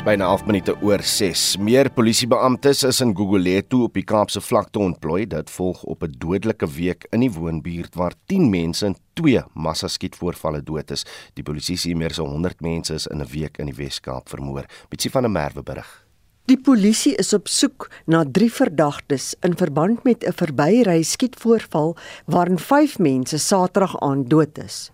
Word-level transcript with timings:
Dis 0.00 0.06
byna 0.08 0.30
11 0.32 0.46
minute 0.48 0.72
oor 0.80 1.02
6. 1.04 1.58
Meer 1.60 1.90
polisiebeamptes 1.92 2.86
is 2.88 3.02
in 3.04 3.10
Gugulethu 3.12 3.82
op 3.84 3.98
die 3.98 4.04
Kaapse 4.08 4.40
vlakte 4.40 4.80
ontplooi. 4.80 5.26
Dit 5.28 5.50
volg 5.52 5.82
op 5.84 6.02
'n 6.02 6.14
dodelike 6.18 6.66
week 6.66 7.04
in 7.12 7.20
die 7.20 7.30
woonbuurt 7.30 7.94
waar 7.94 8.14
10 8.26 8.48
mense 8.50 8.86
in 8.86 8.96
twee 9.12 9.42
massaskietvoorvalle 9.52 10.62
dood 10.62 10.90
is. 10.90 11.04
Die 11.34 11.42
polisie 11.42 11.76
sê 11.76 11.94
meer 11.94 12.10
as 12.10 12.16
100 12.16 12.60
mense 12.60 12.94
is 12.94 13.06
in 13.06 13.20
'n 13.20 13.26
week 13.26 13.58
in 13.58 13.66
die 13.66 13.74
Wes-Kaap 13.74 14.28
vermoor. 14.28 14.64
Bitsie 14.88 15.10
van 15.10 15.22
der 15.22 15.30
Merwe 15.30 15.62
berig. 15.62 16.06
Die 16.46 16.60
polisie 16.60 17.14
is 17.16 17.34
op 17.34 17.48
soek 17.48 17.90
na 18.06 18.24
3 18.24 18.52
verdagtes 18.52 19.34
in 19.42 19.56
verband 19.56 20.04
met 20.04 20.24
'n 20.24 20.32
verbyry 20.32 21.02
skietvoorval 21.02 21.96
waarin 22.26 22.58
5 22.58 22.98
mense 22.98 23.38
Saterdag 23.38 24.00
aand 24.00 24.30
dood 24.30 24.58
is. 24.58 24.90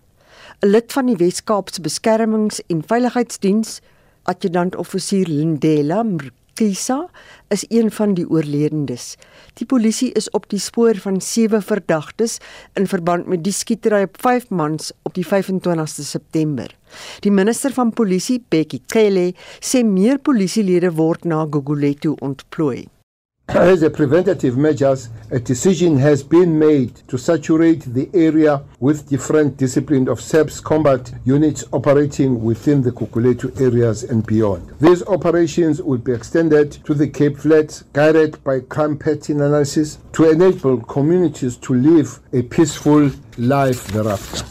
'n 0.61 0.67
Lid 0.67 0.91
van 0.91 1.05
die 1.05 1.15
Wes-Kaapse 1.15 1.81
Beskermings- 1.81 2.61
en 2.67 2.83
Veiligheidsdiens 2.83 3.81
adjutant-offisier 4.27 5.29
Lindela 5.31 6.03
Mkisa 6.03 6.97
is 7.53 7.63
een 7.69 7.91
van 7.91 8.13
die 8.17 8.25
oorledendes. 8.29 9.15
Die 9.59 9.65
polisie 9.65 10.11
is 10.19 10.29
op 10.35 10.49
die 10.51 10.59
spoor 10.59 10.99
van 11.03 11.21
sewe 11.23 11.61
verdagtes 11.61 12.37
in 12.79 12.89
verband 12.91 13.27
met 13.31 13.43
die 13.45 13.55
skietery 13.55 14.03
op 14.09 14.19
5 14.21 14.49
mans 14.49 14.91
op 15.07 15.15
die 15.15 15.25
25ste 15.25 16.03
September. 16.09 16.75
Die 17.23 17.31
minister 17.31 17.73
van 17.73 17.93
polisie, 17.93 18.41
Bekkie 18.49 18.81
Cele, 18.91 19.31
sê 19.59 19.85
meer 19.87 20.19
polisielede 20.19 20.91
word 20.99 21.25
na 21.25 21.45
Gugulethu 21.47 22.15
ontplooi. 22.19 22.87
As 23.49 23.81
a 23.81 23.89
preventative 23.89 24.57
measures, 24.57 25.07
a 25.31 25.39
decision 25.39 25.97
has 25.97 26.21
been 26.21 26.59
made 26.59 26.95
to 27.07 27.17
saturate 27.17 27.81
the 27.81 28.09
area 28.13 28.61
with 28.81 29.07
different 29.07 29.55
disciplines 29.55 30.09
of 30.09 30.19
SEPS 30.19 30.59
combat 30.59 31.13
units 31.23 31.63
operating 31.71 32.43
within 32.43 32.81
the 32.81 32.91
Kukuletu 32.91 33.59
areas 33.61 34.03
and 34.03 34.25
beyond. 34.25 34.73
These 34.81 35.01
operations 35.07 35.81
will 35.81 35.97
be 35.97 36.11
extended 36.11 36.73
to 36.85 36.93
the 36.93 37.07
Cape 37.07 37.37
Flats, 37.37 37.83
guided 37.93 38.43
by 38.43 38.59
crime 38.59 38.97
pattern 38.97 39.41
analysis, 39.41 39.99
to 40.11 40.29
enable 40.29 40.81
communities 40.81 41.55
to 41.57 41.73
live 41.73 42.19
a 42.33 42.41
peaceful 42.41 43.09
life 43.37 43.87
thereafter. 43.87 44.45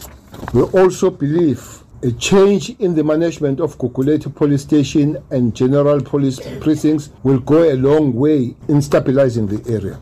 We 0.53 0.63
also 0.63 1.11
believe 1.11 1.83
A 2.05 2.11
change 2.19 2.75
in 2.77 2.93
the 2.93 3.03
management 3.03 3.59
of 3.59 3.79
Kukuleti 3.79 4.29
Police 4.29 4.61
Station 4.61 5.17
and 5.31 5.55
General 5.55 5.99
Police 5.99 6.39
Precincts 6.59 7.09
will 7.23 7.39
go 7.39 7.63
a 7.63 7.73
long 7.73 8.13
way 8.13 8.55
in 8.67 8.83
stabilizing 8.83 9.47
the 9.47 9.57
area. 9.73 9.97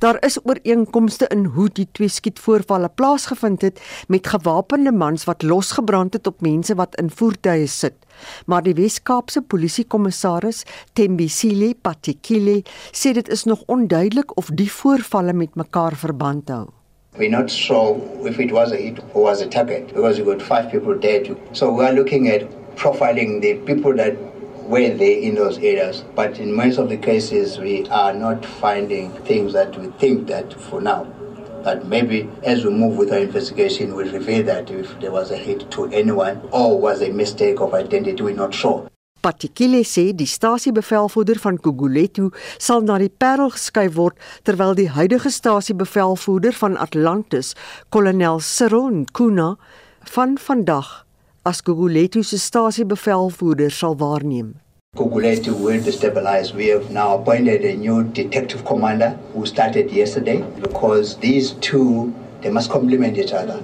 Daar 0.00 0.24
is 0.24 0.38
ooreenkomste 0.44 1.26
in 1.32 1.44
hoe 1.44 1.68
die 1.72 1.86
twee 1.92 2.08
skietvoorvalle 2.08 2.90
plaasgevind 2.94 3.62
het 3.62 3.80
met 4.08 4.26
gewapende 4.26 4.92
mans 4.92 5.24
wat 5.24 5.42
losgebrand 5.42 6.12
het 6.12 6.26
op 6.26 6.40
mense 6.40 6.74
wat 6.74 6.96
in 7.00 7.08
voertuie 7.10 7.66
sit. 7.66 7.96
Maar 8.46 8.62
die 8.62 8.74
Wes-Kaapse 8.74 9.40
polisiekommissaris 9.40 10.64
Tembisile 10.92 11.72
Patikile 11.80 12.58
sê 12.92 13.14
dit 13.16 13.28
is 13.28 13.44
nog 13.44 13.64
onduidelik 13.66 14.36
of 14.36 14.52
die 14.52 14.68
voorvalle 14.72 15.32
met 15.32 15.56
mekaar 15.56 15.96
verband 15.96 16.48
hou. 16.48 16.68
We're 17.16 17.28
not 17.28 17.50
sure 17.50 18.00
if 18.26 18.38
it 18.38 18.52
was 18.52 18.70
a 18.70 18.76
hit 18.76 19.00
or 19.14 19.24
was 19.24 19.40
a 19.40 19.48
target 19.48 19.88
because 19.88 20.18
we 20.18 20.24
got 20.24 20.40
five 20.40 20.70
people 20.70 20.96
dead. 20.96 21.36
So 21.52 21.72
we 21.72 21.84
are 21.84 21.92
looking 21.92 22.28
at 22.28 22.48
profiling 22.76 23.42
the 23.42 23.54
people 23.66 23.94
that 23.96 24.16
were 24.62 24.88
there 24.88 25.18
in 25.18 25.34
those 25.34 25.58
areas. 25.58 26.04
But 26.14 26.38
in 26.38 26.54
most 26.54 26.78
of 26.78 26.88
the 26.88 26.96
cases, 26.96 27.58
we 27.58 27.86
are 27.88 28.14
not 28.14 28.46
finding 28.46 29.12
things 29.24 29.52
that 29.54 29.76
we 29.76 29.88
think 29.98 30.28
that 30.28 30.52
for 30.52 30.80
now. 30.80 31.04
But 31.64 31.84
maybe 31.84 32.30
as 32.44 32.64
we 32.64 32.70
move 32.70 32.96
with 32.96 33.12
our 33.12 33.18
investigation, 33.18 33.94
we'll 33.94 34.12
reveal 34.12 34.44
that 34.44 34.70
if 34.70 34.98
there 35.00 35.10
was 35.10 35.30
a 35.30 35.36
hit 35.36 35.70
to 35.72 35.86
anyone 35.86 36.40
or 36.52 36.80
was 36.80 37.02
a 37.02 37.10
mistake 37.10 37.60
of 37.60 37.74
identity, 37.74 38.22
we're 38.22 38.34
not 38.34 38.54
sure. 38.54 38.89
Patikile 39.20 39.82
sê 39.84 40.14
die 40.16 40.24
stasiebevelvoerder 40.24 41.36
van 41.42 41.58
Gugulethu 41.60 42.30
sal 42.56 42.86
na 42.88 42.94
die 43.02 43.10
Parel 43.12 43.50
geskuif 43.52 43.98
word 43.98 44.16
terwyl 44.48 44.72
die 44.78 44.88
huidige 44.94 45.28
stasiebevelvoerder 45.28 46.56
van 46.56 46.78
Atlantis, 46.80 47.52
kolonel 47.92 48.40
Cyril 48.40 48.88
Nkuna, 49.02 49.50
van 50.14 50.38
vandag 50.40 51.04
as 51.44 51.60
Gugulethu 51.66 52.22
se 52.24 52.40
stasiebevelvoerder 52.40 53.68
sal 53.70 53.98
waarneem. 54.00 54.54
Gugulethu 54.96 55.52
will 55.52 55.84
destabilize. 55.84 56.54
We 56.56 56.72
have 56.72 56.90
now 56.90 57.20
appointed 57.20 57.64
a 57.64 57.76
new 57.76 58.02
detective 58.04 58.64
commander 58.64 59.10
who 59.34 59.44
started 59.44 59.92
yesterday 59.92 60.40
because 60.64 61.16
these 61.20 61.52
two 61.60 62.14
they 62.40 62.48
must 62.48 62.70
complement 62.70 63.18
each 63.18 63.34
other. 63.34 63.60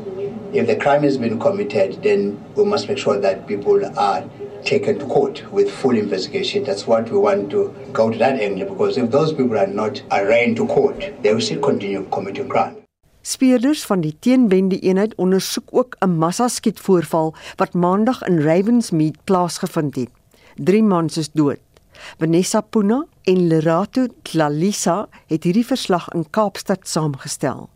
If 0.53 0.67
the 0.67 0.77
crime 0.77 1.03
has 1.03 1.17
been 1.17 1.39
committed, 1.41 2.03
then 2.03 2.37
we 2.55 2.65
must 2.65 2.89
make 2.89 2.99
sure 2.99 3.19
that 3.19 3.47
people 3.47 3.81
are 3.99 4.23
taken 4.67 4.99
to 4.99 5.07
court 5.07 5.45
with 5.53 5.71
full 5.71 5.97
investigation. 5.97 6.65
That's 6.65 6.87
what 6.87 7.11
we 7.11 7.19
want 7.19 7.51
to 7.51 7.75
go 7.93 8.11
to 8.11 8.19
that 8.19 8.41
angle 8.41 8.69
because 8.69 8.99
if 9.01 9.11
those 9.11 9.33
people 9.33 9.59
are 9.59 9.67
not 9.67 10.03
arraigned 10.11 10.57
to 10.57 10.67
court, 10.67 11.13
they 11.23 11.33
will 11.33 11.41
still 11.41 11.61
continue 11.61 12.05
committing 12.11 12.49
crime. 12.49 12.77
Speerders 13.27 13.85
van 13.85 14.01
die 14.05 14.15
teenwende 14.23 14.79
eenheid 14.79 15.15
ondersoek 15.19 15.69
ook 15.71 15.97
'n 15.99 16.19
massaskietvoorval 16.19 17.35
wat 17.57 17.73
maandag 17.75 18.23
in 18.23 18.43
Ravensmead 18.43 19.17
plaasgevind 19.25 19.97
het. 19.97 20.11
3 20.55 20.83
mans 20.83 21.17
is 21.17 21.31
dood. 21.33 21.59
Vanessa 22.19 22.61
Puna 22.61 23.07
en 23.23 23.47
Lerato 23.47 24.07
Tlalisa 24.23 25.09
het 25.27 25.45
hierdie 25.45 25.67
verslag 25.67 26.09
in 26.15 26.31
Kaapstad 26.31 26.89
saamgestel. 26.89 27.69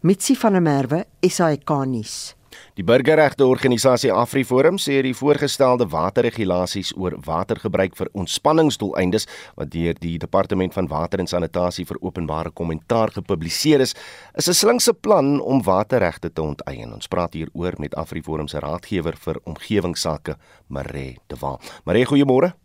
Mitsi 0.00 0.36
van 0.36 0.52
der 0.52 0.62
Merwe, 0.62 1.04
SAK 1.20 1.70
nuus. 1.86 2.34
Die 2.74 2.84
burgerregte 2.84 3.46
organisasie 3.46 4.12
AfriForum 4.12 4.78
sê 4.78 5.00
die 5.02 5.14
voorgestelde 5.14 5.86
waterregulasies 5.90 6.92
oor 6.96 7.16
watergebruik 7.24 7.96
vir 7.96 8.10
ontspanningsdoeleindes 8.12 9.28
wat 9.56 9.70
deur 9.70 9.94
die 10.00 10.16
Departement 10.18 10.74
van 10.74 10.88
Water 10.88 11.20
en 11.20 11.30
Sanitasie 11.30 11.86
vir 11.86 12.00
openbare 12.00 12.50
kommentaar 12.50 13.14
gepubliseer 13.14 13.80
is, 13.80 13.94
is 14.34 14.48
'n 14.48 14.54
slinkse 14.54 14.92
plan 14.92 15.40
om 15.40 15.62
waterregte 15.62 16.32
te 16.32 16.42
onteien. 16.42 16.92
Ons 16.92 17.08
praat 17.08 17.34
hieroor 17.34 17.74
met 17.78 17.94
AfriForum 17.94 18.48
se 18.48 18.58
raadgewer 18.58 19.16
vir 19.16 19.40
omgewingsake, 19.44 20.36
Mare 20.68 21.16
de 21.26 21.36
Waal. 21.40 21.60
Mare, 21.84 22.04
goeiemôre. 22.04 22.63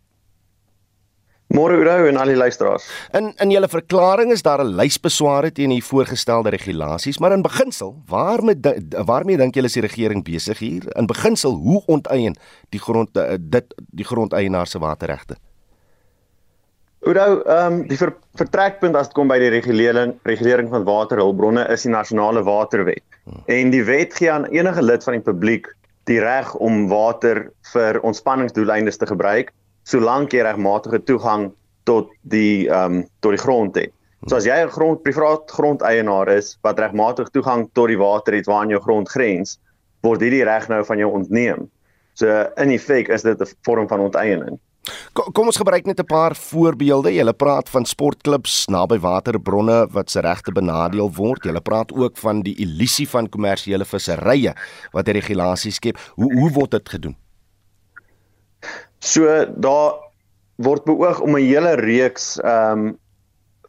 Môre 1.50 1.74
Oudo 1.74 2.06
en 2.06 2.16
al 2.16 2.30
die 2.30 2.38
luisteraars. 2.38 2.84
In 3.18 3.32
in 3.42 3.50
julle 3.50 3.68
verklaring 3.68 4.30
is 4.30 4.42
daar 4.46 4.62
'n 4.62 4.76
lys 4.78 5.00
besware 5.00 5.50
teen 5.52 5.70
die 5.70 5.82
voorgestelde 5.82 6.50
regulasies, 6.50 7.18
maar 7.18 7.32
in 7.32 7.42
beginsel, 7.42 7.96
waarmee 8.06 8.54
waarmee 9.04 9.36
dink 9.36 9.54
julle 9.54 9.66
is 9.66 9.72
die 9.72 9.82
regering 9.82 10.24
besig 10.24 10.58
hier? 10.58 10.82
In 10.96 11.06
beginsel, 11.06 11.54
hoe 11.54 11.82
onteien 11.86 12.36
die 12.68 12.80
grond 12.80 13.16
eh, 13.16 13.34
dit 13.40 13.74
die 13.90 14.04
grondeienaar 14.04 14.66
se 14.66 14.78
waterregte? 14.78 15.36
Oudo, 17.00 17.42
ehm 17.42 17.72
um, 17.72 17.88
die 17.88 17.96
ver, 17.96 18.14
vertrekpunt 18.34 18.94
as 18.94 19.06
dit 19.06 19.14
kom 19.14 19.28
by 19.28 19.38
die 19.38 19.50
regulering 19.50 20.14
regulering 20.22 20.68
van 20.68 20.84
waterhulpbronne 20.84 21.66
is 21.68 21.82
die 21.82 21.90
nasionale 21.90 22.42
waterwet. 22.42 23.02
Hmm. 23.24 23.42
En 23.46 23.70
die 23.70 23.84
wet 23.84 24.14
gee 24.14 24.30
aan 24.30 24.44
enige 24.44 24.82
lid 24.82 25.04
van 25.04 25.12
die 25.12 25.22
publiek 25.32 25.66
die 26.04 26.20
reg 26.20 26.54
om 26.54 26.88
water 26.88 27.50
vir 27.72 28.00
ontspanningsdoeleindes 28.00 28.96
te 28.96 29.06
gebruik 29.06 29.50
solank 29.90 30.34
jy 30.34 30.44
regmatige 30.46 31.02
toegang 31.04 31.50
tot 31.88 32.12
die 32.22 32.68
ehm 32.68 33.00
um, 33.00 33.08
tot 33.20 33.34
die 33.36 33.42
grond 33.42 33.76
het. 33.76 33.92
So 34.28 34.36
as 34.36 34.44
jy 34.44 34.56
'n 34.62 34.70
grond 34.70 35.02
privaat 35.02 35.50
grondeienaar 35.50 36.28
is 36.28 36.58
wat 36.62 36.78
regmatig 36.78 37.30
toegang 37.30 37.68
tot 37.72 37.88
die 37.88 37.98
water 37.98 38.34
het 38.34 38.46
waaraan 38.46 38.68
jou 38.70 38.80
grond 38.80 39.08
grens, 39.08 39.58
word 40.02 40.20
hierdie 40.20 40.44
reg 40.44 40.68
nou 40.68 40.84
van 40.84 40.98
jou 40.98 41.10
ontneem. 41.10 41.70
So 42.14 42.26
in 42.56 42.78
feite 42.78 43.12
is 43.12 43.22
dit 43.22 43.40
'n 43.40 43.54
vorm 43.64 43.88
van 43.88 44.00
onteiening. 44.00 44.58
Kom 45.12 45.46
ons 45.46 45.56
gebruik 45.56 45.86
net 45.86 46.00
'n 46.00 46.06
paar 46.06 46.34
voorbeelde. 46.36 47.12
Jy 47.12 47.32
praat 47.32 47.68
van 47.68 47.84
sportklubs 47.84 48.66
naby 48.68 48.98
waterbronne 48.98 49.88
wat 49.90 50.10
se 50.10 50.20
regte 50.20 50.52
benadeel 50.52 51.10
word. 51.12 51.44
Jy 51.44 51.60
praat 51.60 51.92
ook 51.92 52.16
van 52.16 52.42
die 52.42 52.56
illusie 52.56 53.08
van 53.08 53.28
kommersiële 53.28 53.84
visserye 53.84 54.54
wat 54.92 55.08
regulasies 55.08 55.74
skep. 55.74 55.96
Hoe 56.14 56.32
hoe 56.32 56.50
word 56.50 56.70
dit 56.70 56.88
gedoen? 56.88 57.16
So 59.00 59.46
daar 59.56 59.94
word 60.60 60.84
beoog 60.84 61.20
om 61.24 61.36
'n 61.36 61.46
hele 61.48 61.74
reeks 61.80 62.36
ehm 62.40 62.86
um, 62.86 62.98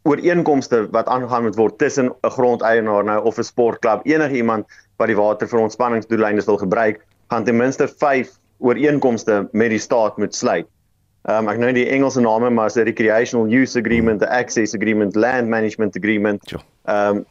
ooreenkomste 0.02 0.88
wat 0.90 1.06
aangegaan 1.06 1.42
moet 1.42 1.56
word 1.56 1.78
tussen 1.78 2.10
'n 2.10 2.30
grondeienaar 2.30 3.04
nou 3.04 3.24
of 3.24 3.38
'n 3.38 3.42
sportklub, 3.42 4.00
enige 4.04 4.34
iemand 4.34 4.66
wat 4.96 5.06
die 5.06 5.16
water 5.16 5.48
vir 5.48 5.58
ontspanningsdoeleindes 5.58 6.44
wil 6.44 6.56
gebruik, 6.56 7.00
gaan 7.30 7.44
ten 7.44 7.56
minste 7.56 7.88
5 7.88 8.30
ooreenkomste 8.58 9.48
met 9.52 9.70
die 9.70 9.78
staat 9.78 10.16
moet 10.16 10.34
sluit. 10.34 10.66
Ehm 11.22 11.38
um, 11.38 11.48
ek 11.48 11.58
nou 11.58 11.72
die 11.72 11.88
Engelse 11.88 12.20
name 12.20 12.50
maar 12.50 12.64
as 12.64 12.76
'n 12.76 12.84
recreational 12.84 13.46
use 13.46 13.78
agreement, 13.78 14.20
the 14.20 14.28
access 14.28 14.74
agreement, 14.74 15.14
land 15.16 15.48
management 15.48 15.96
agreement. 15.96 16.52
Ehm 16.84 17.16
um, 17.16 17.24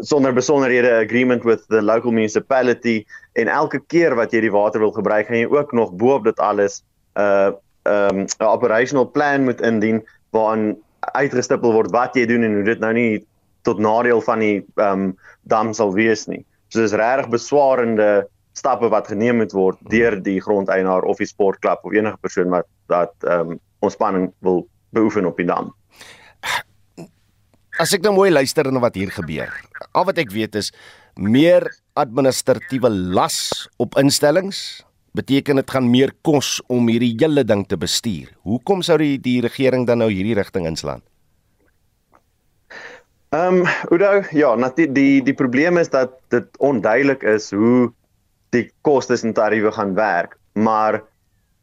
sonder 0.00 0.32
besonderhede 0.32 0.90
agreement 0.90 1.44
with 1.44 1.68
the 1.68 1.82
local 1.82 2.10
municipality 2.10 3.04
en 3.32 3.48
elke 3.48 3.80
keer 3.86 4.14
wat 4.14 4.32
jy 4.32 4.40
die 4.40 4.50
water 4.50 4.80
wil 4.80 4.92
gebruik, 4.92 5.26
gaan 5.26 5.36
jy 5.36 5.46
ook 5.46 5.72
nog 5.72 5.92
bo 5.92 6.14
op 6.14 6.24
dit 6.24 6.38
alles 6.38 6.80
'n 6.80 6.93
uh, 7.18 7.52
um, 7.84 8.24
'n 8.26 8.44
operational 8.44 9.06
plan 9.10 9.44
moet 9.44 9.60
indien 9.60 10.02
waarin 10.30 10.76
uitgestipel 11.00 11.72
word 11.72 11.90
wat 11.90 12.16
jy 12.16 12.26
doen 12.26 12.42
en 12.42 12.54
hoe 12.54 12.64
dit 12.64 12.80
nou 12.80 12.92
nie 12.92 13.26
tot 13.62 13.78
nadeel 13.78 14.20
van 14.20 14.38
die 14.38 14.64
um, 14.80 15.12
dam 15.42 15.72
sal 15.72 15.92
wees 15.92 16.26
nie. 16.26 16.44
So 16.68 16.80
dis 16.80 16.96
regtig 16.96 17.30
beswarende 17.32 18.26
stappe 18.54 18.88
wat 18.92 19.08
geneem 19.10 19.40
moet 19.42 19.52
word 19.52 19.78
deur 19.90 20.16
die 20.22 20.40
grondeienaar 20.40 21.02
of 21.02 21.18
die 21.18 21.28
sportklub 21.28 21.84
of 21.84 21.92
enige 21.92 22.20
persoon 22.22 22.52
wat 22.54 22.68
dat 22.92 23.14
um, 23.22 23.58
ontspanning 23.84 24.30
wil 24.46 24.66
beoefen 24.94 25.26
op 25.26 25.36
die 25.36 25.48
dam. 25.48 25.72
As 27.82 27.90
ek 27.96 28.04
nou 28.06 28.14
mooi 28.14 28.30
luister 28.30 28.70
na 28.70 28.78
wat 28.78 28.94
hier 28.94 29.10
gebeur. 29.10 29.50
Al 29.92 30.06
wat 30.06 30.20
ek 30.22 30.30
weet 30.30 30.54
is 30.54 30.70
meer 31.18 31.66
administratiewe 31.98 32.90
las 32.90 33.66
op 33.82 33.98
instellings 33.98 34.83
beteken 35.14 35.60
dit 35.60 35.70
gaan 35.70 35.90
meer 35.90 36.12
kos 36.26 36.58
om 36.66 36.88
hierdie 36.90 37.14
hele 37.20 37.44
ding 37.46 37.62
te 37.70 37.78
bestuur. 37.78 38.32
Hoekom 38.42 38.82
sou 38.82 38.98
die 38.98 39.16
die 39.22 39.40
regering 39.44 39.86
dan 39.86 40.02
nou 40.02 40.10
hierdie 40.10 40.34
rigting 40.34 40.66
inslaan? 40.66 41.02
Ehm, 43.34 43.62
um, 43.62 43.66
Oudo, 43.90 44.22
ja, 44.30 44.54
natuurlik 44.54 44.94
die 44.94 45.22
die 45.22 45.34
probleem 45.34 45.78
is 45.78 45.90
dat 45.90 46.18
dit 46.34 46.46
onduidelik 46.58 47.22
is 47.22 47.50
hoe 47.50 47.92
die 48.54 48.68
kostes 48.86 49.24
en 49.26 49.34
tariewe 49.34 49.72
gaan 49.72 49.94
werk, 49.94 50.36
maar 50.52 51.02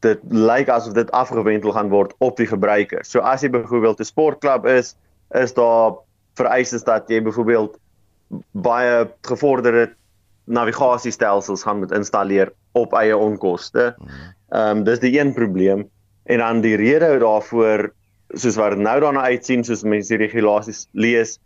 dit 0.03 0.19
lyk 0.29 0.69
asof 0.69 0.93
dit 0.93 1.11
afgewendel 1.11 1.71
gaan 1.71 1.91
word 1.91 2.13
op 2.19 2.37
die 2.37 2.47
gebruiker. 2.47 3.05
So 3.05 3.19
as 3.19 3.43
jy 3.43 3.49
byvoorbeeld 3.49 3.99
'n 3.99 4.09
sportklub 4.09 4.65
is, 4.65 4.95
is 5.35 5.53
daar 5.53 5.99
vereistes 6.35 6.83
dat 6.83 7.09
jy 7.09 7.21
byvoorbeeld 7.21 7.77
baie 8.51 9.07
gevorderde 9.21 9.93
navigasiestelsels 10.45 11.63
gaan 11.63 11.79
moet 11.79 11.91
installeer 11.91 12.51
op 12.73 12.93
eie 12.93 13.17
onkoste. 13.17 13.95
Ehm 14.51 14.77
um, 14.77 14.83
dis 14.83 14.99
die 14.99 15.19
een 15.19 15.33
probleem 15.33 15.89
en 16.23 16.37
dan 16.37 16.61
die 16.61 16.75
rede 16.75 17.17
daarvoor 17.19 17.91
soos 18.33 18.55
wat 18.55 18.77
nou 18.77 18.99
daarna 18.99 19.21
uitsien 19.21 19.63
soos 19.63 19.83
mense 19.83 20.11
die 20.15 20.27
regulasies 20.27 20.87
lees 20.91 21.39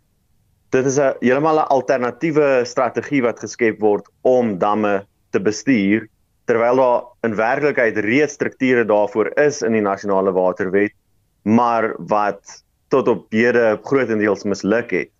dit 0.74 0.86
is 0.86 0.98
'n 0.98 1.14
heeltemal 1.20 1.60
'n 1.60 1.70
alternatiewe 1.76 2.64
strategie 2.64 3.22
wat 3.22 3.40
geskep 3.40 3.80
word 3.80 4.06
om 4.22 4.58
damme 4.58 5.06
te 5.30 5.40
bestuur 5.40 6.08
terwyl 6.46 6.76
daar 6.76 7.02
in 7.22 7.34
werklikheid 7.34 7.96
reeds 7.96 8.34
strukture 8.34 8.84
daarvoor 8.84 9.30
is 9.38 9.62
in 9.62 9.72
die 9.72 9.82
nasionale 9.82 10.32
waterwet 10.32 10.92
maar 11.42 11.94
wat 11.98 12.62
tot 12.88 13.08
op 13.08 13.26
hede 13.30 13.78
grootendeels 13.82 14.44
misluk 14.44 14.90
het. 14.90 15.10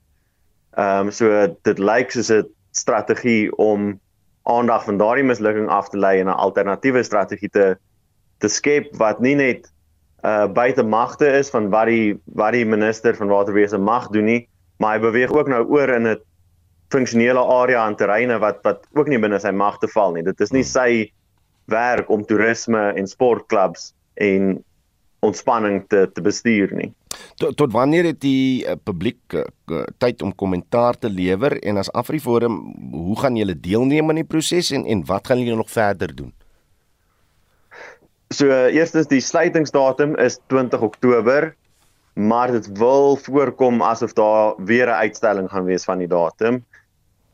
Ehm 0.76 1.06
um, 1.06 1.10
so 1.10 1.46
dit 1.62 1.78
lyk 1.78 2.10
soos 2.10 2.30
'n 2.30 2.46
strategie 2.70 3.56
om 3.56 4.00
aandag 4.46 4.84
van 4.84 4.98
daardie 4.98 5.25
mislukking 5.26 5.69
af 5.69 5.88
te 5.88 5.98
lei 5.98 6.20
en 6.20 6.28
'n 6.28 6.38
alternatiewe 6.46 7.02
strategie 7.02 7.50
te 7.50 7.76
te 8.38 8.48
skep 8.48 8.94
wat 9.00 9.20
nie 9.20 9.34
net 9.34 9.72
uh 10.25 10.46
buite 10.46 10.82
magte 10.82 11.26
is 11.38 11.50
van 11.50 11.70
wat 11.70 11.87
die 11.87 12.19
wat 12.34 12.52
die 12.52 12.66
minister 12.66 13.16
van 13.16 13.28
waterwese 13.28 13.78
mag 13.78 14.08
doen 14.08 14.25
nie, 14.25 14.48
maar 14.78 14.96
hy 14.96 15.00
beweeg 15.00 15.32
ook 15.32 15.48
nou 15.48 15.64
oor 15.64 15.88
in 15.88 16.06
'n 16.06 16.20
funksionele 16.90 17.40
area 17.40 17.87
en 17.87 17.96
terreine 17.96 18.38
wat 18.38 18.62
wat 18.62 18.87
ook 18.94 19.08
nie 19.08 19.19
binne 19.19 19.38
sy 19.38 19.50
magte 19.50 19.88
val 19.88 20.12
nie. 20.12 20.22
Dit 20.22 20.40
is 20.40 20.52
nie 20.52 20.64
sy 20.64 21.12
werk 21.66 22.10
om 22.10 22.25
toerisme 22.25 22.92
en 22.94 23.06
sportklubs 23.06 23.94
en 24.14 24.64
ontspanning 25.20 25.84
te 25.88 26.06
te 26.12 26.22
bestuur 26.22 26.75
nie. 26.75 26.92
Tot, 27.36 27.56
tot 27.56 27.72
wanneer 27.72 28.04
het 28.04 28.20
die 28.20 28.64
uh, 28.64 28.76
publiek 28.85 29.35
uh, 29.35 29.44
tyd 29.99 30.23
om 30.23 30.35
kommentaar 30.35 30.99
te 30.99 31.11
lewer 31.11 31.58
en 31.62 31.76
as 31.76 31.92
Afriforum 31.92 32.58
hoe 32.92 33.18
gaan 33.20 33.37
julle 33.37 33.61
deelneem 33.61 34.08
aan 34.08 34.23
die 34.23 34.28
proses 34.28 34.70
en 34.70 34.87
en 34.87 35.04
wat 35.06 35.26
gaan 35.26 35.40
julle 35.40 35.56
nog 35.56 35.70
verder 35.70 36.14
doen? 36.14 36.32
So 38.35 38.49
uh, 38.50 38.75
eerstens 38.75 39.06
die 39.06 39.20
sluitingsdatum 39.23 40.16
is 40.18 40.40
20 40.50 40.82
Oktober, 40.82 41.52
maar 42.14 42.50
dit 42.50 42.66
wil 42.78 43.14
voorkom 43.23 43.82
asof 43.82 44.16
daar 44.18 44.54
weer 44.58 44.87
'n 44.87 44.99
uitstelling 45.04 45.50
gaan 45.50 45.64
wees 45.64 45.85
van 45.85 45.99
die 45.99 46.11
datum. 46.11 46.64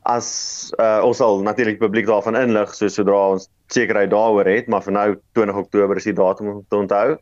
As 0.03 0.69
uh, 0.77 1.01
ons 1.03 1.17
sal 1.17 1.41
natuurlik 1.41 1.79
publiek 1.79 2.05
daarvan 2.05 2.35
inlig 2.35 2.75
so 2.75 2.87
sodra 2.87 3.29
ons 3.29 3.49
sekerheid 3.67 4.09
daaroor 4.09 4.45
het, 4.45 4.67
maar 4.67 4.83
vir 4.83 4.93
nou 4.93 5.07
20 5.31 5.55
Oktober 5.55 5.97
is 5.97 6.03
die 6.03 6.13
datum 6.13 6.47
om 6.47 6.65
te 6.69 6.75
onthou. 6.75 7.17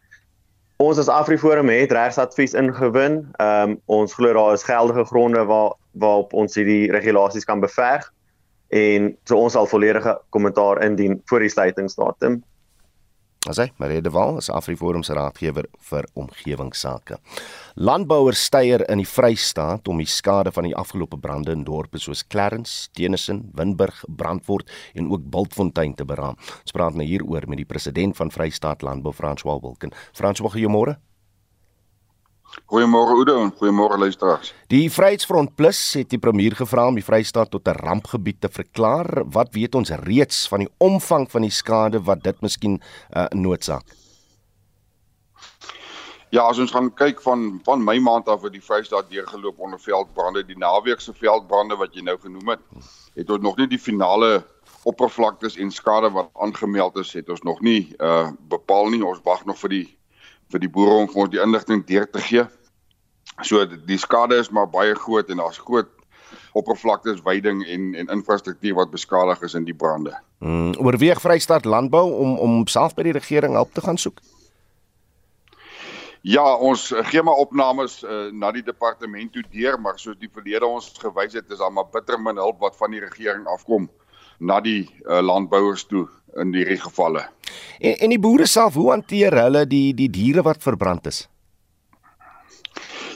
Ons 0.81 0.97
as 0.97 1.11
AfriForum 1.13 1.69
het 1.69 1.91
regsadvies 1.93 2.55
ingewin. 2.57 3.21
Ehm 3.37 3.75
um, 3.75 3.77
ons 3.85 4.13
glo 4.17 4.33
daar 4.33 4.53
is 4.53 4.65
geldige 4.65 5.05
gronde 5.05 5.43
waar 5.45 5.75
waarop 5.91 6.33
ons 6.33 6.55
hierdie 6.55 6.91
regulasies 6.91 7.45
kan 7.45 7.59
beveg 7.59 8.07
en 8.71 9.11
so 9.27 9.37
ons 9.37 9.53
sal 9.53 9.67
volledige 9.67 10.13
kommentaar 10.29 10.79
indien 10.83 11.19
voor 11.25 11.43
die 11.43 11.51
sluitingsdatum. 11.51 12.39
As 13.49 13.57
hy, 13.57 13.71
Marie 13.81 14.03
de 14.05 14.11
Waal 14.13 14.35
is 14.37 14.51
Afriforum 14.53 15.01
se 15.01 15.15
raadgewer 15.17 15.65
vir 15.89 16.05
omgewingsake. 16.13 17.17
Landbouers 17.81 18.43
steier 18.45 18.83
in 18.85 19.01
die 19.01 19.07
Vrystaat 19.09 19.89
om 19.89 19.97
die 19.97 20.05
skade 20.05 20.53
van 20.53 20.67
die 20.69 20.75
afgelope 20.77 21.17
brande 21.17 21.55
in 21.57 21.63
dorpe 21.65 21.97
soos 21.97 22.21
Clarence, 22.21 22.91
Tenison, 22.93 23.47
Winburg, 23.57 24.03
Brandfort 24.05 24.69
en 24.93 25.09
ook 25.09 25.25
Bultfontein 25.33 25.97
te 25.97 26.05
beraam. 26.05 26.37
Ons 26.37 26.77
praat 26.77 26.93
nou 26.93 27.07
hieroor 27.07 27.49
met 27.49 27.63
die 27.63 27.65
president 27.65 28.13
van 28.21 28.29
Vrystaat 28.29 28.85
Landbou, 28.85 29.09
François 29.17 29.57
Wilken. 29.57 29.89
François, 30.13 30.53
goeiemôre. 30.53 30.99
Goeiemôre 32.71 33.15
Oudo 33.15 33.37
en 33.43 33.51
goeiemôre 33.51 33.97
luisteraars. 33.97 34.53
Die 34.67 34.89
Vryheidsfront 34.91 35.55
Plus 35.55 35.79
het 35.95 36.09
die 36.11 36.19
premier 36.19 36.55
gevra 36.55 36.87
om 36.87 36.97
die 36.99 37.05
Vrystaat 37.05 37.51
tot 37.51 37.67
'n 37.67 37.79
rampgebied 37.79 38.41
te 38.41 38.49
verklaar. 38.49 39.23
Wat 39.25 39.53
weet 39.53 39.75
ons 39.75 39.89
reeds 39.89 40.47
van 40.47 40.59
die 40.59 40.71
omvang 40.77 41.31
van 41.31 41.41
die 41.41 41.51
skade 41.51 42.03
wat 42.03 42.23
dit 42.23 42.41
miskien 42.41 42.81
uh, 43.15 43.25
noodsaak? 43.31 43.83
Ja, 46.29 46.41
as 46.47 46.59
ons 46.59 46.71
gaan 46.71 46.93
kyk 46.93 47.21
van 47.21 47.59
van 47.63 47.83
my 47.83 47.97
maand 47.99 48.27
af 48.27 48.41
wat 48.41 48.51
die 48.51 48.63
Vrystaat 48.63 49.09
deurgeloop 49.09 49.59
onder 49.59 49.79
veldbrande, 49.79 50.45
die 50.45 50.57
naweek 50.57 50.99
se 50.99 51.13
veldbrande 51.13 51.75
wat 51.75 51.95
jy 51.95 52.01
nou 52.01 52.17
genoem 52.17 52.47
het, 52.47 52.59
het 53.15 53.27
tot 53.27 53.41
nog 53.41 53.57
nie 53.57 53.67
die 53.67 53.79
finale 53.79 54.43
oppervlaktes 54.83 55.57
en 55.57 55.71
skade 55.71 56.09
wat 56.09 56.29
aangemeld 56.33 56.95
is, 56.97 57.13
het 57.13 57.29
ons 57.29 57.41
nog 57.41 57.61
nie 57.61 57.95
uh 57.99 58.29
bepaal 58.47 58.89
nie. 58.89 59.03
Ons 59.05 59.19
wag 59.23 59.45
nog 59.45 59.59
vir 59.59 59.69
die 59.69 59.97
vir 60.51 60.63
die 60.63 60.71
boere 60.71 61.01
om 61.03 61.09
vir 61.11 61.23
ons 61.25 61.33
die 61.33 61.41
inligting 61.41 61.85
deur 61.87 62.09
te 62.09 62.21
gee. 62.23 62.45
So 63.47 63.65
die 63.65 63.99
skade 63.99 64.37
is 64.41 64.51
maar 64.51 64.69
baie 64.69 64.95
groot 64.95 65.29
en 65.29 65.41
daar's 65.41 65.61
groot 65.61 65.89
oppervlaktes, 66.53 67.21
veiding 67.23 67.63
en 67.67 67.95
en 67.95 68.11
infrastruktuur 68.17 68.75
wat 68.75 68.91
beskadig 68.91 69.41
is 69.41 69.53
in 69.53 69.63
die 69.63 69.75
brande. 69.75 70.13
Mm, 70.39 70.75
oorweeg 70.79 71.21
Vrystaat 71.21 71.65
Landbou 71.65 72.11
om 72.11 72.37
om 72.39 72.67
self 72.67 72.95
by 72.95 73.07
die 73.07 73.17
regering 73.17 73.55
hulp 73.55 73.73
te 73.73 73.81
gaan 73.81 73.97
soek. 73.97 74.19
Ja, 76.21 76.43
ons 76.55 76.91
gee 77.09 77.23
maar 77.25 77.39
opnames 77.41 78.03
uh, 78.03 78.27
na 78.29 78.51
die 78.53 78.61
departement 78.61 79.31
toe 79.33 79.41
deur, 79.49 79.79
maar 79.81 79.97
soos 79.97 80.19
die 80.21 80.29
verlede 80.29 80.67
ons 80.67 80.91
gewys 81.01 81.33
het, 81.33 81.49
is 81.49 81.57
daar 81.57 81.73
maar 81.73 81.89
bitter 81.89 82.19
min 82.21 82.37
hulp 82.37 82.59
wat 82.61 82.77
van 82.77 82.93
die 82.93 83.01
regering 83.01 83.47
afkom 83.49 83.89
na 84.37 84.59
die 84.61 84.83
uh, 85.05 85.17
landbouers 85.21 85.87
toe 85.89 86.05
in 86.39 86.53
hierdie 86.55 86.79
gevalle. 86.79 87.25
En 87.79 87.97
en 87.99 88.13
die 88.13 88.19
boere 88.19 88.47
self, 88.47 88.77
hoe 88.79 88.89
hanteer 88.91 89.35
hulle 89.43 89.65
die 89.67 89.93
die 89.97 90.09
diere 90.09 90.43
wat 90.47 90.63
verbrand 90.63 91.07
is? 91.11 91.27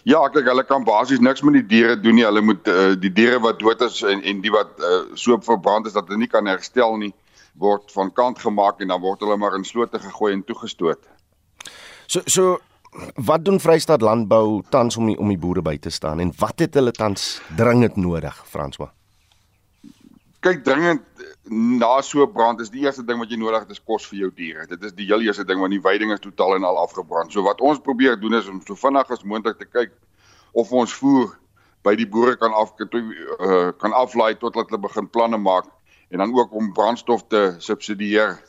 Ja, 0.05 0.19
kyk, 0.29 0.45
hulle 0.45 0.63
kan 0.69 0.83
basies 0.85 1.21
niks 1.23 1.41
met 1.41 1.55
die 1.57 1.65
diere 1.65 1.95
doen 1.97 2.19
nie. 2.19 2.25
Hulle 2.27 2.43
moet 2.45 2.67
uh, 2.69 2.91
die 2.99 3.09
diere 3.09 3.39
wat 3.41 3.59
dood 3.59 3.81
is 3.81 4.01
en 4.05 4.21
en 4.21 4.43
die 4.43 4.53
wat 4.53 4.75
uh, 4.77 5.01
so 5.17 5.39
verbrand 5.41 5.89
is 5.89 5.97
dat 5.97 6.07
hulle 6.09 6.21
nie 6.21 6.31
kan 6.31 6.45
herstel 6.45 6.97
nie, 7.01 7.13
word 7.57 7.91
van 7.95 8.11
kant 8.13 8.39
gemaak 8.43 8.83
en 8.83 8.93
dan 8.93 9.01
word 9.01 9.23
hulle 9.25 9.37
maar 9.41 9.57
in 9.57 9.65
slote 9.65 9.99
gegooi 9.99 10.33
en 10.33 10.43
toegestoot. 10.45 11.01
So 12.07 12.21
so 12.25 12.59
wat 13.27 13.43
doen 13.43 13.59
Vrystaat 13.59 14.01
Landbou 14.01 14.61
tans 14.71 14.95
om 14.97 15.09
die, 15.09 15.17
om 15.19 15.27
die 15.27 15.39
boere 15.39 15.61
by 15.65 15.75
te 15.77 15.91
staan 15.91 16.21
en 16.23 16.31
wat 16.39 16.61
het 16.63 16.77
hulle 16.79 16.93
tans 16.95 17.41
dringend 17.57 17.97
nodig, 17.99 18.37
François? 18.47 18.93
kyk 20.45 20.61
dringend 20.65 21.14
na 21.49 22.01
so 22.01 22.23
'n 22.23 22.31
brand 22.31 22.59
is 22.59 22.69
die 22.69 22.81
eerste 22.81 23.05
ding 23.05 23.19
wat 23.19 23.29
jy 23.29 23.37
nodig 23.37 23.59
het 23.59 23.71
is 23.71 23.83
kos 23.83 24.05
vir 24.07 24.19
jou 24.19 24.31
diere. 24.33 24.65
Dit 24.67 24.83
is 24.83 24.93
die 24.93 25.05
heel 25.05 25.21
eerste 25.21 25.45
ding 25.45 25.59
want 25.59 25.71
die 25.71 25.81
veiding 25.81 26.11
is 26.11 26.19
totaal 26.19 26.55
en 26.55 26.63
al 26.63 26.77
afgebrand. 26.77 27.31
So 27.31 27.43
wat 27.43 27.61
ons 27.61 27.79
probeer 27.79 28.19
doen 28.19 28.33
is 28.33 28.47
om 28.47 28.61
so 28.65 28.75
vinnig 28.75 29.11
as 29.11 29.23
moontlik 29.23 29.57
te 29.57 29.65
kyk 29.65 29.91
of 30.53 30.71
ons 30.71 30.93
voer 30.93 31.37
by 31.83 31.95
die 31.95 32.07
boere 32.07 32.35
kan 32.35 32.53
af 32.53 32.73
uh, 32.79 33.71
kan 33.77 33.93
aflaai 33.93 34.35
totdat 34.37 34.69
hulle 34.69 34.81
begin 34.81 35.09
planne 35.09 35.37
maak 35.37 35.65
en 36.09 36.17
dan 36.17 36.33
ook 36.33 36.53
om 36.53 36.73
brandstof 36.73 37.27
te 37.27 37.55
subsidieer 37.59 38.39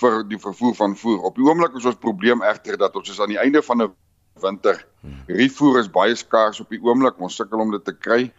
vir 0.00 0.22
die 0.24 0.38
vervoer 0.38 0.74
van 0.74 0.96
voer. 0.96 1.20
Op 1.26 1.36
die 1.36 1.44
oomblik 1.44 1.76
is 1.76 1.84
ons 1.84 1.98
probleem 2.00 2.42
egter 2.42 2.78
dat 2.78 2.96
ons 2.96 3.10
is 3.10 3.20
aan 3.20 3.28
die 3.28 3.38
einde 3.38 3.62
van 3.62 3.82
'n 3.82 3.92
winter. 4.40 4.86
Hmm. 5.00 5.22
Rietvoer 5.26 5.78
is 5.78 5.90
baie 5.90 6.14
skaars 6.14 6.60
op 6.60 6.70
die 6.70 6.80
oomblik. 6.80 7.20
Ons 7.20 7.36
sukkel 7.36 7.58
om 7.58 7.70
dit 7.70 7.84
te 7.84 7.92
kry 7.92 8.32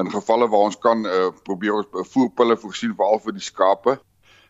in 0.00 0.10
gevalle 0.10 0.48
waar 0.48 0.70
ons 0.70 0.78
kan 0.78 1.06
uh, 1.06 1.28
probeer 1.46 1.78
ons 1.78 2.10
voerpille 2.10 2.56
voorsien 2.58 2.94
veral 2.98 3.22
vir 3.22 3.38
die 3.38 3.44
skape. 3.44 3.98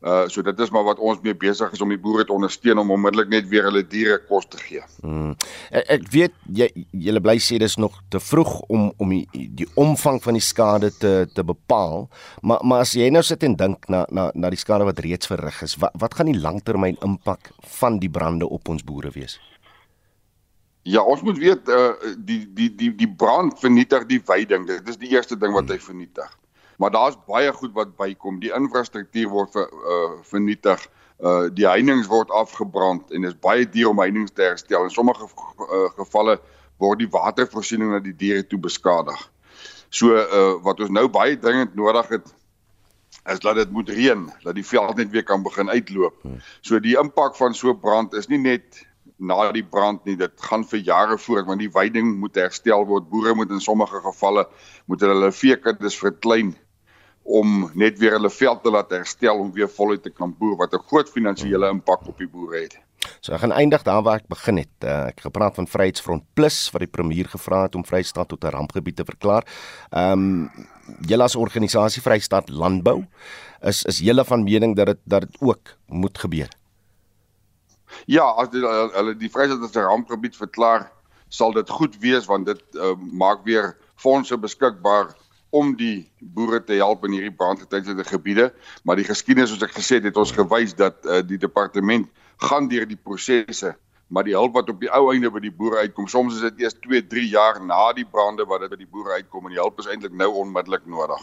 Uh 0.05 0.27
so 0.29 0.43
dit 0.45 0.59
is 0.61 0.71
maar 0.71 0.85
wat 0.85 0.99
ons 1.01 1.21
mee 1.25 1.33
besig 1.33 1.71
is 1.73 1.81
om 1.81 1.89
die 1.89 2.01
boere 2.01 2.27
te 2.29 2.33
ondersteun 2.35 2.79
om 2.83 2.91
onmiddellik 2.93 3.31
net 3.33 3.47
weer 3.49 3.65
hulle 3.65 3.81
diere 3.89 4.19
kos 4.29 4.45
te 4.53 4.59
gee. 4.61 4.83
Hmm. 5.01 5.33
Ek, 5.73 6.05
weet 6.13 6.35
jy 6.53 6.69
julle 7.07 7.23
bly 7.25 7.39
sê 7.41 7.57
dis 7.63 7.79
nog 7.81 7.97
te 8.13 8.21
vroeg 8.21 8.53
om 8.69 8.91
om 9.01 9.15
die 9.15 9.49
die 9.63 9.69
omvang 9.81 10.21
van 10.27 10.37
die 10.37 10.45
skade 10.45 10.93
te 10.99 11.15
te 11.33 11.47
bepaal, 11.47 12.05
maar 12.43 12.61
maar 12.61 12.85
as 12.85 12.93
jy 13.01 13.09
nou 13.09 13.25
sit 13.25 13.49
en 13.49 13.57
dink 13.57 13.89
na 13.89 14.05
na 14.13 14.29
na 14.35 14.53
die 14.53 14.61
skade 14.61 14.85
wat 14.85 15.01
reeds 15.01 15.33
verrig 15.33 15.63
is, 15.65 15.79
wat 15.81 15.97
wat 16.05 16.21
gaan 16.21 16.29
die 16.29 16.41
langtermyn 16.41 17.01
impak 17.01 17.55
van 17.81 17.97
die 18.03 18.13
brande 18.13 18.49
op 18.49 18.69
ons 18.69 18.85
boere 18.85 19.15
wees? 19.17 19.41
Ja, 20.85 21.01
ons 21.01 21.23
moet 21.25 21.39
weet 21.41 21.69
uh 21.73 21.93
die 22.19 22.43
die 22.53 22.69
die 22.77 22.91
die 22.95 23.09
brand 23.09 23.57
vernietig 23.61 24.05
die 24.07 24.21
veiding. 24.21 24.67
Dit 24.69 24.89
is 24.89 24.99
die 25.01 25.15
eerste 25.17 25.39
ding 25.41 25.55
wat 25.57 25.71
hy 25.73 25.79
vernietig. 25.81 26.29
Maar 26.77 26.93
daar's 26.93 27.17
baie 27.27 27.53
goed 27.57 27.73
wat 27.73 27.95
bykom. 27.97 28.43
Die 28.43 28.53
infrastruktuur 28.53 29.31
word 29.33 29.55
ver, 29.57 29.71
uh 29.73 30.11
vernietig. 30.29 30.85
Uh 31.25 31.49
die 31.49 31.65
heininge 31.65 32.05
word 32.11 32.31
afgebrand 32.37 33.17
en 33.17 33.25
dis 33.25 33.39
baie 33.41 33.65
duur 33.65 33.95
om 33.95 34.05
heininge 34.05 34.29
te 34.29 34.45
herstel. 34.45 34.85
In 34.85 34.93
sommige 34.93 35.25
uh, 35.25 35.89
gevalle 35.97 36.37
word 36.83 37.01
die 37.01 37.09
watervoorsiening 37.09 37.95
na 37.95 38.05
die 38.05 38.17
diere 38.17 38.45
toe 38.45 38.61
beskadig. 38.61 39.25
So 39.89 40.13
uh 40.13 40.57
wat 40.69 40.85
ons 40.85 40.93
nou 40.93 41.09
baie 41.09 41.39
dringend 41.41 41.75
nodig 41.81 42.13
het 42.19 42.35
is 43.33 43.41
dat 43.41 43.57
dit 43.57 43.71
moet 43.73 43.89
reën, 43.89 44.27
dat 44.43 44.53
die 44.55 44.67
veld 44.67 44.99
net 45.01 45.09
weer 45.17 45.25
kan 45.25 45.43
begin 45.43 45.71
uitloop. 45.71 46.27
So 46.61 46.77
die 46.77 46.99
impak 47.01 47.41
van 47.41 47.55
so 47.55 47.73
'n 47.73 47.81
brand 47.81 48.13
is 48.13 48.29
nie 48.29 48.39
net 48.39 48.85
na 49.17 49.53
die 49.53 49.65
brand 49.65 50.05
nie. 50.05 50.17
Dit 50.17 50.41
gaan 50.43 50.65
vir 50.65 50.79
jare 50.79 51.19
voort 51.19 51.47
want 51.47 51.61
die 51.61 51.71
veiding 51.71 52.17
moet 52.21 52.37
herstel 52.37 52.87
word. 52.87 53.09
Boere 53.11 53.35
moet 53.35 53.51
in 53.51 53.61
sommige 53.61 54.01
gevalle 54.05 54.47
moet 54.87 55.01
hulle 55.01 55.33
veekuddes 55.33 55.99
verklein 55.99 56.55
om 57.25 57.71
net 57.75 57.99
weer 57.99 58.19
hulle 58.19 58.31
veld 58.31 58.63
te 58.63 58.71
laat 58.71 58.91
herstel 58.93 59.39
om 59.41 59.53
weer 59.53 59.69
voluit 59.69 60.03
te 60.03 60.11
kan 60.11 60.35
boer 60.39 60.57
wat 60.57 60.75
'n 60.75 60.85
groot 60.89 61.09
finansiële 61.09 61.69
impak 61.69 62.07
op 62.09 62.19
die 62.19 62.29
boere 62.29 62.61
het. 62.61 62.79
So 63.21 63.33
ek 63.33 63.41
gaan 63.41 63.53
eindig 63.53 63.83
daar 63.83 64.03
waar 64.03 64.21
ek 64.23 64.29
begin 64.29 64.57
het. 64.57 64.85
Uh, 64.85 65.09
ek 65.13 65.21
gepraat 65.21 65.55
van 65.55 65.69
Vryheidsfront 65.69 66.25
Plus 66.35 66.71
wat 66.73 66.85
die 66.85 66.91
premier 66.91 67.29
gevra 67.29 67.63
het 67.63 67.75
om 67.75 67.85
Vrystaat 67.85 68.29
tot 68.29 68.45
'n 68.45 68.55
rampgebied 68.57 68.97
te 68.97 69.05
verklaar. 69.05 69.45
Ehm 69.91 70.13
um, 70.13 70.51
julle 71.01 71.23
as 71.23 71.37
organisasie 71.37 72.03
Vrystaat 72.03 72.49
Landbou 72.49 73.05
is 73.61 73.85
is 73.85 73.99
julle 73.99 74.25
van 74.25 74.45
mening 74.45 74.77
dat 74.77 74.87
dit 74.87 75.01
dat 75.05 75.21
dit 75.21 75.41
ook 75.41 75.77
moet 75.87 76.19
gebeur. 76.19 76.49
Ja, 78.07 78.27
as 78.41 78.51
die, 78.53 78.63
uh, 78.63 78.89
hulle 78.95 79.17
die 79.17 79.31
Vryheid 79.31 79.63
as 79.63 79.77
'n 79.77 79.87
rampgebied 79.89 80.37
verklaar, 80.37 80.91
sal 81.29 81.53
dit 81.53 81.71
goed 81.71 81.97
wees 82.01 82.27
want 82.27 82.47
dit 82.47 82.63
uh, 82.75 82.95
maak 82.97 83.45
weer 83.45 83.77
fondse 83.97 84.39
beskikbaar 84.39 85.15
om 85.55 85.77
die 85.79 86.11
boere 86.19 86.59
te 86.65 86.75
help 86.81 87.05
in 87.07 87.15
hierdie 87.15 87.35
brandgetuigde 87.35 88.05
gebiede, 88.05 88.53
maar 88.83 88.99
die 88.99 89.07
geskiedenis 89.07 89.53
soos 89.53 89.63
ek 89.63 89.77
gesê 89.77 90.01
het, 90.01 90.09
het 90.11 90.19
ons 90.19 90.35
gewys 90.35 90.75
dat 90.75 90.99
uh, 91.07 91.21
die 91.23 91.39
departement 91.39 92.09
gaan 92.43 92.67
deur 92.69 92.87
die 92.91 92.99
prosesse, 92.99 93.77
maar 94.11 94.27
die 94.27 94.35
hulp 94.35 94.59
wat 94.59 94.73
op 94.73 94.83
die 94.83 94.91
ou 94.91 95.13
einde 95.13 95.31
by 95.31 95.41
die 95.45 95.55
boere 95.55 95.85
uitkom, 95.87 96.09
soms 96.11 96.41
is 96.41 96.45
dit 96.49 96.65
eers 96.65 96.75
2, 96.83 97.07
3 97.13 97.29
jaar 97.31 97.63
na 97.63 97.93
die 97.95 98.07
brande 98.07 98.47
wat 98.51 98.67
dit 98.67 98.75
by 98.75 98.81
die 98.83 98.91
boere 98.91 99.21
uitkom 99.21 99.47
en 99.47 99.55
die 99.55 99.63
hulp 99.63 99.79
is 99.83 99.91
eintlik 99.91 100.17
nou 100.19 100.33
onmiddellik 100.43 100.87
nodig. 100.91 101.23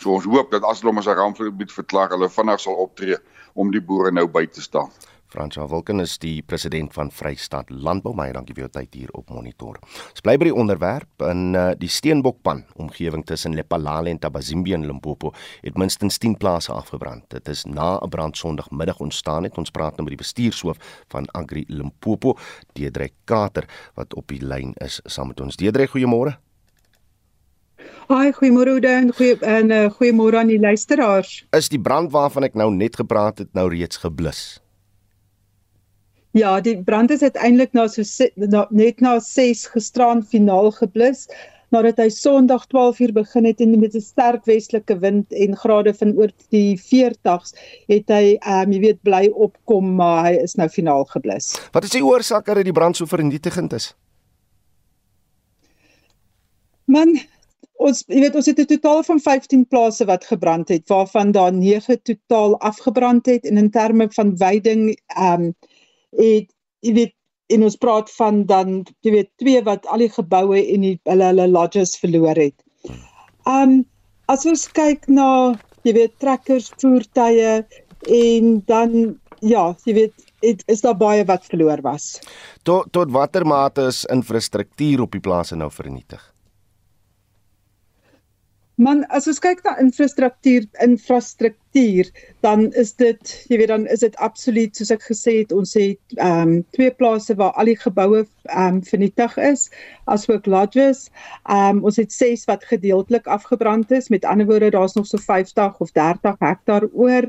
So 0.00 0.16
ons 0.16 0.26
hoop 0.26 0.50
dat 0.50 0.66
as 0.66 0.82
hulle 0.82 0.96
ons 0.96 1.06
'n 1.06 1.16
rampgebied 1.16 1.72
verklaar, 1.72 2.10
hulle 2.10 2.28
vinnig 2.28 2.60
sal 2.60 2.74
optree 2.74 3.16
om 3.54 3.70
die 3.70 3.82
boere 3.82 4.10
nou 4.10 4.26
by 4.26 4.46
te 4.46 4.62
staan. 4.62 4.90
Fransja 5.30 5.62
Wilken 5.70 6.02
is 6.02 6.16
die 6.18 6.42
president 6.42 6.90
van 6.96 7.10
Vrystaat 7.14 7.68
Landbou. 7.70 8.10
Baie 8.18 8.32
dankie 8.34 8.54
vir 8.56 8.64
jou 8.64 8.70
tyd 8.74 8.96
hier 8.98 9.12
op 9.14 9.30
Monitor. 9.30 9.78
Ons 10.10 10.24
bly 10.26 10.34
by 10.40 10.48
die 10.48 10.54
onderwerp 10.58 11.24
in 11.28 11.54
uh, 11.54 11.68
die 11.78 11.90
Steenbokpan 11.90 12.64
omgewing 12.82 13.22
tussen 13.28 13.54
Lepalale 13.54 14.10
en 14.10 14.18
Tabazimbi 14.18 14.74
in 14.74 14.88
Limpopo 14.88 15.30
het 15.62 15.78
minstens 15.78 16.18
10 16.18 16.34
plase 16.42 16.74
afgebrand. 16.74 17.28
Dit 17.30 17.48
is 17.48 17.62
na 17.64 17.98
'n 18.02 18.10
brand 18.10 18.36
Sondagmiddag 18.36 18.98
ontstaan 18.98 19.46
het. 19.46 19.58
Ons 19.58 19.70
praat 19.70 19.96
nou 19.96 20.08
met 20.08 20.18
die 20.18 20.24
bestuurshoof 20.24 21.04
van 21.08 21.26
Agri 21.32 21.64
Limpopo, 21.68 22.36
Deedrey 22.72 23.10
Kater 23.24 23.68
wat 23.94 24.14
op 24.14 24.26
die 24.26 24.42
lyn 24.42 24.74
is 24.82 25.00
saam 25.04 25.28
met 25.28 25.40
ons. 25.40 25.56
Deedrey, 25.56 25.86
goeiemôre. 25.86 26.38
Haai, 28.08 28.32
goeiemôre 28.32 28.72
Oude 28.74 28.88
en 28.88 29.12
goeie 29.14 29.36
en 29.46 29.70
uh, 29.70 29.84
goeiemôre 29.94 30.36
aan 30.36 30.50
die 30.50 30.60
luisteraars. 30.60 31.46
Is 31.52 31.68
die 31.68 31.80
brand 31.80 32.10
waarvan 32.10 32.42
ek 32.42 32.54
nou 32.54 32.70
net 32.74 32.96
gepraat 32.96 33.38
het 33.38 33.54
nou 33.54 33.68
reeds 33.70 33.96
geblus? 34.02 34.60
Ja, 36.32 36.60
die 36.60 36.76
brand 36.82 37.10
is 37.10 37.22
uiteindelik 37.22 37.72
na 37.74 37.88
so 37.90 38.02
na, 38.36 38.66
net 38.70 39.00
na 39.00 39.18
6 39.18 39.64
gisteraan 39.72 40.22
finaal 40.22 40.70
geblus 40.70 41.26
nadat 41.74 41.98
hy 42.02 42.08
Sondag 42.10 42.66
12 42.70 43.00
uur 43.04 43.12
begin 43.14 43.46
het 43.46 43.60
en 43.62 43.78
met 43.78 43.94
'n 43.94 44.00
sterk 44.02 44.44
westelike 44.44 44.98
wind 44.98 45.32
en 45.32 45.56
grade 45.56 45.94
van 45.94 46.14
oor 46.18 46.30
die 46.50 46.78
40s 46.78 47.54
het 47.86 48.08
hy 48.08 48.36
ehm 48.38 48.62
um, 48.66 48.72
jy 48.72 48.80
weet 48.80 49.02
bly 49.02 49.30
opkom 49.34 49.94
maar 49.94 50.24
hy 50.26 50.34
is 50.42 50.54
nou 50.54 50.68
finaal 50.68 51.04
geblus. 51.04 51.54
Wat 51.72 51.84
is 51.84 51.90
die 51.90 52.04
oorsaak 52.04 52.46
dat 52.46 52.64
die 52.64 52.72
brand 52.72 52.96
so 52.96 53.06
vernietigend 53.06 53.72
is? 53.72 53.94
Man 56.84 57.18
ons 57.80 58.04
jy 58.08 58.20
weet 58.20 58.34
ons 58.34 58.46
het 58.46 58.58
'n 58.58 58.66
totaal 58.66 59.02
van 59.02 59.20
15 59.20 59.66
plase 59.66 60.04
wat 60.04 60.24
gebrand 60.24 60.68
het 60.68 60.88
waarvan 60.88 61.32
daar 61.32 61.52
9 61.52 62.02
totaal 62.02 62.58
afgebrand 62.60 63.26
het 63.26 63.46
en 63.46 63.56
in 63.56 63.70
terme 63.70 64.08
van 64.10 64.36
veiding 64.36 64.98
ehm 65.06 65.42
um, 65.42 65.54
het 66.18 66.48
jy 66.86 66.94
weet 66.96 67.16
en 67.50 67.66
ons 67.66 67.76
praat 67.82 68.10
van 68.14 68.44
dan 68.46 68.84
jy 69.02 69.14
weet 69.14 69.30
twee 69.42 69.62
wat 69.66 69.86
al 69.90 70.04
die 70.04 70.12
geboue 70.12 70.60
en 70.60 70.86
die 70.86 70.96
hulle 71.10 71.30
hulle 71.32 71.48
lodges 71.50 71.96
verloor 71.98 72.38
het. 72.38 72.56
Um 73.46 73.82
as 74.30 74.46
ons 74.46 74.68
kyk 74.76 75.08
na 75.10 75.56
jy 75.82 75.96
weet 75.96 76.18
trekkers, 76.22 76.70
voertuie 76.78 77.64
en 78.06 78.60
dan 78.70 79.16
ja, 79.40 79.70
jy 79.84 79.94
weet 79.96 80.26
dit 80.40 80.62
is 80.72 80.84
daar 80.84 80.96
baie 80.96 81.24
wat 81.28 81.44
verloor 81.50 81.82
was. 81.84 82.20
Tot 82.64 82.88
tot 82.92 83.10
watter 83.12 83.44
mate 83.44 83.88
is 83.90 84.04
infrastruktuur 84.12 85.02
op 85.04 85.12
die 85.16 85.24
plase 85.24 85.56
nou 85.56 85.70
vernietig? 85.72 86.22
Man 88.80 89.02
as 89.12 89.26
ons 89.28 89.38
kyk 89.44 89.58
na 89.66 89.74
infrastruktuur 89.82 90.64
infrastruktuur 90.80 92.08
dan 92.46 92.62
is 92.80 92.94
dit 92.96 93.32
jy 93.52 93.58
weet 93.60 93.68
dan 93.68 93.82
is 93.92 94.00
dit 94.00 94.14
absoluut 94.24 94.76
soos 94.76 94.92
ek 94.94 95.02
gesê 95.04 95.34
het 95.42 95.50
ons 95.52 95.74
het 95.76 96.14
ehm 96.16 96.54
um, 96.54 96.54
twee 96.76 96.92
plase 96.96 97.36
waar 97.36 97.52
al 97.60 97.68
die 97.68 97.76
geboue 97.76 98.22
ehm 98.22 98.78
um, 98.78 98.78
vernietig 98.86 99.36
is 99.36 99.66
asook 100.08 100.48
lodges. 100.48 101.10
Ehm 101.44 101.80
um, 101.80 101.82
ons 101.90 102.00
het 102.00 102.12
6 102.12 102.46
wat 102.48 102.64
gedeeltelik 102.70 103.28
afgebrand 103.28 103.92
is. 103.92 104.08
Met 104.08 104.24
ander 104.24 104.48
woorde 104.48 104.72
daar's 104.72 104.96
nog 104.96 105.06
so 105.10 105.20
50 105.20 105.76
of 105.84 105.92
30 105.92 106.40
hektaar 106.40 106.88
oor. 106.92 107.28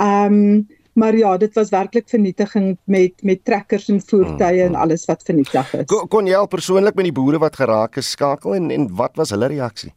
Ehm 0.00 0.40
um, 0.40 0.66
maar 0.96 1.16
ja, 1.16 1.36
dit 1.36 1.52
was 1.54 1.68
werklik 1.68 2.08
vernietiging 2.08 2.78
met 2.84 3.20
met 3.22 3.44
trekkers 3.44 3.88
en 3.92 4.00
voertuie 4.00 4.64
en 4.64 4.74
alles 4.74 5.04
wat 5.04 5.22
vernietig 5.22 5.74
is. 5.74 5.84
Kon, 5.92 6.08
kon 6.08 6.26
jy 6.26 6.40
al 6.40 6.48
persoonlik 6.48 6.96
met 6.96 7.10
die 7.10 7.16
boere 7.20 7.38
wat 7.38 7.60
geraak 7.60 8.00
is 8.00 8.10
skakel 8.16 8.56
en 8.56 8.70
en 8.70 8.88
wat 8.96 9.20
was 9.20 9.36
hulle 9.36 9.52
reaksie? 9.52 9.92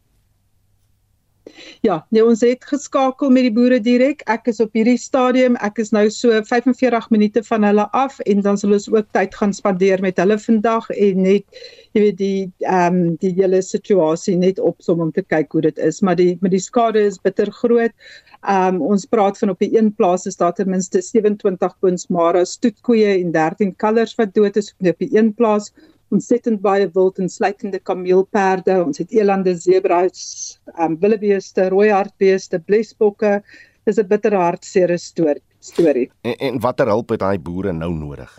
Ja, 1.85 2.05
nee, 2.09 2.23
ons 2.25 2.41
het 2.43 2.65
geskakel 2.67 3.31
met 3.33 3.45
die 3.47 3.53
boere 3.55 3.79
direk. 3.83 4.23
Ek 4.31 4.47
is 4.51 4.59
op 4.63 4.73
hierdie 4.77 4.97
stadium, 4.99 5.55
ek 5.65 5.79
is 5.83 5.93
nou 5.95 6.05
so 6.13 6.41
45 6.49 7.09
minute 7.13 7.43
van 7.47 7.67
hulle 7.67 7.85
af 7.97 8.19
en 8.29 8.41
dan 8.45 8.59
sal 8.59 8.75
ons 8.75 8.89
ook 8.91 9.07
tyd 9.15 9.35
gaan 9.35 9.53
spandeer 9.55 10.03
met 10.03 10.19
hulle 10.19 10.37
vandag 10.41 10.89
en 10.95 11.21
net 11.25 11.61
jy 11.97 12.03
weet 12.03 12.17
die 12.19 12.41
ehm 12.65 12.97
um, 12.99 13.15
die 13.23 13.31
hele 13.37 13.61
situasie 13.65 14.35
net 14.37 14.59
opsom 14.61 15.01
om 15.05 15.11
te 15.11 15.23
kyk 15.25 15.51
hoe 15.55 15.63
dit 15.69 15.79
is, 15.89 16.01
maar 16.05 16.17
die 16.19 16.37
met 16.41 16.53
die 16.53 16.63
skade 16.63 17.01
is 17.11 17.19
bitter 17.23 17.51
groot. 17.61 17.95
Ehm 18.41 18.79
um, 18.79 18.81
ons 18.93 19.07
praat 19.09 19.39
van 19.41 19.53
op 19.55 19.59
die 19.63 19.71
een 19.75 19.93
plaas 19.95 20.27
is 20.29 20.37
daar 20.37 20.53
ten 20.53 20.69
minste 20.69 21.01
27 21.01 21.77
bonsmara 21.81 22.45
stoetkoeie 22.45 23.15
en 23.17 23.31
13 23.31 23.75
kalvers 23.75 24.15
wat 24.19 24.35
dood 24.35 24.57
is 24.57 24.73
op 24.79 24.99
die 24.99 25.13
een 25.15 25.33
plaas 25.33 25.73
ontsettend 26.09 26.61
baie 26.61 26.89
wild 26.93 27.19
en 27.19 27.29
sluitende 27.29 27.79
kameelperde, 27.79 28.79
ons 28.83 28.97
het 28.97 29.11
elande, 29.11 29.55
zebras, 29.55 30.59
um, 30.79 30.97
wildebeeste, 31.01 31.69
rooi 31.69 31.89
hartbeeste, 31.91 32.59
blesbokke. 32.59 33.39
Dis 33.85 33.99
'n 33.99 34.07
bitter 34.07 34.35
hartseer 34.35 34.97
storie. 34.99 35.43
storie. 35.59 36.09
En, 36.21 36.35
en 36.35 36.59
watter 36.59 36.87
hulp 36.87 37.09
het 37.09 37.19
daai 37.19 37.39
boere 37.39 37.73
nou 37.73 37.91
nodig? 37.93 38.31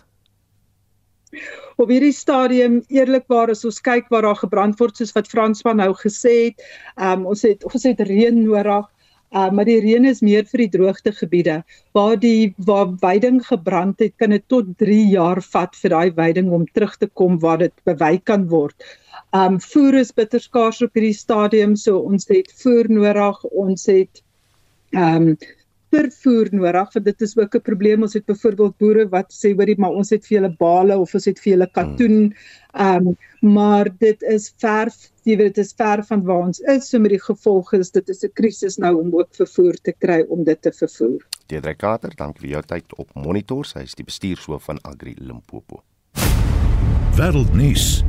Op 1.77 1.89
hierdie 1.89 2.13
stadium 2.13 2.81
eerlikwaar 2.89 3.49
as 3.53 3.65
ons 3.65 3.79
kyk 3.81 4.09
waar 4.09 4.25
daar 4.27 4.39
gebrand 4.41 4.79
word 4.79 4.97
soos 4.97 5.13
wat 5.15 5.29
Fransman 5.31 5.77
nou 5.77 5.93
gesê 5.93 6.33
het, 6.49 6.65
um, 6.97 7.25
ons 7.25 7.45
het 7.47 7.63
ons 7.69 7.83
het 7.87 7.99
reën 7.99 8.43
nodig. 8.43 8.89
Uh, 9.31 9.47
maar 9.55 9.63
die 9.63 9.79
reën 9.79 10.03
is 10.09 10.19
meer 10.19 10.43
vir 10.43 10.65
die 10.65 10.71
droogte 10.73 11.13
gebiede 11.15 11.61
waar 11.95 12.17
die 12.19 12.51
waar 12.67 12.89
weiding 12.99 13.37
gebrand 13.47 14.01
het 14.03 14.11
kan 14.19 14.35
dit 14.35 14.43
tot 14.51 14.73
3 14.83 15.05
jaar 15.13 15.39
vat 15.53 15.77
vir 15.79 15.93
daai 15.93 16.11
weiding 16.17 16.49
om 16.51 16.65
terug 16.75 16.97
te 16.99 17.07
kom 17.21 17.37
waar 17.39 17.61
dit 17.61 17.73
bewy 17.87 18.17
kan 18.27 18.43
word. 18.51 18.75
Um 19.31 19.61
voer 19.63 20.01
is 20.01 20.11
bitter 20.11 20.43
skaars 20.43 20.81
op 20.83 20.99
hierdie 20.99 21.15
stadium 21.15 21.77
so 21.79 22.03
ons 22.11 22.27
het 22.27 22.51
voer 22.59 22.91
nodig 22.91 23.39
ons 23.63 23.87
het 23.87 24.21
um 24.91 25.31
vervoer 25.95 26.51
nodig 26.51 26.91
want 26.97 27.07
dit 27.07 27.21
is 27.27 27.37
ook 27.37 27.55
'n 27.55 27.67
probleem. 27.69 28.03
Ons 28.03 28.13
het 28.19 28.25
byvoorbeeld 28.25 28.77
boere 28.83 29.07
wat 29.15 29.31
sê 29.31 29.55
hoorie 29.55 29.79
maar 29.79 29.95
ons 29.95 30.09
het 30.09 30.27
vir 30.27 30.41
hulle 30.41 30.55
bale 30.59 30.99
of 30.99 31.15
ons 31.15 31.25
het 31.25 31.39
vir 31.39 31.53
hulle 31.53 31.69
katoen. 31.71 32.33
Um 32.73 33.15
maar 33.41 33.87
dit 33.99 34.23
is 34.23 34.53
ver 34.57 34.91
jy 35.23 35.35
weet 35.37 35.55
dit 35.55 35.65
is 35.65 35.73
ver 35.77 36.03
van 36.07 36.23
waar 36.25 36.47
ons 36.47 36.61
is 36.73 36.89
so 36.89 36.99
met 36.99 37.13
die 37.13 37.21
gevolge 37.21 37.77
is 37.77 37.91
dit 37.91 38.09
is 38.09 38.23
'n 38.23 38.33
krisis 38.33 38.77
nou 38.77 38.95
om 38.99 39.13
ook 39.13 39.35
vervoer 39.35 39.75
te 39.83 39.93
kry 39.93 40.25
om 40.29 40.43
dit 40.43 40.61
te 40.61 40.71
vervoer. 40.71 41.21
Deidre 41.47 41.75
Carter, 41.75 42.11
dankie 42.15 42.41
vir 42.41 42.49
jou 42.49 42.61
tyd 42.61 42.95
op 42.97 43.09
Monitor. 43.13 43.65
Sy 43.65 43.79
is 43.79 43.95
die 43.95 44.05
bestuurshoof 44.05 44.63
van 44.63 44.79
Agri 44.81 45.15
Limpopo. 45.17 45.83
Wêreldnuus. 47.17 48.03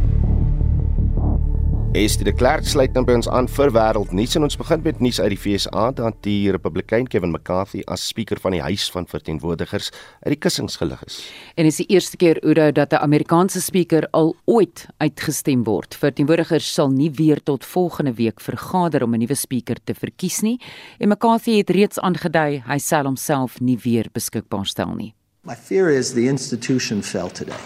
Es 1.93 2.15
die 2.17 2.33
Klerk 2.33 2.65
sluit 2.65 2.95
dan 2.97 3.05
by 3.05 3.19
ons 3.19 3.27
aan 3.29 3.45
vir 3.53 3.69
wêreldnuus 3.77 4.39
en 4.39 4.47
ons 4.47 4.55
begin 4.57 4.81
met 4.81 5.03
nuus 5.05 5.19
uit 5.21 5.35
die 5.35 5.37
FSA 5.37 5.91
dat 5.99 6.23
die 6.25 6.49
Republikein 6.55 7.05
Kevin 7.05 7.35
McCarthy 7.35 7.83
as 7.85 8.07
spreker 8.09 8.41
van 8.41 8.57
die 8.57 8.63
Huis 8.65 8.87
van 8.95 9.05
Verteenwoordigers 9.05 9.91
uit 10.23 10.33
die 10.33 10.39
kussings 10.41 10.79
gelig 10.81 11.03
is. 11.05 11.19
En 11.53 11.69
is 11.69 11.83
die 11.83 11.87
eerste 11.93 12.17
keer 12.17 12.41
Oudo 12.41 12.71
dat 12.73 12.95
'n 12.97 13.05
Amerikaanse 13.05 13.61
spreker 13.61 14.09
al 14.13 14.35
ooit 14.47 14.87
uitgestem 15.05 15.65
word. 15.65 15.95
Verteenwoordigers 15.95 16.73
sal 16.73 16.89
nie 16.89 17.11
weer 17.11 17.43
tot 17.43 17.65
volgende 17.65 18.15
week 18.15 18.41
vergader 18.41 19.03
om 19.03 19.13
'n 19.13 19.19
nuwe 19.19 19.35
spreker 19.35 19.77
te 19.85 19.95
verkies 19.95 20.41
nie 20.41 20.61
en 20.99 21.09
McCarthy 21.09 21.59
het 21.59 21.71
reeds 21.71 21.99
aangedui 22.01 22.63
hy 22.67 22.79
sal 22.79 23.05
homself 23.05 23.61
nie 23.61 23.77
weer 23.77 24.09
beskikbaar 24.13 24.67
stel 24.67 24.95
nie. 24.95 25.15
My 25.45 25.55
fear 25.55 25.91
is 25.91 26.13
the 26.13 26.27
institution 26.27 27.03
fell 27.03 27.29
today 27.29 27.61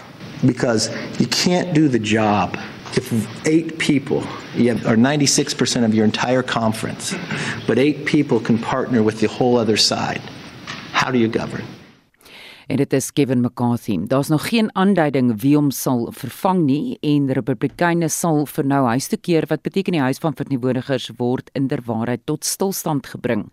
because 0.45 0.91
you 1.17 1.27
can't 1.29 1.73
do 1.73 1.87
the 1.87 1.99
job 1.99 2.57
if 2.95 3.47
eight 3.47 3.77
people, 3.77 4.21
have, 4.21 4.85
or 4.85 4.95
96% 4.95 5.83
of 5.83 5.93
your 5.93 6.05
entire 6.05 6.43
conference, 6.43 7.15
but 7.65 7.77
eight 7.77 8.05
people 8.05 8.39
can 8.39 8.57
partner 8.57 9.03
with 9.03 9.19
the 9.19 9.27
whole 9.27 9.57
other 9.57 9.77
side, 9.77 10.21
how 10.91 11.11
do 11.11 11.17
you 11.17 11.27
govern? 11.27 11.65
En 12.67 12.79
dit 12.81 12.93
is 12.93 13.11
Kevin 13.15 13.41
McCarthy. 13.41 13.97
Daar's 14.07 14.27
nog 14.27 14.47
geen 14.49 14.69
aanduiding 14.75 15.31
wie 15.41 15.55
hom 15.55 15.69
sal 15.71 16.07
vervang 16.11 16.65
nie 16.65 16.97
en 17.01 17.31
Republikeine 17.31 18.09
sal 18.11 18.45
vir 18.45 18.67
nou 18.67 18.81
huis 18.91 19.07
toe 19.07 19.19
keer 19.19 19.47
wat 19.47 19.63
beteken 19.63 19.95
die 19.95 20.03
huis 20.03 20.19
van 20.23 20.35
verteenwoordigers 20.35 21.09
word 21.17 21.49
inderwaarheid 21.57 22.25
tot 22.27 22.45
stilstand 22.45 23.07
gebring. 23.07 23.47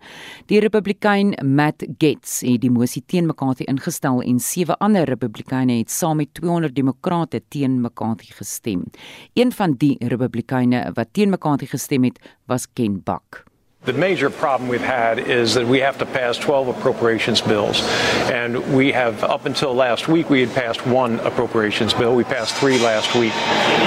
Die 0.51 0.59
Republikein 0.59 1.33
Matt 1.43 1.87
Gaetz 1.97 2.41
het 2.43 2.61
die 2.65 2.71
mosie 2.71 3.03
teen 3.07 3.29
McCarthy 3.29 3.67
ingestel 3.71 4.21
en 4.21 4.39
sewe 4.39 4.75
ander 4.83 5.07
Republikeine 5.09 5.79
het 5.79 5.91
saam 5.91 6.19
met 6.19 6.33
200 6.33 6.75
Demokrate 6.75 7.41
teen 7.49 7.81
McCarthy 7.81 8.31
gestem. 8.35 8.85
Een 9.33 9.51
van 9.51 9.79
die 9.79 9.95
Republikeine 9.99 10.91
wat 10.93 11.13
teen 11.13 11.29
McCarthy 11.29 11.71
gestem 11.71 12.03
het, 12.03 12.19
was 12.45 12.67
Ken 12.73 13.01
Buck. 13.03 13.54
The 13.85 13.93
major 13.93 14.31
problem 14.31 14.67
we've 14.67 14.81
had 14.81 15.19
is 15.19 15.53
that 15.53 15.67
we 15.67 15.79
have 15.81 15.99
to 15.99 16.07
pass 16.07 16.39
12 16.39 16.69
appropriations 16.69 17.39
bills. 17.39 17.83
And 18.31 18.75
we 18.75 18.91
have, 18.93 19.23
up 19.23 19.45
until 19.45 19.75
last 19.75 20.07
week, 20.07 20.27
we 20.27 20.41
had 20.41 20.55
passed 20.55 20.87
one 20.87 21.19
appropriations 21.19 21.93
bill. 21.93 22.15
We 22.15 22.23
passed 22.23 22.55
three 22.55 22.79
last 22.79 23.13
week. 23.13 23.33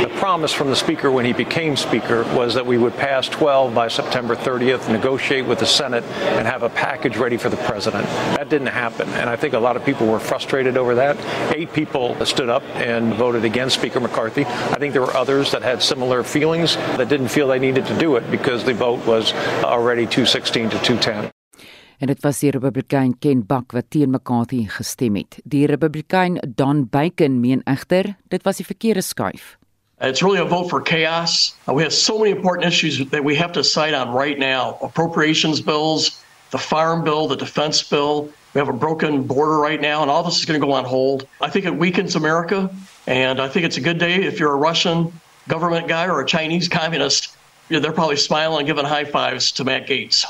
The 0.01 0.17
promise 0.21 0.53
from 0.53 0.69
the 0.69 0.77
Speaker 0.77 1.11
when 1.11 1.25
he 1.25 1.33
became 1.33 1.77
Speaker 1.77 2.23
was 2.37 2.55
that 2.55 2.65
we 2.65 2.79
would 2.79 2.95
pass 2.95 3.29
12 3.29 3.75
by 3.75 3.89
September 3.89 4.37
30th, 4.37 4.89
negotiate 4.89 5.47
with 5.47 5.59
the 5.59 5.67
Senate, 5.67 6.05
and 6.05 6.47
have 6.47 6.63
a 6.63 6.69
package 6.69 7.17
ready 7.17 7.37
for 7.37 7.49
the 7.49 7.57
President. 7.57 8.05
That 8.37 8.49
didn't 8.49 8.69
happen. 8.69 9.09
And 9.09 9.29
I 9.29 9.35
think 9.35 9.55
a 9.55 9.59
lot 9.59 9.77
of 9.77 9.85
people 9.85 10.07
were 10.07 10.21
frustrated 10.21 10.77
over 10.77 10.95
that. 10.95 11.17
Eight 11.57 11.73
people 11.73 12.25
stood 12.25 12.49
up 12.49 12.63
and 12.77 13.15
voted 13.15 13.45
against 13.45 13.75
Speaker 13.75 13.99
McCarthy. 13.99 14.45
I 14.45 14.79
think 14.79 14.93
there 14.93 15.03
were 15.03 15.17
others 15.17 15.51
that 15.51 15.63
had 15.63 15.83
similar 15.83 16.23
feelings 16.23 16.77
that 16.77 17.09
didn't 17.09 17.29
feel 17.29 17.49
they 17.49 17.59
needed 17.59 17.87
to 17.87 17.99
do 17.99 18.15
it 18.15 18.31
because 18.31 18.63
the 18.63 18.75
vote 18.75 19.05
was 19.05 19.33
already 19.65 19.88
already 19.89 20.07
216 20.07 20.69
to 20.69 20.79
210. 20.81 21.33
En 21.99 22.07
dit 22.07 22.21
was 22.23 22.39
die 22.39 22.51
Republikein 22.51 23.19
Ken 23.19 23.47
Buck 23.47 23.73
wat 23.73 23.85
teen 23.89 24.11
McCarthy 24.11 24.67
gestem 24.69 25.17
het. 25.17 25.39
Die 25.45 25.67
Republikein 25.67 26.39
Don 26.55 26.87
Bacon 26.91 27.41
meen 27.41 27.63
egter 27.65 28.15
dit 28.29 28.43
was 28.43 28.57
die 28.57 28.67
verkeerde 28.67 29.03
skuif. 29.03 29.57
It's 30.01 30.23
really 30.23 30.39
a 30.39 30.47
vote 30.47 30.69
for 30.69 30.83
chaos. 30.83 31.57
Uh, 31.67 31.75
we 31.75 31.83
have 31.83 31.93
so 31.93 32.19
many 32.19 32.31
important 32.31 32.67
issues 32.67 33.09
that 33.11 33.25
we 33.25 33.35
have 33.37 33.53
to 33.53 33.61
decide 33.63 33.95
on 33.95 34.15
right 34.15 34.39
now. 34.39 34.79
Appropriations 34.81 35.61
bills, 35.61 36.23
the 36.51 36.59
farm 36.59 37.03
bill, 37.03 37.27
the 37.27 37.37
defense 37.37 37.83
bill. 37.83 38.29
We 38.55 38.61
have 38.61 38.69
a 38.69 38.79
broken 38.79 39.27
border 39.27 39.59
right 39.59 39.81
now, 39.81 40.03
and 40.03 40.11
all 40.11 40.23
this 40.23 40.39
is 40.39 40.45
going 40.45 40.61
to 40.61 40.67
go 40.67 40.73
on 40.73 40.85
hold. 40.85 41.27
I 41.41 41.51
think 41.51 41.65
it 41.65 41.75
weakens 41.75 42.15
America, 42.15 42.71
and 43.07 43.41
I 43.41 43.49
think 43.49 43.65
it's 43.67 43.77
a 43.77 43.81
good 43.81 43.99
day 43.99 44.23
if 44.23 44.39
you're 44.39 44.53
a 44.53 44.57
Russian 44.71 45.13
government 45.49 45.89
guy 45.89 46.07
or 46.07 46.21
a 46.21 46.27
Chinese 46.27 46.69
communist 46.69 47.38
yeah, 47.69 47.81
they're 47.81 47.93
probably 47.93 48.17
smiling 48.17 48.59
and 48.59 48.67
giving 48.67 48.85
high 48.85 49.05
fives 49.05 49.53
to 49.53 49.65
Matt 49.65 49.87
Gates. 49.87 50.27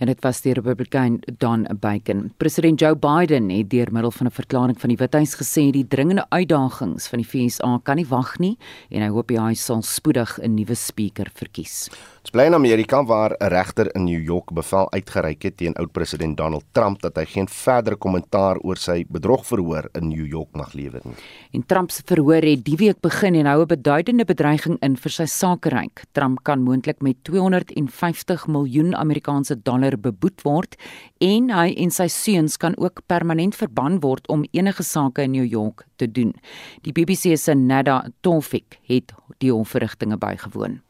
En 0.00 0.06
dit 0.08 0.20
was 0.24 0.38
die 0.40 0.54
Republikein 0.56 1.18
Don 1.38 1.66
Bacon. 1.80 2.32
President 2.36 2.80
Joe 2.80 2.96
Biden 2.96 3.50
het 3.50 3.70
deur 3.70 3.92
middel 3.92 4.10
van 4.10 4.26
'n 4.26 4.30
verklaring 4.30 4.80
van 4.80 4.88
die 4.88 4.96
Withuis 4.96 5.34
gesê 5.34 5.70
die 5.70 5.88
dringende 5.88 6.26
uitdagings 6.28 7.08
van 7.08 7.18
die 7.18 7.28
FSA 7.28 7.80
kan 7.82 7.96
nie 7.96 8.06
wag 8.06 8.38
nie 8.38 8.56
en 8.88 9.02
hy 9.02 9.08
hoop 9.08 9.30
hy 9.30 9.54
sal 9.54 9.82
spoedig 9.82 10.38
'n 10.38 10.54
nuwe 10.54 10.74
spreker 10.74 11.26
verkies. 11.34 11.90
Ons 12.20 12.34
bly 12.34 12.44
in 12.50 12.54
Amerika 12.54 12.98
waar 13.08 13.32
'n 13.40 13.48
regter 13.48 13.88
in 13.94 14.04
New 14.04 14.22
York 14.22 14.52
bevel 14.52 14.90
uitgereik 14.92 15.42
het 15.42 15.56
teen 15.56 15.74
oud-president 15.74 16.36
Donald 16.36 16.64
Trump 16.72 17.00
dat 17.00 17.16
hy 17.16 17.24
geen 17.24 17.48
verdere 17.48 17.96
kommentaar 17.96 18.58
oor 18.58 18.76
sy 18.76 19.04
bedrogverhoor 19.08 19.88
in 19.94 20.08
New 20.08 20.26
York 20.26 20.48
mag 20.52 20.74
lewer 20.74 21.00
nie. 21.04 21.14
En 21.52 21.66
Trump 21.66 21.90
se 21.90 22.02
verhoor 22.04 22.42
het 22.42 22.64
die 22.64 22.76
week 22.76 23.00
begin 23.00 23.34
en 23.34 23.46
hou 23.46 23.62
'n 23.62 23.66
beduidende 23.66 24.24
bedreiging 24.24 24.76
in 24.82 24.96
vir 24.96 25.10
sy 25.10 25.24
sakeryk. 25.24 26.04
Trump 26.12 26.42
kan 26.42 26.62
moontlik 26.62 27.00
met 27.00 27.16
250 27.24 28.46
miljoen 28.46 28.94
Amerikaanse 28.94 29.62
dollar 29.62 29.98
beboet 29.98 30.42
word 30.42 30.76
en 31.20 31.50
hy 31.50 31.74
en 31.76 31.90
sy 31.90 32.06
seuns 32.08 32.56
kan 32.56 32.76
ook 32.76 33.00
permanent 33.06 33.54
verban 33.54 34.00
word 34.00 34.28
om 34.28 34.44
enige 34.52 34.82
sake 34.82 35.22
in 35.22 35.30
New 35.30 35.46
York 35.46 35.86
te 35.96 36.12
doen. 36.12 36.34
Die 36.82 36.92
BBC 36.92 37.38
se 37.38 37.54
Nada 37.54 38.10
Tofik 38.20 38.78
het 38.82 39.12
die 39.38 39.52
hofverrigtinge 39.52 40.18
bygewoon. 40.18 40.80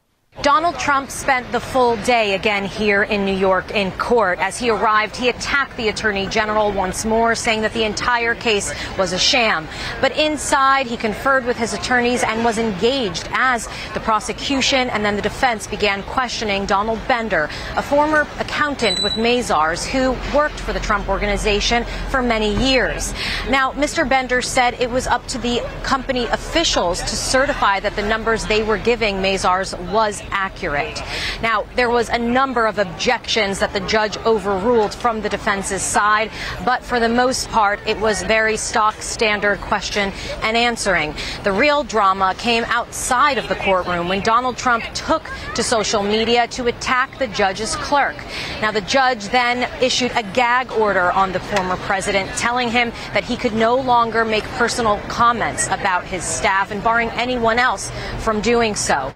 Donald 0.43 0.79
Trump 0.79 1.11
spent 1.11 1.53
the 1.53 1.61
full 1.61 1.97
day 1.99 2.35
again 2.35 2.65
here 2.65 3.03
in 3.03 3.27
New 3.27 3.37
York 3.37 3.73
in 3.73 3.91
court. 3.93 4.39
As 4.39 4.57
he 4.57 4.71
arrived, 4.71 5.15
he 5.15 5.29
attacked 5.29 5.77
the 5.77 5.89
Attorney 5.89 6.27
General 6.29 6.73
once 6.73 7.05
more, 7.05 7.35
saying 7.35 7.61
that 7.61 7.75
the 7.75 7.85
entire 7.85 8.35
case 8.35 8.73
was 8.97 9.13
a 9.13 9.19
sham. 9.19 9.69
But 10.01 10.17
inside, 10.17 10.87
he 10.87 10.97
conferred 10.97 11.45
with 11.45 11.59
his 11.59 11.75
attorneys 11.75 12.23
and 12.23 12.43
was 12.43 12.57
engaged 12.57 13.29
as 13.33 13.69
the 13.93 14.01
prosecution 14.01 14.89
and 14.89 15.05
then 15.05 15.15
the 15.15 15.21
defense 15.21 15.67
began 15.67 16.03
questioning 16.05 16.65
Donald 16.65 17.07
Bender, 17.07 17.51
a 17.77 17.83
former 17.83 18.27
accountant 18.39 19.03
with 19.03 19.13
Mazars 19.15 19.85
who 19.85 20.13
worked 20.35 20.59
for 20.59 20.73
the 20.73 20.81
Trump 20.81 21.11
organization 21.11 21.85
for 22.09 22.23
many 22.23 22.55
years. 22.67 23.13
Now, 23.51 23.73
Mr. 23.73 24.09
Bender 24.09 24.41
said 24.41 24.73
it 24.81 24.89
was 24.89 25.07
up 25.07 25.27
to 25.27 25.39
the 25.39 25.61
company 25.83 26.25
officials 26.27 27.01
to 27.03 27.15
certify 27.15 27.79
that 27.81 27.95
the 27.95 28.03
numbers 28.03 28.47
they 28.47 28.63
were 28.63 28.79
giving 28.79 29.17
Mazars 29.17 29.79
was 29.93 30.23
accurate. 30.31 31.03
Now, 31.43 31.65
there 31.77 31.91
was 31.91 32.09
a 32.09 32.19
number 32.19 32.67
of 32.67 32.79
objections 32.79 33.59
that 33.59 33.73
the 33.73 33.81
judge 33.81 34.17
overruled 34.19 34.95
from 34.95 35.21
the 35.23 35.29
defense's 35.29 35.83
side, 35.83 36.31
but 36.65 36.83
for 36.83 37.01
the 37.01 37.09
most 37.09 37.49
part, 37.51 37.81
it 37.87 37.99
was 37.99 38.23
very 38.23 38.57
stock 38.57 39.03
standard 39.03 39.61
question 39.61 40.13
and 40.43 40.57
answering. 40.57 41.15
The 41.45 41.53
real 41.53 41.85
drama 41.85 42.35
came 42.39 42.65
outside 42.65 43.39
of 43.39 43.49
the 43.49 43.57
courtroom 43.57 44.09
when 44.09 44.21
Donald 44.23 44.57
Trump 44.57 44.85
took 44.95 45.31
to 45.55 45.63
social 45.63 46.03
media 46.03 46.47
to 46.49 46.67
attack 46.67 47.19
the 47.19 47.27
judge's 47.29 47.77
clerk. 47.77 48.17
Now, 48.61 48.71
the 48.71 48.81
judge 48.83 49.29
then 49.29 49.69
issued 49.83 50.13
a 50.15 50.23
gag 50.23 50.71
order 50.73 51.13
on 51.13 51.33
the 51.33 51.41
former 51.41 51.77
president, 51.77 52.31
telling 52.37 52.69
him 52.71 52.93
that 53.13 53.25
he 53.25 53.37
could 53.37 53.55
no 53.55 53.77
longer 53.77 54.25
make 54.25 54.45
personal 54.59 54.99
comments 55.09 55.67
about 55.69 56.05
his 56.05 56.25
staff 56.25 56.71
and 56.71 56.83
barring 56.83 57.11
anyone 57.11 57.59
else 57.59 57.91
from 58.19 58.41
doing 58.41 58.75
so. 58.75 59.13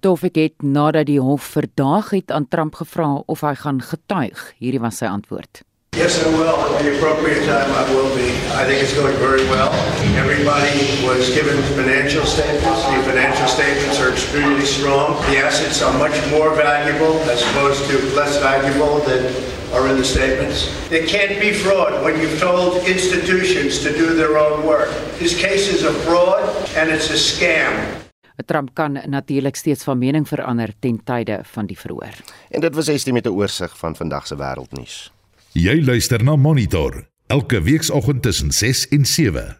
Tofik 0.00 0.36
het 0.38 0.62
nadat 0.62 1.06
die 1.06 1.20
hof 1.20 1.42
verdaag 1.42 2.10
het 2.10 2.30
aan 2.30 2.48
Trump 2.48 2.74
gevra 2.74 3.22
of 3.26 3.40
hy 3.40 3.54
gaan 3.54 3.82
getuig. 3.82 4.52
Hierdie 4.58 4.80
was 4.80 5.02
sy 5.02 5.10
antwoord. 5.10 5.62
Yes, 5.96 6.22
I 6.22 6.30
will. 6.30 6.54
At 6.54 6.78
the 6.78 6.96
appropriate 6.96 7.44
time, 7.44 7.68
I 7.74 7.82
will 7.92 8.14
be. 8.14 8.30
I 8.54 8.64
think 8.64 8.80
it's 8.80 8.94
going 8.94 9.16
very 9.18 9.42
well. 9.50 9.72
Everybody 10.16 11.04
was 11.04 11.28
given 11.34 11.60
financial 11.74 12.24
statements. 12.24 12.86
The 12.86 13.02
financial 13.02 13.48
statements 13.48 14.00
are 14.00 14.10
extremely 14.10 14.64
strong. 14.64 15.16
The 15.26 15.38
assets 15.38 15.82
are 15.82 15.92
much 15.98 16.14
more 16.30 16.54
valuable 16.54 17.18
as 17.28 17.42
opposed 17.50 17.90
to 17.90 17.98
less 18.14 18.38
valuable 18.38 19.00
than 19.00 19.34
are 19.74 19.88
in 19.88 19.96
the 19.96 20.04
statements. 20.04 20.70
There 20.88 21.06
can't 21.06 21.40
be 21.40 21.52
fraud 21.52 22.04
when 22.04 22.20
you've 22.20 22.38
told 22.38 22.86
institutions 22.86 23.82
to 23.82 23.92
do 23.92 24.14
their 24.14 24.38
own 24.38 24.64
work. 24.66 24.90
This 25.18 25.38
case 25.38 25.68
is 25.68 25.82
a 25.82 25.92
fraud 25.92 26.42
and 26.76 26.90
it's 26.90 27.10
a 27.10 27.14
scam. 27.14 27.99
Trump 28.44 28.74
kan 28.74 28.98
natuurlik 29.06 29.56
steeds 29.56 29.84
van 29.84 29.98
mening 29.98 30.28
verander 30.28 30.72
ten 30.78 31.00
tye 31.04 31.40
van 31.42 31.66
die 31.66 31.78
verhoor. 31.78 32.14
En 32.50 32.60
dit 32.60 32.74
was 32.74 32.88
Estie 32.88 33.12
met 33.12 33.26
'n 33.26 33.28
oorsig 33.28 33.78
van 33.78 33.96
vandag 33.96 34.26
se 34.26 34.36
wêreldnuus. 34.36 35.12
Jy 35.52 35.84
luister 35.84 36.24
na 36.24 36.36
Monitor 36.36 37.08
elke 37.26 37.62
weekoggend 37.62 38.22
tussen 38.22 38.52
6 38.52 38.88
en 38.88 39.04
7. 39.04 39.56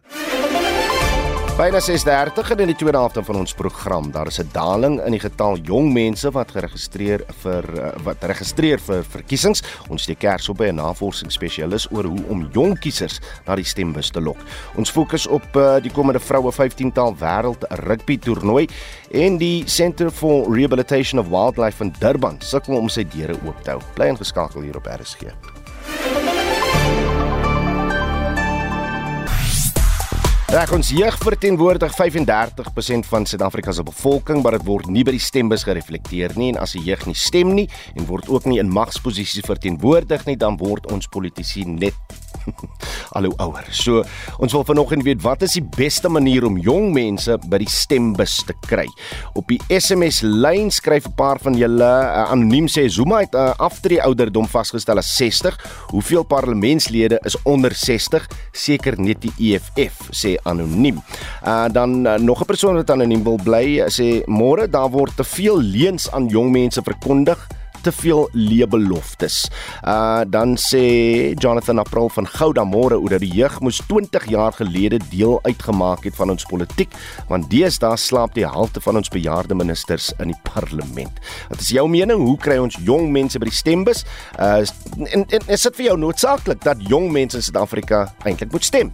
Byna 1.61 1.77
6:30 1.77 2.55
in 2.57 2.71
die 2.71 2.75
tweede 2.75 2.97
helfte 2.97 3.21
van 3.25 3.37
ons 3.37 3.53
program. 3.53 4.07
Daar 4.11 4.27
is 4.27 4.41
'n 4.41 4.49
daling 4.53 5.01
in 5.05 5.11
die 5.11 5.21
getal 5.21 5.59
jong 5.59 5.93
mense 5.93 6.31
wat 6.31 6.51
geregistreer 6.51 7.21
vir 7.43 7.65
eh, 7.79 8.01
wat 8.03 8.17
registreer 8.25 8.79
vir 8.79 9.05
verkiesings. 9.05 9.63
Ons 9.89 10.03
steek 10.03 10.19
kers 10.19 10.49
op 10.49 10.57
by 10.57 10.69
'n 10.69 10.75
navorsingsspesialis 10.75 11.91
oor 11.93 12.05
hoe 12.05 12.25
om 12.29 12.49
jong 12.53 12.79
kiesers 12.79 13.21
na 13.47 13.55
die 13.55 13.65
stembus 13.65 14.11
te 14.11 14.21
lok. 14.21 14.39
Ons 14.77 14.91
fokus 14.91 15.27
op 15.27 15.57
uh, 15.57 15.77
die 15.83 15.93
komende 15.93 16.21
vroue 16.21 16.53
15-tal 16.53 17.15
wêreld 17.17 17.65
rugby 17.69 18.19
toernooi 18.19 18.67
en 19.11 19.37
die 19.37 19.69
Centre 19.69 20.11
for 20.11 20.55
Rehabilitation 20.55 21.21
of 21.21 21.29
Wildlife 21.29 21.85
in 21.85 21.93
Durban 21.99 22.37
sukkel 22.39 22.77
om 22.77 22.89
sy 22.89 23.05
deure 23.05 23.37
oop 23.45 23.63
te 23.63 23.71
hou. 23.71 23.81
Bly 23.95 24.07
ingeskakel 24.07 24.63
hier 24.63 24.77
op 24.77 24.87
RSG. 24.87 25.60
Reg 30.51 30.73
ons 30.75 30.89
jeug 30.91 31.15
verteenwoordig 31.23 31.93
35% 31.95 33.07
van 33.07 33.27
Suid-Afrika 33.27 33.71
se 33.73 33.85
bevolking, 33.87 34.41
maar 34.43 34.57
dit 34.57 34.65
word 34.67 34.89
nie 34.91 35.05
by 35.07 35.13
die 35.15 35.23
stembus 35.23 35.63
gereflekteer 35.63 36.35
nie 36.35 36.49
en 36.51 36.59
as 36.59 36.75
die 36.75 36.83
jeug 36.89 37.05
nie 37.07 37.15
stem 37.15 37.53
nie 37.55 37.69
en 37.95 38.09
word 38.09 38.27
ook 38.27 38.49
nie 38.51 38.59
in 38.59 38.73
magsposisies 38.75 39.47
verteenwoordig 39.47 40.27
nie, 40.27 40.35
dan 40.35 40.59
word 40.59 40.91
ons 40.91 41.07
politici 41.07 41.63
net 41.71 41.95
al 43.17 43.29
hoe 43.29 43.35
ouer. 43.45 43.67
So, 43.75 44.03
ons 44.43 44.55
wil 44.57 44.65
vanoggend 44.67 45.05
weet 45.07 45.23
wat 45.23 45.45
is 45.47 45.57
die 45.59 45.65
beste 45.77 46.11
manier 46.11 46.47
om 46.49 46.59
jong 46.61 46.91
mense 46.95 47.37
by 47.51 47.61
die 47.63 47.71
stembus 47.71 48.41
te 48.49 48.57
kry. 48.67 48.87
Op 49.39 49.49
die 49.51 49.61
SMS 49.71 50.23
lyn 50.25 50.71
skryf 50.75 51.07
'n 51.09 51.15
paar 51.19 51.39
van 51.43 51.55
julle 51.59 51.87
uh, 51.87 52.27
anoniem 52.33 52.67
sê 52.67 52.89
Zuma 52.89 53.23
het 53.25 53.35
uh, 53.35 53.53
aftree 53.59 54.03
ouderdom 54.03 54.49
vasgestel 54.49 54.99
as 54.99 55.15
60. 55.17 55.57
Hoeveel 55.95 56.25
parlementslede 56.25 57.21
is 57.25 57.37
onder 57.45 57.75
60? 57.75 58.27
Seker 58.53 58.99
net 59.01 59.21
die 59.23 59.35
EFF 59.53 60.11
sê 60.11 60.40
anoniem. 60.43 61.01
Uh 61.47 61.69
dan 61.73 62.07
uh, 62.07 62.19
nog 62.19 62.41
'n 62.41 62.45
persoon 62.45 62.75
wat 62.75 62.91
anoniem 62.91 63.25
wil 63.25 63.39
bly 63.45 63.85
sê 63.89 64.25
môre 64.27 64.69
daar 64.71 64.91
word 64.91 65.17
te 65.17 65.25
veel 65.25 65.61
leuns 65.61 66.11
aan 66.11 66.27
jong 66.29 66.51
mense 66.51 66.83
verkondig 66.83 67.49
te 67.81 67.93
veel 67.93 68.29
leebeloftes. 68.33 69.49
Uh 69.85 70.21
dan 70.29 70.57
sê 70.57 70.85
Jonathan 71.39 71.79
April 71.79 72.09
van 72.09 72.27
Gouda 72.27 72.65
môre 72.65 72.99
oor 73.01 73.15
dat 73.17 73.25
die 73.25 73.33
jeug 73.33 73.61
moes 73.61 73.81
20 73.89 74.29
jaar 74.29 74.53
gelede 74.53 75.01
deel 75.11 75.39
uitgemaak 75.43 76.05
het 76.05 76.17
van 76.17 76.31
ons 76.31 76.45
politiek, 76.45 76.93
want 77.29 77.51
deesdae 77.51 77.97
slaap 77.97 78.35
die 78.37 78.47
helfte 78.47 78.81
van 78.85 79.01
ons 79.01 79.09
bejaarde 79.09 79.55
ministers 79.55 80.13
in 80.19 80.35
die 80.35 80.41
parlement. 80.53 81.21
Wat 81.49 81.61
is 81.61 81.73
jou 81.75 81.89
mening? 81.89 82.21
Hoe 82.21 82.37
kry 82.39 82.59
ons 82.61 82.79
jong 82.85 83.11
mense 83.13 83.39
by 83.39 83.49
die 83.49 83.57
stembus? 83.57 84.05
Uh 84.39 84.63
en, 85.11 85.25
en 85.25 85.47
is 85.49 85.63
dit 85.63 85.81
vir 85.81 85.91
jou 85.91 85.99
noodsaaklik 85.99 86.65
dat 86.65 86.83
jong 86.89 87.11
mense 87.13 87.39
in 87.39 87.45
Suid-Afrika 87.45 88.09
eintlik 88.25 88.53
moet 88.53 88.65
stem? 88.65 88.93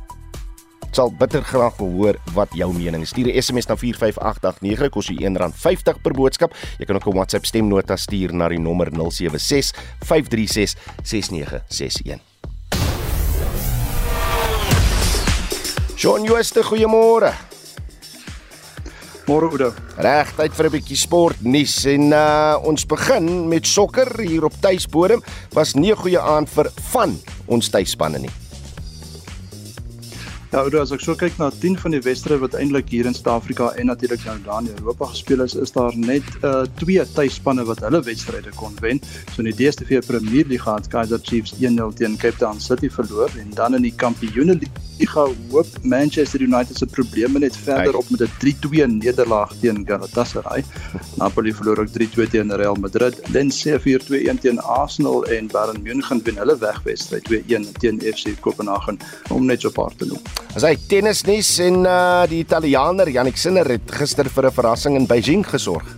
Sal 0.96 1.12
bitter 1.12 1.44
graag 1.44 1.76
wil 1.76 1.90
hoor 1.92 2.16
wat 2.32 2.54
jou 2.56 2.70
mening 2.72 3.02
is. 3.04 3.12
Stuur 3.12 3.28
'n 3.28 3.42
SMS 3.42 3.66
na 3.68 3.76
45889 3.76 4.90
kos 4.90 5.08
jy 5.08 5.16
R1.50 5.28 6.00
per 6.02 6.12
boodskap. 6.12 6.54
Jy 6.78 6.86
kan 6.86 6.96
ook 6.96 7.06
'n 7.06 7.16
WhatsApp 7.16 7.44
stemnota 7.44 7.96
stuur 7.96 8.32
na 8.32 8.48
die 8.48 8.58
nommer 8.58 8.88
076 8.90 9.72
536 10.00 10.76
6961. 11.02 12.20
Shaun 15.96 16.24
Jooste, 16.24 16.62
goeiemôre. 16.62 17.32
Môre 19.26 19.50
Oudo. 19.50 19.74
Reg, 19.96 20.32
tyd 20.36 20.54
vir 20.54 20.66
'n 20.66 20.70
bietjie 20.70 20.96
sport 20.96 21.36
nuus 21.42 21.84
en 21.84 22.12
uh, 22.12 22.56
ons 22.62 22.86
begin 22.86 23.48
met 23.48 23.66
sokker 23.66 24.20
hier 24.20 24.44
op 24.44 24.52
tuisbodem. 24.60 25.22
Was 25.52 25.74
nie 25.74 25.92
'n 25.92 25.96
goeie 25.96 26.20
aand 26.20 26.48
vir 26.48 26.70
van 26.92 27.18
ons 27.46 27.68
tuisspanne 27.68 28.18
nie. 28.18 28.45
Ja, 30.56 30.62
ou, 30.64 30.78
as 30.80 30.88
ek 30.94 31.02
so 31.04 31.12
kyk 31.20 31.34
na 31.36 31.50
10 31.52 31.74
van 31.82 31.92
die 31.92 31.98
wedstryde 32.00 32.40
wat 32.40 32.54
eintlik 32.56 32.86
hier 32.88 33.04
in 33.04 33.12
Suid-Afrika 33.12 33.66
en 33.76 33.90
natuurlik 33.90 34.22
nou 34.24 34.36
daar 34.46 34.62
in 34.64 34.70
Europa 34.78 35.10
gespeel 35.10 35.42
is, 35.44 35.52
is 35.60 35.74
daar 35.74 35.92
net 36.00 36.24
uh 36.48 36.62
twee 36.80 37.04
tuisspanne 37.12 37.66
wat 37.68 37.82
hulle 37.84 38.00
wedstryde 38.06 38.54
kon 38.56 38.72
wen. 38.80 39.02
So 39.34 39.42
in 39.42 39.50
die 39.50 39.52
DStv 39.58 40.00
Premier 40.08 40.48
League 40.48 40.64
het 40.64 40.88
Kaizer 40.88 41.20
Chiefs 41.20 41.52
1-0 41.60 41.92
teen 41.98 42.16
Cape 42.16 42.40
Town 42.40 42.56
City 42.56 42.88
verloor 42.88 43.36
en 43.36 43.52
dan 43.58 43.76
in 43.76 43.84
die 43.84 43.92
Kampioenligga 43.92 45.26
hoop 45.50 45.76
Manchester 45.84 46.40
United 46.40 46.80
se 46.80 46.88
probleme 46.88 47.44
net 47.44 47.60
verder 47.66 48.00
op 48.00 48.08
met 48.08 48.24
'n 48.24 48.32
3-2 48.40 48.88
nederlaag 48.94 49.52
teen 49.60 49.84
Galatasaray. 49.84 50.64
Napoli 51.20 51.52
verloor 51.52 51.84
ook 51.84 51.92
3-2 51.98 52.30
teen 52.30 52.56
Real 52.56 52.80
Madrid. 52.80 53.20
Lens 53.28 53.60
4-2-1 53.60 54.40
teen 54.40 54.60
Arsenal 54.60 55.24
en 55.26 55.52
Bayern 55.52 55.82
München 55.82 56.24
wen 56.24 56.40
hulle 56.40 56.58
wegwedstryd 56.58 57.28
2-1 57.28 57.72
teen 57.78 58.00
FC 58.00 58.40
Kopenhagen 58.40 58.96
om 59.28 59.44
net 59.44 59.60
so 59.60 59.68
'n 59.68 59.72
paar 59.72 59.92
te 59.96 60.06
noem. 60.06 60.45
As 60.54 60.62
hy 60.62 60.76
tennisnuus 60.88 61.58
en 61.66 61.82
uh 61.84 62.26
die 62.30 62.42
Italianer 62.44 63.08
Jannik 63.08 63.36
Sinner 63.36 63.68
het 63.68 63.90
gister 63.90 64.28
vir 64.28 64.46
'n 64.46 64.52
verrassing 64.52 64.96
in 64.96 65.06
Beijing 65.06 65.44
gesorg. 65.44 65.96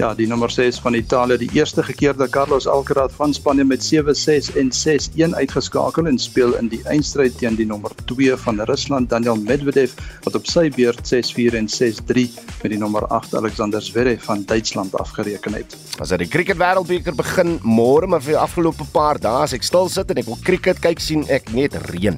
Ja, 0.00 0.14
die 0.16 0.24
nommer 0.24 0.48
6 0.48 0.78
van 0.80 0.94
Italië, 0.96 1.36
die 1.36 1.50
eerste 1.52 1.82
keer 1.84 2.14
dat 2.16 2.30
Carlos 2.32 2.66
Alcaraz 2.66 3.12
van 3.18 3.34
Spanje 3.36 3.64
met 3.64 3.82
7-6 3.84 4.48
en 4.56 4.70
6-1 4.72 5.34
uitgeskakel 5.36 6.06
en 6.06 6.18
speel 6.18 6.54
in 6.56 6.70
die 6.72 6.80
eindstryd 6.88 7.36
teen 7.36 7.58
die 7.58 7.66
nommer 7.68 7.92
2 8.08 8.38
van 8.40 8.62
Rusland, 8.64 9.10
Daniel 9.10 9.36
Medvedev, 9.36 9.92
wat 10.24 10.38
op 10.38 10.48
sy 10.48 10.70
beurt 10.72 11.04
6-4 11.04 11.58
en 11.58 11.68
6-3 11.68 12.24
met 12.62 12.72
die 12.72 12.78
nommer 12.80 13.04
8 13.12 13.36
Alexander 13.42 13.82
Zverev 13.82 14.24
van 14.24 14.46
Duitsland 14.48 14.96
afgereken 14.96 15.58
het. 15.58 15.76
As 16.00 16.14
dit 16.14 16.24
die 16.24 16.30
cricket 16.32 16.56
wêreldbeker 16.56 17.12
begin 17.14 17.58
môre, 17.60 18.08
maar 18.08 18.24
vir 18.24 18.38
die 18.38 18.40
afgelope 18.40 18.88
paar 18.94 19.20
dae 19.20 19.44
as 19.44 19.52
ek 19.52 19.68
stil 19.68 19.92
sit 19.92 20.08
en 20.08 20.22
ek 20.24 20.32
wil 20.32 20.40
cricket 20.48 20.80
kyk, 20.80 21.04
sien 21.04 21.28
ek 21.28 21.52
net 21.52 21.76
reën. 21.90 22.16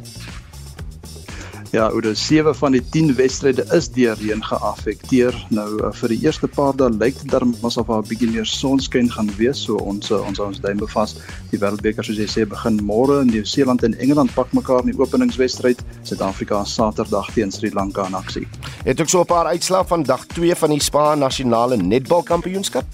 Ja, 1.72 1.87
oor 1.88 2.04
die 2.04 2.12
7 2.14 2.52
van 2.54 2.74
die 2.76 2.82
10 2.92 3.14
wedstryde 3.16 3.64
is 3.72 3.87
deur 3.88 4.18
reën 4.20 4.42
geaffekteer. 4.44 5.37
Nou 5.48 5.64
uh, 5.78 5.88
vir 5.96 6.12
die 6.12 6.18
eerste 6.26 6.44
paar 6.48 6.76
dae 6.76 6.90
lyk 6.92 7.16
dit 7.22 7.30
dan 7.32 7.54
asof 7.64 7.88
daar 7.88 8.02
'n 8.02 8.08
bietjie 8.11 8.28
meer 8.28 8.44
sonskyn 8.44 9.08
gaan 9.08 9.30
wees, 9.38 9.62
so 9.64 9.80
ons 9.80 10.11
uh, 10.12 10.20
ons 10.20 10.38
ons 10.38 10.61
duim 10.61 10.76
bevas. 10.76 11.16
Die 11.50 11.56
Wêreldbeker 11.56 12.04
soos 12.04 12.20
jy 12.20 12.28
sê 12.28 12.44
begin 12.44 12.76
môre. 12.85 13.24
Nieu-Seeland 13.24 13.82
en 13.88 13.96
Engeland 13.96 14.35
pak 14.35 14.52
mekaar 14.52 14.85
in 14.85 14.92
die 14.92 15.00
openingswedstryd. 15.00 15.80
Suid-Afrika 16.02 16.64
Saterdag 16.64 17.32
teen 17.32 17.50
Sri 17.50 17.72
Lanka 17.72 18.04
in 18.06 18.20
aksie. 18.20 18.46
Het 18.85 19.00
ook 19.00 19.08
so 19.08 19.20
'n 19.20 19.32
paar 19.32 19.46
uitslae 19.46 19.85
van 19.87 20.02
dag 20.02 20.26
2 20.26 20.54
van 20.54 20.70
die 20.70 20.82
Spa 20.82 21.14
nasionale 21.14 21.76
netbalkampioenskap. 21.76 22.85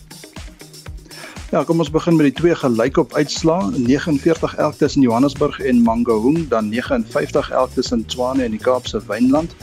Ja, 1.49 1.63
kom 1.65 1.79
ons 1.81 1.89
begin 1.89 2.19
met 2.19 2.27
die 2.29 2.35
twee 2.37 2.53
gelykop 2.61 3.15
uitslae. 3.17 3.71
49 3.81 4.55
elk 4.61 4.75
tussen 4.77 5.01
Johannesburg 5.07 5.57
en 5.65 5.79
Mangaung, 5.81 6.43
dan 6.51 6.69
59 6.69 7.49
elk 7.51 7.73
tussen 7.73 8.03
Tshwane 8.05 8.45
en 8.45 8.53
die 8.53 8.61
Kaapse 8.61 9.01
Wynland. 9.07 9.55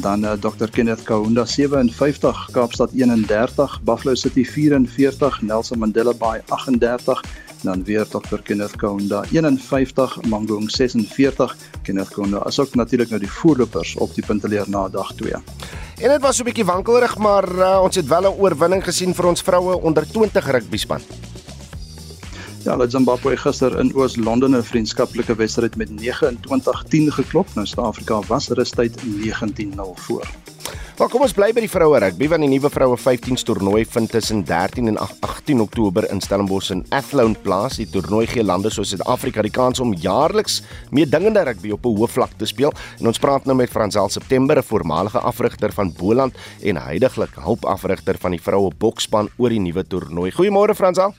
Dan 0.00 0.24
uh, 0.24 0.32
Dr 0.40 0.70
Kenneth 0.72 1.04
Kaunda 1.04 1.44
57, 1.44 2.48
Kaapstad 2.56 2.94
31, 2.96 3.80
Buffalo 3.84 4.14
City 4.14 4.44
44, 4.44 5.42
Nelson 5.42 5.78
Mandela 5.78 6.14
Bay 6.16 6.40
38 6.48 7.20
dan 7.66 7.84
weer 7.84 8.06
Dr 8.08 8.38
Kenneth 8.42 8.76
Kaunda 8.76 9.24
51 9.30 10.22
Mangaung 10.30 10.70
46 10.70 11.56
Kenneth 11.82 12.14
Kaunda 12.14 12.38
asook 12.46 12.74
natuurlik 12.74 13.10
nou 13.10 13.20
die 13.20 13.30
voorlopers 13.30 13.96
op 13.96 14.14
die 14.14 14.24
punteleer 14.26 14.70
na 14.70 14.88
dag 14.88 15.12
2. 15.18 15.32
En 15.32 16.10
dit 16.10 16.20
was 16.20 16.36
so 16.36 16.42
'n 16.42 16.46
bietjie 16.46 16.64
wankelrig 16.64 17.18
maar 17.18 17.48
uh, 17.48 17.80
ons 17.82 17.96
het 17.96 18.06
wel 18.06 18.30
'n 18.30 18.38
oorwinning 18.38 18.84
gesien 18.84 19.14
vir 19.14 19.26
ons 19.26 19.42
vroue 19.42 19.80
onder 19.82 20.06
20 20.06 20.50
rugby 20.50 20.76
span. 20.76 21.00
Ja, 22.62 22.72
hulle 22.72 22.90
Zimbabwe 22.90 23.36
gister 23.36 23.78
in 23.78 23.94
Oos-London 23.94 24.56
'n 24.56 24.62
vriendskaplike 24.62 25.34
wedstryd 25.34 25.76
met 25.76 25.90
29-10 25.90 27.12
geklop. 27.12 27.46
Nou 27.54 27.66
Suid-Afrika 27.66 28.20
was 28.26 28.48
rustyd 28.48 28.94
19-0 29.02 29.94
voor. 29.94 30.26
Maar 30.96 31.10
kom 31.12 31.26
ons 31.26 31.34
bly 31.36 31.50
by 31.52 31.60
die 31.60 31.68
vroue 31.68 31.98
rugby 32.00 32.24
want 32.32 32.40
die 32.40 32.48
nuwe 32.48 32.70
vroue 32.72 32.96
15s 32.96 33.42
toernooi 33.44 33.82
vind 33.92 34.08
tussen 34.14 34.38
13 34.48 34.86
en 34.88 34.96
18 34.96 35.58
Oktober 35.60 36.06
in 36.08 36.22
Stellenbosch 36.24 36.70
in 36.72 36.80
Athlone 36.96 37.36
plaas. 37.44 37.76
Die 37.76 37.84
toernooi 37.92 38.24
gee 38.30 38.40
lande 38.40 38.72
soos 38.72 38.94
Suid-Afrika 38.94 39.44
die 39.44 39.52
kans 39.52 39.82
om 39.84 39.92
jaarliks 39.92 40.62
meedingende 40.96 41.42
rugby 41.44 41.74
op 41.76 41.84
'n 41.84 42.00
hoë 42.00 42.08
vlak 42.08 42.32
te 42.40 42.48
speel. 42.48 42.72
En 42.98 43.12
ons 43.12 43.20
praat 43.20 43.44
nou 43.44 43.56
met 43.56 43.68
Fransel 43.68 44.08
September, 44.08 44.56
'n 44.56 44.62
voormalige 44.62 45.20
afrigter 45.20 45.70
van 45.72 45.92
Boland 45.92 46.34
en 46.62 46.76
heidaglik 46.76 47.34
hulpafrigter 47.44 48.16
van 48.18 48.30
die 48.30 48.40
vroue 48.40 48.72
boksspan 48.78 49.28
oor 49.36 49.50
die 49.50 49.60
nuwe 49.60 49.84
toernooi. 49.84 50.32
Goeiemôre 50.32 50.74
Fransel. 50.74 51.12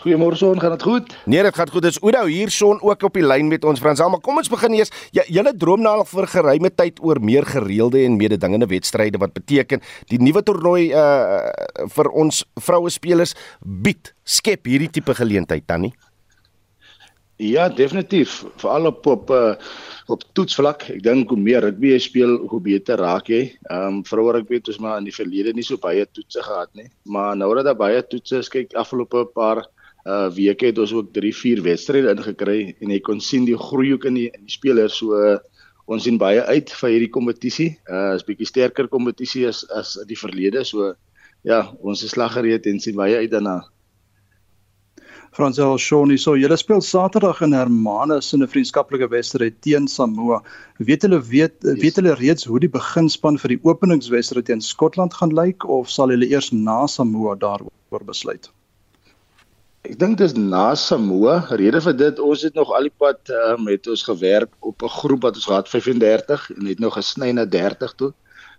Goeiemôre 0.00 0.36
son, 0.40 0.56
gaan 0.56 0.72
dit 0.72 0.82
goed? 0.82 1.10
Nee, 1.28 1.42
dit 1.44 1.56
gaan 1.56 1.68
goed. 1.68 1.84
Dis 1.84 1.98
Oudo 2.00 2.22
hier 2.24 2.48
son 2.48 2.78
ook 2.80 3.02
op 3.04 3.18
die 3.18 3.24
lyn 3.24 3.50
met 3.52 3.64
ons 3.68 3.82
Frans. 3.82 4.00
Maar 4.00 4.22
kom 4.24 4.38
ons 4.40 4.48
begin 4.48 4.72
eers. 4.78 4.88
Ja, 5.12 5.26
julle 5.28 5.52
droom 5.52 5.82
nou 5.84 5.92
al 6.00 6.06
vir 6.08 6.28
geruime 6.32 6.70
tyd 6.72 7.02
oor 7.04 7.18
meer 7.20 7.44
gereelde 7.44 8.00
en 8.06 8.16
mededingende 8.16 8.64
wedstryde 8.70 9.20
wat 9.20 9.34
beteken 9.36 9.82
die 10.08 10.16
nuwe 10.22 10.40
toernooi 10.40 10.86
uh 10.96 11.88
vir 11.92 12.08
ons 12.16 12.38
vroue 12.64 12.88
spelers 12.88 13.34
bied 13.60 14.14
skep 14.24 14.70
hierdie 14.70 14.88
tipe 14.88 15.12
geleentheid 15.18 15.66
tannie. 15.68 15.92
Ja, 17.36 17.68
definitief. 17.68 18.38
Veral 18.60 18.88
op 18.88 19.04
op 19.06 19.32
uh 19.36 19.52
op 20.08 20.24
toetsvlak. 20.32 20.86
Ek 20.94 21.02
dink 21.04 21.28
hoe 21.28 21.38
meer 21.38 21.60
rugby 21.66 21.92
jy 21.92 21.98
speel, 22.00 22.32
hoe 22.48 22.60
beter 22.64 23.04
raak 23.04 23.28
jy. 23.28 23.42
Ehm 23.68 24.00
um, 24.00 24.00
vroue 24.08 24.32
rugby 24.38 24.62
het 24.62 24.72
ons 24.72 24.80
maar 24.80 24.96
in 25.04 25.10
die 25.10 25.14
verlede 25.14 25.52
nie 25.52 25.66
so 25.66 25.76
baie 25.76 26.08
toetse 26.08 26.40
gehad 26.48 26.72
nie. 26.72 26.88
Maar 27.04 27.36
nou 27.36 27.52
dat 27.60 27.68
daar 27.68 27.78
baie 27.84 28.00
toetse 28.00 28.40
is, 28.40 28.48
kyk 28.48 28.72
afgelope 28.80 29.26
paar 29.36 29.66
uh 30.08 30.28
weke 30.32 30.70
het 30.70 30.78
ons 30.78 30.92
ook 30.92 31.12
3 31.12 31.32
4 31.34 31.62
wedstryde 31.62 32.14
ingekry 32.14 32.74
en 32.80 32.90
jy 32.90 33.00
kon 33.00 33.20
sien 33.20 33.44
die 33.44 33.56
groei 33.56 33.92
ook 33.92 34.04
in 34.08 34.14
die 34.14 34.28
in 34.30 34.46
die 34.46 34.54
spelers 34.54 34.96
so 35.00 35.12
uh, 35.12 35.38
ons 35.90 36.06
sien 36.06 36.18
baie 36.18 36.42
uit 36.46 36.70
vir 36.70 36.90
hierdie 36.94 37.10
kompetisie. 37.10 37.70
Uh 37.90 38.14
is 38.14 38.24
bietjie 38.26 38.48
sterker 38.48 38.88
kompetisie 38.88 39.46
as 39.48 39.64
as 39.74 39.98
die 40.06 40.18
verlede. 40.18 40.64
So 40.64 40.94
ja, 41.42 41.66
ons 41.80 42.04
is 42.04 42.14
slaggereed 42.14 42.66
en 42.70 42.80
sien 42.80 42.96
baie 42.96 43.18
uit 43.18 43.30
daarna. 43.32 43.60
Fransel 45.30 45.76
Shawnee, 45.78 46.18
so 46.18 46.34
julle 46.34 46.56
speel 46.58 46.80
Saterdag 46.82 47.40
in 47.46 47.52
Hermanus 47.54 48.32
in 48.34 48.42
'n 48.42 48.50
vriendskaplike 48.50 49.08
wedstryd 49.10 49.60
teen 49.62 49.86
Samoa. 49.86 50.42
Weet 50.78 51.02
hulle 51.02 51.20
weet 51.22 51.54
weet 51.62 51.96
hulle 51.96 52.14
reeds 52.18 52.44
hoe 52.44 52.58
die 52.58 52.68
beginspan 52.78 53.38
vir 53.38 53.54
die 53.54 53.60
openingswedstryd 53.62 54.46
teen 54.46 54.60
Skotland 54.60 55.14
gaan 55.14 55.34
lyk 55.34 55.64
of 55.64 55.90
sal 55.90 56.10
hulle 56.10 56.26
eers 56.26 56.50
na 56.52 56.86
Samoa 56.86 57.36
daaroor 57.36 58.04
besluit? 58.06 58.50
Ek 59.88 59.94
dink 59.96 60.18
dis 60.20 60.34
na 60.36 60.74
Samoa. 60.76 61.38
Rede 61.56 61.80
vir 61.80 61.94
dit, 61.96 62.18
ons 62.20 62.42
het 62.44 62.56
nog 62.58 62.68
al 62.76 62.88
die 62.90 62.96
pad 63.02 63.30
uh, 63.32 63.54
met 63.64 63.86
ons 63.88 64.02
gewerk 64.04 64.50
op 64.60 64.84
'n 64.84 64.92
groep 64.96 65.22
wat 65.24 65.38
ons 65.40 65.46
gehad 65.48 65.70
35 65.72 66.50
en 66.56 66.66
het 66.68 66.82
nog 66.84 66.98
gesny 66.98 67.30
na 67.32 67.46
30 67.48 67.94
toe. 67.96 68.12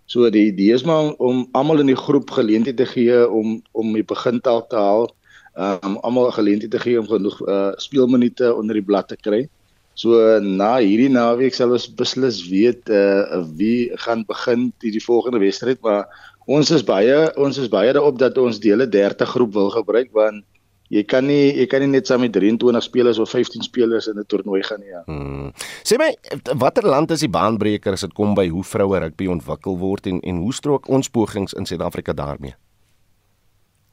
So 0.10 0.30
die 0.34 0.48
idee 0.50 0.74
is 0.74 0.84
maar 0.84 1.02
om, 1.04 1.14
om 1.18 1.48
almal 1.52 1.80
in 1.86 1.94
die 1.94 2.02
groep 2.06 2.34
geleentheid 2.34 2.78
te 2.78 2.90
gee 2.90 3.30
om 3.30 3.62
om 3.72 3.94
die 3.94 4.04
begintaal 4.04 4.66
te 4.68 4.76
haal. 4.76 5.08
Um 5.54 6.00
almal 6.02 6.32
geleentheid 6.32 6.72
te 6.72 6.82
gee 6.82 7.00
om 7.00 7.08
genoeg 7.08 7.38
uh, 7.48 7.72
speelminute 7.78 8.54
onder 8.56 8.74
die 8.74 8.88
blad 8.90 9.08
te 9.08 9.16
kry. 9.16 9.48
So 9.94 10.40
na 10.40 10.78
hierdie 10.82 11.12
naweek 11.14 11.54
sal 11.54 11.72
ons 11.78 11.86
beslis 11.86 12.48
weet 12.50 12.90
uh, 12.90 13.46
wie 13.62 13.92
gaan 13.94 14.26
begin 14.26 14.72
die, 14.82 14.92
die 14.92 15.06
volgende 15.06 15.40
wedstryd, 15.40 15.82
maar 15.86 16.10
ons 16.48 16.72
is 16.72 16.82
baie 16.84 17.30
ons 17.38 17.58
is 17.62 17.70
baie 17.70 17.94
daarop 17.94 18.18
dat 18.18 18.38
ons 18.42 18.60
dele 18.60 18.90
30 18.90 19.30
groep 19.30 19.54
wil 19.54 19.70
gebruik 19.70 20.10
want 20.18 20.44
jy 20.92 21.04
kan 21.08 21.28
nie 21.28 21.54
jy 21.56 21.68
kan 21.72 21.84
nie 21.84 21.92
net 21.94 22.10
saam 22.10 22.24
met 22.26 22.34
23 22.36 22.84
spelers 22.84 23.20
of 23.24 23.32
15 23.32 23.64
spelers 23.64 24.08
in 24.12 24.20
'n 24.20 24.26
toernooi 24.28 24.64
gaan 24.64 24.80
nie 24.80 24.92
ja. 24.92 25.04
Hmm. 25.06 25.52
Sê 25.84 25.98
my 25.98 26.12
watter 26.58 26.84
land 26.84 27.12
is 27.12 27.24
die 27.24 27.32
baanbreker 27.32 27.94
as 27.94 28.02
dit 28.02 28.14
kom 28.14 28.36
by 28.36 28.48
hoe 28.48 28.64
vroue 28.64 29.00
rugby 29.00 29.28
ontwikkel 29.28 29.78
word 29.78 30.08
en 30.08 30.20
en 30.20 30.44
hoe 30.44 30.54
strook 30.54 30.90
ons 30.90 31.10
pogings 31.10 31.54
in 31.54 31.66
Suid-Afrika 31.66 32.14
daarmee? 32.14 32.56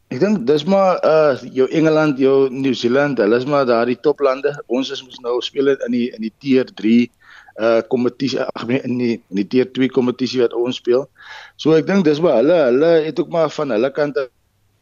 Ek 0.08 0.20
dink 0.20 0.46
dis 0.48 0.64
maar 0.64 0.96
uh 1.04 1.36
jou 1.52 1.68
Engeland, 1.68 2.18
jou 2.18 2.48
Nieu-Seeland, 2.48 3.18
hulle 3.18 3.36
is 3.36 3.44
maar 3.44 3.66
daardie 3.68 3.98
toplande. 4.00 4.54
Ons 4.66 4.90
is 4.90 5.02
mos 5.04 5.20
nou 5.20 5.40
speel 5.44 5.68
in 5.68 5.92
die 5.92 6.08
in 6.16 6.22
die 6.24 6.32
tier 6.40 6.64
3 6.64 7.10
uh 7.60 7.82
kompetisie 7.92 8.40
ag 8.40 8.64
nee 8.66 8.80
in 8.88 8.96
die 8.98 9.12
in 9.30 9.36
die 9.42 9.46
tier 9.46 9.68
2 9.78 9.90
kompetisie 9.92 10.40
wat 10.40 10.56
ons 10.56 10.80
speel. 10.80 11.04
So 11.56 11.76
ek 11.76 11.86
dink 11.86 12.08
dis 12.08 12.22
maar 12.24 12.40
hulle 12.40 12.56
hulle 12.70 12.90
het 13.04 13.20
ook 13.20 13.28
maar 13.28 13.52
van 13.52 13.76
hulle 13.76 13.90
kant 13.92 14.16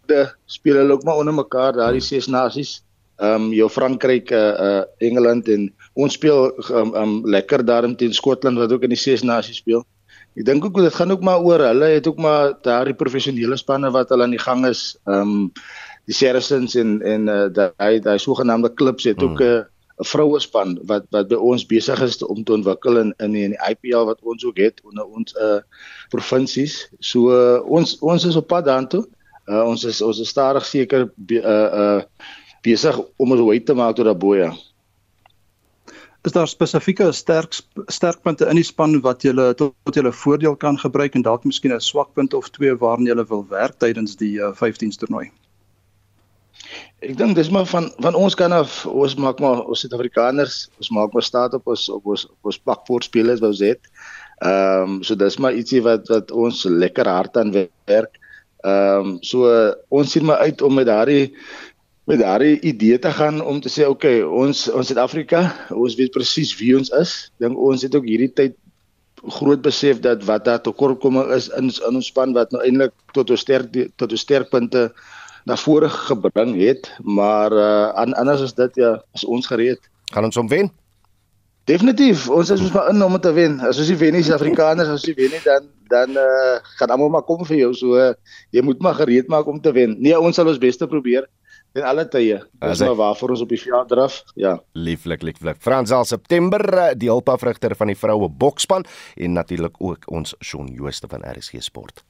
de 0.08 0.26
speel 0.46 0.76
hulle 0.80 0.92
ook 0.92 1.04
maar 1.04 1.16
onder 1.20 1.34
mekaar 1.34 1.72
daai 1.72 2.00
ses 2.00 2.26
nasies. 2.26 2.82
Ehm 3.16 3.48
um, 3.48 3.52
jou 3.52 3.68
Frankryk, 3.72 4.30
uh, 4.30 4.38
uh 4.38 4.82
Engeland 4.98 5.48
en 5.48 5.68
ons 5.94 6.12
speel 6.12 6.52
um, 6.70 6.94
um 6.94 7.12
lekker 7.24 7.64
daarin 7.64 7.96
teen 7.96 8.12
Skotland 8.12 8.58
wat 8.58 8.72
ook 8.72 8.82
in 8.82 8.92
die 8.92 9.00
ses 9.00 9.22
nasies 9.22 9.62
speel. 9.62 9.84
Ek 10.36 10.44
dink 10.44 10.64
ook 10.64 10.76
dit 10.84 10.94
gaan 10.94 11.10
ook 11.14 11.22
maar 11.24 11.40
oor 11.40 11.62
hulle 11.64 11.94
het 11.94 12.06
ook 12.06 12.18
maar 12.20 12.52
daai 12.62 12.92
professionele 12.94 13.56
spanne 13.56 13.90
wat 13.90 14.12
hulle 14.12 14.28
aan 14.28 14.36
die 14.36 14.42
gang 14.42 14.66
is. 14.66 14.96
Ehm 15.06 15.20
um, 15.20 15.52
die 16.06 16.14
Saracens 16.14 16.76
en 16.78 17.00
en 17.02 17.28
uh, 17.28 17.46
daai 17.50 18.00
daai 18.00 18.18
sogenaamde 18.18 18.74
klubs 18.74 19.04
het 19.04 19.22
ook 19.22 19.40
'n 19.40 19.44
uh, 19.44 19.64
vroue 20.04 20.40
span 20.40 20.76
wat 20.84 21.06
wat 21.10 21.28
by 21.28 21.34
ons 21.40 21.64
besig 21.66 22.00
is 22.04 22.20
om 22.22 22.44
te 22.44 22.52
ontwikkel 22.52 22.98
in 23.00 23.14
in 23.18 23.32
die, 23.32 23.44
in 23.44 23.56
die 23.56 23.64
IPL 23.70 24.04
wat 24.04 24.20
ons 24.22 24.44
ook 24.44 24.56
het 24.56 24.80
onder 24.84 25.04
ons 25.04 25.34
uh 25.40 25.60
provinsies. 26.12 26.88
So 27.00 27.32
uh, 27.32 27.64
ons 27.64 27.98
ons 28.00 28.24
is 28.24 28.36
op 28.36 28.46
pad 28.46 28.64
daartoe. 28.64 29.04
Uh, 29.46 29.62
ons 29.62 29.84
is 29.84 30.02
ons 30.02 30.18
is 30.18 30.28
stadig 30.28 30.64
seker 30.66 31.06
be, 31.16 31.38
uh 31.38 31.68
uh 31.82 32.32
besig 32.66 32.96
om 33.22 33.30
ons 33.30 33.40
hoe 33.40 33.60
te 33.62 33.74
maak 33.78 33.94
tot 33.96 34.08
daarbye. 34.08 34.48
Ja. 34.48 34.54
Is 36.26 36.34
daar 36.34 36.48
spesifieke 36.50 37.12
sterk 37.14 37.54
sterkpunte 37.86 38.48
in 38.50 38.58
die 38.58 38.66
span 38.66 38.98
wat 39.04 39.22
jy 39.22 39.30
tot, 39.54 39.94
jy 39.94 40.10
voordeel 40.10 40.56
kan 40.58 40.78
gebruik 40.82 41.14
en 41.14 41.22
dalk 41.22 41.44
miskien 41.46 41.72
'n 41.72 41.80
swakpunt 41.80 42.34
of 42.34 42.50
twee 42.50 42.74
waarna 42.74 43.14
jy 43.14 43.26
wil 43.30 43.46
werk 43.46 43.78
tydens 43.78 44.16
die 44.16 44.34
uh, 44.42 44.50
15s 44.50 44.98
toernooi? 44.98 45.30
Ek 47.06 47.14
dink 47.16 47.36
dis 47.36 47.50
maar 47.54 47.66
van 47.70 47.92
van 48.02 48.18
ons 48.18 48.34
kan 48.34 48.52
af 48.52 48.86
ons 48.86 49.14
maak 49.14 49.38
maar 49.38 49.62
ons 49.62 49.80
Suid-Afrikaners, 49.80 50.68
ons 50.82 50.90
maak 50.90 51.14
maar 51.14 51.22
staat 51.22 51.54
op 51.54 51.66
ons 51.66 51.88
op 51.88 52.06
ons 52.06 52.26
op 52.26 52.50
ons 52.50 52.58
pakvoorspelers 52.58 53.40
wou 53.44 53.52
sê. 53.54 53.76
Ehm 54.42 54.98
um, 54.98 55.02
so 55.06 55.14
dis 55.14 55.38
maar 55.38 55.54
ietsie 55.54 55.82
wat 55.86 56.08
wat 56.08 56.34
ons 56.34 56.64
lekker 56.64 57.06
hard 57.06 57.36
aan 57.36 57.54
werk. 57.54 58.18
Ehm 58.66 59.14
um, 59.14 59.16
so 59.22 59.46
ons 59.94 60.10
sien 60.10 60.24
maar 60.26 60.42
uit 60.42 60.62
om 60.62 60.74
met 60.74 60.88
daardie 60.88 61.32
met 62.06 62.18
daardie 62.22 62.60
idee 62.60 62.98
te 62.98 63.10
gaan 63.10 63.40
om 63.42 63.60
te 63.60 63.70
sê 63.70 63.86
okay, 63.86 64.20
ons 64.22 64.66
ons 64.70 64.86
Suid-Afrika, 64.86 65.42
ons 65.74 65.94
weet 65.98 66.14
presies 66.14 66.54
wie 66.58 66.74
ons 66.78 66.90
is. 66.98 67.16
Dink 67.42 67.58
ons 67.58 67.82
het 67.86 67.94
ook 67.94 68.06
hierdie 68.06 68.30
tyd 68.30 68.56
groot 69.38 69.62
besef 69.62 70.00
dat 70.04 70.22
wat 70.28 70.44
daar 70.46 70.62
tekortkominge 70.62 71.34
is 71.34 71.48
in 71.58 71.70
in 71.70 72.00
ons 72.00 72.10
span 72.12 72.34
wat 72.34 72.52
nou 72.54 72.62
eintlik 72.62 72.94
tot 73.16 73.30
ons 73.30 73.42
sterk 73.42 73.70
tot 73.96 74.10
ons 74.10 74.26
sterkpunte 74.26 74.88
na 75.46 75.56
vore 75.56 75.88
gebring 75.88 76.56
het, 76.58 76.90
maar 77.02 77.52
uh 77.54 78.06
anders 78.18 78.42
as 78.42 78.54
dit 78.54 78.82
ja, 78.82 78.96
is 79.14 79.24
ons 79.24 79.46
gereed. 79.46 79.78
Gaan 80.12 80.26
ons 80.26 80.38
hom 80.38 80.50
wen? 80.50 80.70
Definitief, 81.66 82.28
ons 82.30 82.50
is 82.54 82.60
ons 82.62 82.74
maar 82.74 82.92
in 82.92 83.02
om 83.02 83.16
te 83.20 83.32
wen. 83.34 83.58
As 83.66 83.80
ons 83.82 83.88
nie 83.90 83.98
wen 83.98 84.14
nie, 84.14 84.22
Suid-Afrikaners, 84.22 84.86
as 84.86 85.00
ons 85.00 85.08
nie 85.10 85.16
wen 85.18 85.34
nie, 85.34 85.42
dan 85.46 85.72
dan 85.86 86.16
uh, 86.18 86.56
gaan 86.80 86.90
almal 86.90 87.12
maar 87.14 87.22
kom 87.22 87.44
vir 87.46 87.60
jou. 87.60 87.72
So 87.78 87.98
uh, 87.98 88.12
jy 88.54 88.62
moet 88.66 88.80
maar 88.82 88.96
gereed 88.98 89.28
maak 89.30 89.46
om 89.50 89.60
te 89.62 89.70
wen. 89.74 89.94
Nee, 90.02 90.14
ons 90.18 90.34
sal 90.34 90.50
ons 90.50 90.62
bes 90.62 90.78
te 90.78 90.88
probeer. 90.90 91.28
in 91.76 91.84
alle 91.84 92.06
tye. 92.08 92.40
Dis 92.62 92.80
maar 92.80 92.96
waarvoor 92.96 93.34
ons 93.36 93.44
op 93.44 93.52
die 93.52 93.60
veld 93.60 93.88
draf. 93.92 94.22
Ja. 94.40 94.56
Lieflik, 94.72 95.22
lieflik. 95.22 95.60
Frans 95.60 95.92
al 95.92 96.04
September 96.08 96.62
eh, 96.72 96.92
die 96.96 97.10
hulpafrigter 97.12 97.76
van 97.76 97.92
die 97.92 97.98
vroue 97.98 98.30
boksspan 98.32 98.86
en 99.16 99.36
natuurlik 99.36 99.76
ook 99.78 100.08
ons 100.08 100.34
Shaun 100.40 100.72
Jooste 100.72 101.10
van 101.12 101.24
RSG 101.36 101.60
Sport. 101.68 102.04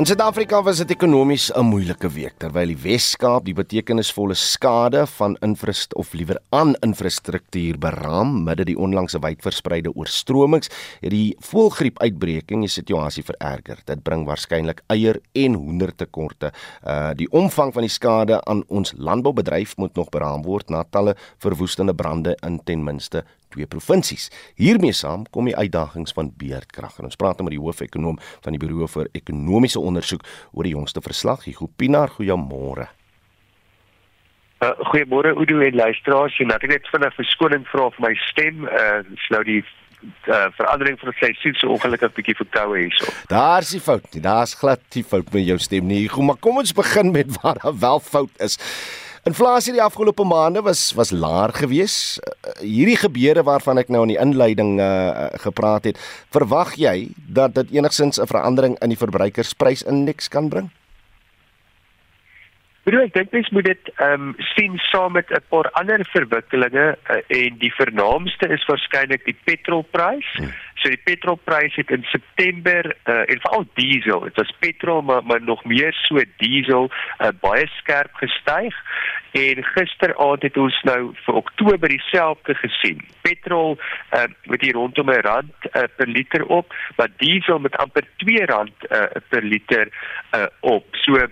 In 0.00 0.06
Suid-Afrika 0.08 0.62
was 0.64 0.78
dit 0.80 0.94
ekonomies 0.94 1.50
'n 1.52 1.66
moeilike 1.68 2.08
week 2.08 2.38
terwyl 2.40 2.70
die 2.72 2.82
Wes-Kaap 2.82 3.44
die 3.44 3.52
betekenisvolle 3.52 4.34
skade 4.34 5.06
van 5.06 5.36
infrastruktuur 5.44 6.00
of 6.00 6.12
liewer 6.12 6.38
aan 6.48 6.74
infrastruktuur 6.80 7.76
beraam 7.78 8.44
midde 8.44 8.64
die 8.64 8.78
onlangse 8.78 9.18
wydverspreide 9.20 9.92
oorstromings 9.92 10.70
het 11.00 11.10
die 11.10 11.36
voëlgriep-uitbreking 11.40 12.60
die 12.60 12.72
situasie 12.72 13.22
vererger. 13.22 13.76
Dit 13.84 14.02
bring 14.02 14.24
waarskynlik 14.26 14.80
eier 14.88 15.20
en 15.34 15.54
hoendertekorte. 15.54 16.52
Uh 16.82 17.12
die 17.12 17.28
omvang 17.30 17.72
van 17.72 17.82
die 17.82 17.92
skade 17.92 18.40
aan 18.44 18.64
ons 18.68 18.94
landboubedryf 18.96 19.76
moet 19.76 19.94
nog 19.96 20.08
beraam 20.08 20.42
word 20.42 20.70
na 20.70 20.82
talle 20.90 21.14
verwoestende 21.38 21.94
brande 21.94 22.38
in 22.42 22.60
ten 22.64 22.84
minste 22.84 23.24
twee 23.50 23.66
provinsies. 23.66 24.30
Hiermee 24.56 24.92
saam 24.96 25.26
kom 25.30 25.50
die 25.50 25.56
uitdagings 25.56 26.14
van 26.16 26.32
beerdkrag. 26.36 26.98
En 26.98 27.10
ons 27.10 27.18
praat 27.20 27.38
nou 27.38 27.48
met 27.48 27.56
die 27.56 27.62
hoofekonoom 27.62 28.18
van 28.44 28.56
die 28.56 28.62
Buro 28.62 28.88
vir 28.90 29.10
Ekonomiese 29.12 29.80
Onderzoek 29.80 30.24
oor 30.52 30.68
die 30.68 30.76
jongste 30.76 31.02
verslag. 31.04 31.44
Hugo 31.44 31.70
Pinaar, 31.76 32.12
goeiemôre. 32.16 32.88
Uh, 34.60 34.74
goeiemôre 34.92 35.32
Udo 35.40 35.60
en 35.64 35.74
luisteraars. 35.74 36.34
Jy 36.36 36.44
net 36.50 36.66
net 36.68 36.88
vinnig 36.92 37.14
verskoning 37.16 37.62
vra 37.70 37.86
vir 37.94 38.08
my 38.08 38.16
stem. 38.28 38.66
Uh 38.68 38.98
dis 39.08 39.28
nou 39.32 39.44
die 39.48 39.60
uh 40.28 40.48
verandering 40.56 40.98
van 41.00 41.12
die 41.12 41.18
seisoen 41.20 41.56
so 41.56 41.72
ongelukkig 41.76 42.12
bietjie 42.18 42.36
verkoue 42.42 42.82
hierso. 42.82 43.08
Daar's 43.32 43.72
die 43.72 43.80
fout. 43.80 44.04
Daar's 44.20 44.52
glad 44.60 44.84
die 44.92 45.04
fout 45.04 45.32
met 45.32 45.46
jou 45.48 45.56
stem 45.60 45.88
nie. 45.88 46.02
Hugo, 46.04 46.26
maar 46.28 46.36
kom 46.44 46.60
ons 46.60 46.76
begin 46.76 47.12
met 47.16 47.32
waar 47.40 47.56
daar 47.62 47.78
wel 47.80 48.04
fout 48.04 48.44
is. 48.44 48.60
Inflasie 49.28 49.74
die 49.76 49.82
afgelope 49.84 50.24
maande 50.24 50.62
was 50.64 50.94
was 50.96 51.10
laer 51.12 51.52
gewees. 51.52 52.16
Uh, 52.24 52.54
hierdie 52.64 52.96
gebeure 52.96 53.42
waarvan 53.44 53.76
ek 53.82 53.90
nou 53.92 54.06
in 54.06 54.14
die 54.14 54.20
inleiding 54.20 54.78
uh, 54.80 55.28
gepraat 55.44 55.90
het, 55.90 56.00
verwag 56.32 56.72
jy 56.80 57.10
dat 57.28 57.52
dit 57.58 57.76
enigsins 57.76 58.16
'n 58.16 58.30
verandering 58.30 58.78
in 58.80 58.88
die 58.88 59.00
verbruikersprysindeks 59.00 60.32
kan 60.32 60.48
bring? 60.48 60.70
Bedoel 62.90 63.04
ek 63.06 63.12
dink 63.14 63.34
mens 63.36 63.48
moet 63.54 63.68
dit 63.68 63.90
ehm 64.02 64.22
um, 64.30 64.30
sien 64.56 64.72
saam 64.90 65.12
met 65.14 65.28
'n 65.30 65.38
paar 65.52 65.68
ander 65.78 66.02
verwikkelinge 66.10 66.86
uh, 66.96 67.18
en 67.38 67.58
die 67.62 67.70
vernaamste 67.74 68.48
is 68.50 68.64
waarskynlik 68.66 69.22
die 69.28 69.36
petrolprys. 69.46 70.26
Hmm. 70.34 70.50
So 70.82 70.90
die 70.90 71.04
petrolprys 71.04 71.76
het 71.78 71.90
in 71.94 72.02
September 72.10 72.90
uh, 72.90 73.30
en 73.30 73.40
veral 73.46 73.68
diesel, 73.78 74.26
dit 74.26 74.36
was 74.42 74.52
petrol 74.58 75.02
maar 75.02 75.22
maar 75.22 75.42
nog 75.42 75.64
meer 75.64 75.94
so 76.02 76.18
diesel 76.42 76.90
uh, 76.90 77.30
baie 77.40 77.70
skerp 77.78 78.10
gestyg 78.14 78.74
en 79.38 79.64
gisteraand 79.64 80.42
het 80.42 80.56
ons 80.56 80.82
nou 80.82 81.14
vir 81.24 81.34
Oktober 81.34 81.88
dieselfde 81.88 82.54
gesien. 82.54 83.04
Petrol 83.22 83.78
uh, 83.78 84.26
met 84.50 84.60
hier 84.66 84.74
rondom 84.74 85.10
'n 85.10 85.22
rand 85.22 85.54
uh, 85.70 85.86
per 85.96 86.06
liter 86.06 86.44
op, 86.46 86.74
maar 86.96 87.10
diesel 87.16 87.58
met 87.58 87.76
amper 87.76 88.02
2 88.16 88.46
rand 88.46 88.74
uh, 88.90 89.06
per 89.28 89.42
liter 89.42 89.86
uh, 90.34 90.46
op. 90.60 90.86
So 90.90 91.30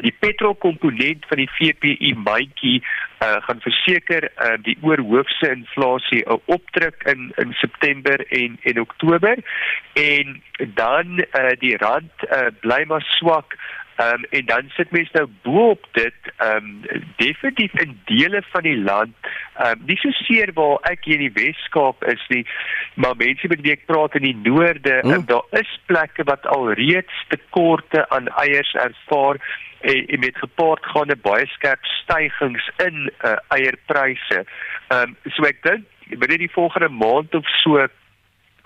Die 0.00 0.14
petrolkomponent 0.18 1.26
van 1.28 1.36
die 1.36 1.50
VPI 1.58 2.14
mandjie 2.16 2.78
uh, 2.80 3.36
gaan 3.44 3.60
verseker 3.60 4.30
uh, 4.30 4.54
die 4.64 4.76
oorhoofse 4.80 5.50
inflasie 5.52 6.22
'n 6.24 6.40
opdruk 6.44 7.02
in 7.12 7.32
in 7.36 7.52
September 7.52 8.26
en 8.28 8.58
en 8.62 8.80
Oktober. 8.80 9.36
En 9.92 10.42
dan 10.74 11.20
uh, 11.20 11.52
die 11.58 11.76
rand 11.76 12.12
uh, 12.24 12.48
bly 12.60 12.84
maar 12.86 13.04
swak 13.18 13.58
Um, 14.00 14.24
en 14.30 14.44
dan 14.46 14.68
sit 14.76 14.90
mense 14.90 15.12
nou 15.12 15.26
bo-op 15.44 15.86
dit 15.92 16.28
ehm 16.36 16.56
um, 16.56 17.02
definitief 17.16 17.74
in 17.82 17.98
dele 18.04 18.42
van 18.52 18.62
die 18.62 18.78
land 18.78 19.14
ehm 19.26 19.66
um, 19.66 19.82
nie 19.86 19.96
so 20.00 20.10
seer 20.24 20.52
waar 20.54 20.78
ek 20.90 21.04
hier 21.04 21.20
in 21.20 21.26
die 21.26 21.36
Wes-Kaap 21.42 22.06
is 22.12 22.22
nie 22.32 22.44
maar 22.94 23.18
mense 23.20 23.50
met 23.52 23.60
wie 23.66 23.74
ek 23.74 23.84
praat 23.90 24.16
in 24.16 24.28
die 24.28 24.38
noorde 24.46 25.00
hmm. 25.02 25.12
en 25.18 25.26
daar 25.32 25.60
is 25.60 25.74
plekke 25.90 26.24
wat 26.30 26.46
alreeds 26.46 27.24
tekorte 27.34 28.06
aan 28.08 28.32
eiers 28.46 28.72
ervaar 28.86 29.42
en, 29.80 30.06
en 30.06 30.18
met 30.24 30.42
gepaard 30.46 30.86
gaande 30.94 31.16
baie 31.16 31.46
skerp 31.46 31.84
stygings 31.84 32.70
in 32.86 33.10
uh, 33.24 33.36
eierpryse. 33.56 34.44
Ehm 34.88 35.10
um, 35.12 35.16
so 35.36 35.44
ek 35.48 35.60
dink 35.66 36.18
binne 36.18 36.40
die 36.42 36.52
volgende 36.52 36.88
maand 36.88 37.34
of 37.34 37.48
so 37.62 37.78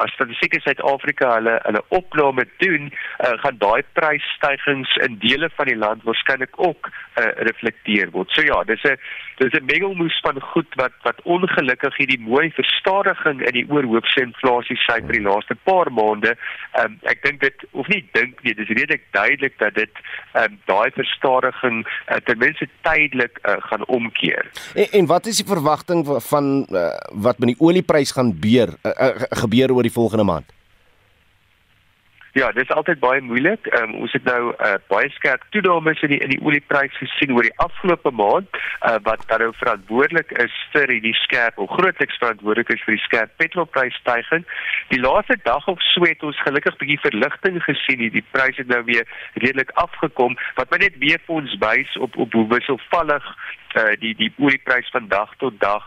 as 0.03 0.13
Statistiek 0.17 0.57
Suid-Afrika 0.63 1.35
hulle 1.37 1.59
hulle 1.65 1.83
opname 1.89 2.47
doen, 2.63 2.91
uh, 2.91 3.35
gaan 3.43 3.59
daai 3.59 3.83
prysstygings 3.99 4.97
in 5.07 5.19
dele 5.23 5.51
van 5.57 5.71
die 5.71 5.79
land 5.79 6.05
waarskynlik 6.09 6.57
ook 6.57 6.91
uh, 6.91 7.31
reflekteer 7.49 8.11
word. 8.15 8.31
So 8.35 8.43
ja, 8.43 8.63
dis 8.65 8.83
'n 8.85 8.99
dis 9.39 9.55
'n 9.55 9.65
mengelmoes 9.65 10.19
van 10.23 10.41
goed 10.41 10.75
wat 10.75 10.93
wat 11.03 11.23
ongelukkig 11.23 11.97
hierdie 11.97 12.21
mooi 12.21 12.51
verstadiging 12.51 13.43
in 13.47 13.55
die 13.59 13.67
oorhoofse 13.71 14.21
inflasie 14.21 14.77
syfer 14.77 15.13
die 15.13 15.27
laaste 15.29 15.57
paar 15.65 15.91
maande. 15.93 16.37
Um, 16.81 16.99
ek 17.03 17.23
dink 17.23 17.41
dit 17.41 17.67
of 17.73 17.89
nie 17.89 18.03
dink 18.13 18.43
nie, 18.43 18.55
dis 18.55 18.69
redelik 18.69 19.03
duidelik 19.11 19.59
dat 19.59 19.75
dit 19.75 19.91
um, 20.35 20.59
daai 20.67 20.91
verstadiging 20.91 21.85
uh, 21.87 22.17
ten 22.25 22.39
minste 22.39 22.69
tydelik 22.83 23.39
uh, 23.43 23.57
gaan 23.59 23.87
omkeer. 23.87 24.51
En, 24.75 24.89
en 24.93 25.07
wat 25.07 25.27
is 25.27 25.43
die 25.43 25.51
verwagting 25.55 26.07
van 26.31 26.67
uh, 26.71 26.91
wat 27.13 27.39
met 27.39 27.55
die 27.55 27.61
olieprys 27.61 28.13
gaan 28.13 28.35
beer 28.41 28.75
uh, 28.83 28.93
uh, 28.93 29.27
gebeur 29.43 29.73
oor 29.73 29.84
die 29.87 29.95
volgende 29.95 30.25
maand? 30.25 30.53
Ja, 32.35 32.49
dit 32.51 32.63
is 32.63 32.75
altyd 32.75 32.99
baie 32.99 33.21
moeilik. 33.23 33.67
Um, 33.79 33.93
ons 33.95 34.13
het 34.13 34.25
nou 34.27 34.49
uh, 34.51 34.73
baie 34.91 35.07
skerp 35.15 35.45
toenames 35.55 36.01
in 36.03 36.11
die 36.11 36.19
in 36.19 36.33
die 36.33 36.41
oliepryse 36.43 36.97
gesien 36.99 37.31
oor 37.37 37.47
die 37.47 37.59
afgelope 37.63 38.11
maand 38.11 38.49
uh, 38.59 38.97
wat 39.07 39.23
dan 39.31 39.45
nou 39.45 39.53
verantwoordelik 39.61 40.33
is 40.43 40.57
vir 40.73 40.91
hierdie 40.91 41.15
skerp 41.21 41.61
of 41.63 41.71
grootliks 41.79 42.19
verantwoordelik 42.19 42.75
is 42.75 42.83
vir 42.89 42.97
die 42.97 43.05
skerp 43.05 43.37
petrolprysstyging. 43.39 44.43
Die 44.91 44.99
laaste 44.99 45.39
dag 45.47 45.69
of 45.71 45.87
so 45.93 46.03
het 46.11 46.27
ons 46.27 46.43
gelukkig 46.43 46.81
bietjie 46.83 46.99
verligting 47.07 47.63
gesien. 47.69 48.03
Die, 48.03 48.11
die 48.19 48.27
pryse 48.35 48.65
het 48.65 48.73
nou 48.75 48.83
weer 48.91 49.07
redelik 49.39 49.71
afgekom 49.87 50.35
wat 50.59 50.75
my 50.75 50.83
net 50.83 50.99
weer 51.07 51.23
vir 51.29 51.39
ons 51.39 51.55
wys 51.63 51.99
op 52.03 52.19
op 52.19 52.35
hoe 52.35 52.49
wisselvallig 52.57 53.31
uh, 53.75 53.95
die 54.01 54.15
die 54.15 54.33
olieprys 54.39 54.91
van 54.91 55.09
dag 55.09 55.35
tot 55.39 55.61
dag 55.61 55.85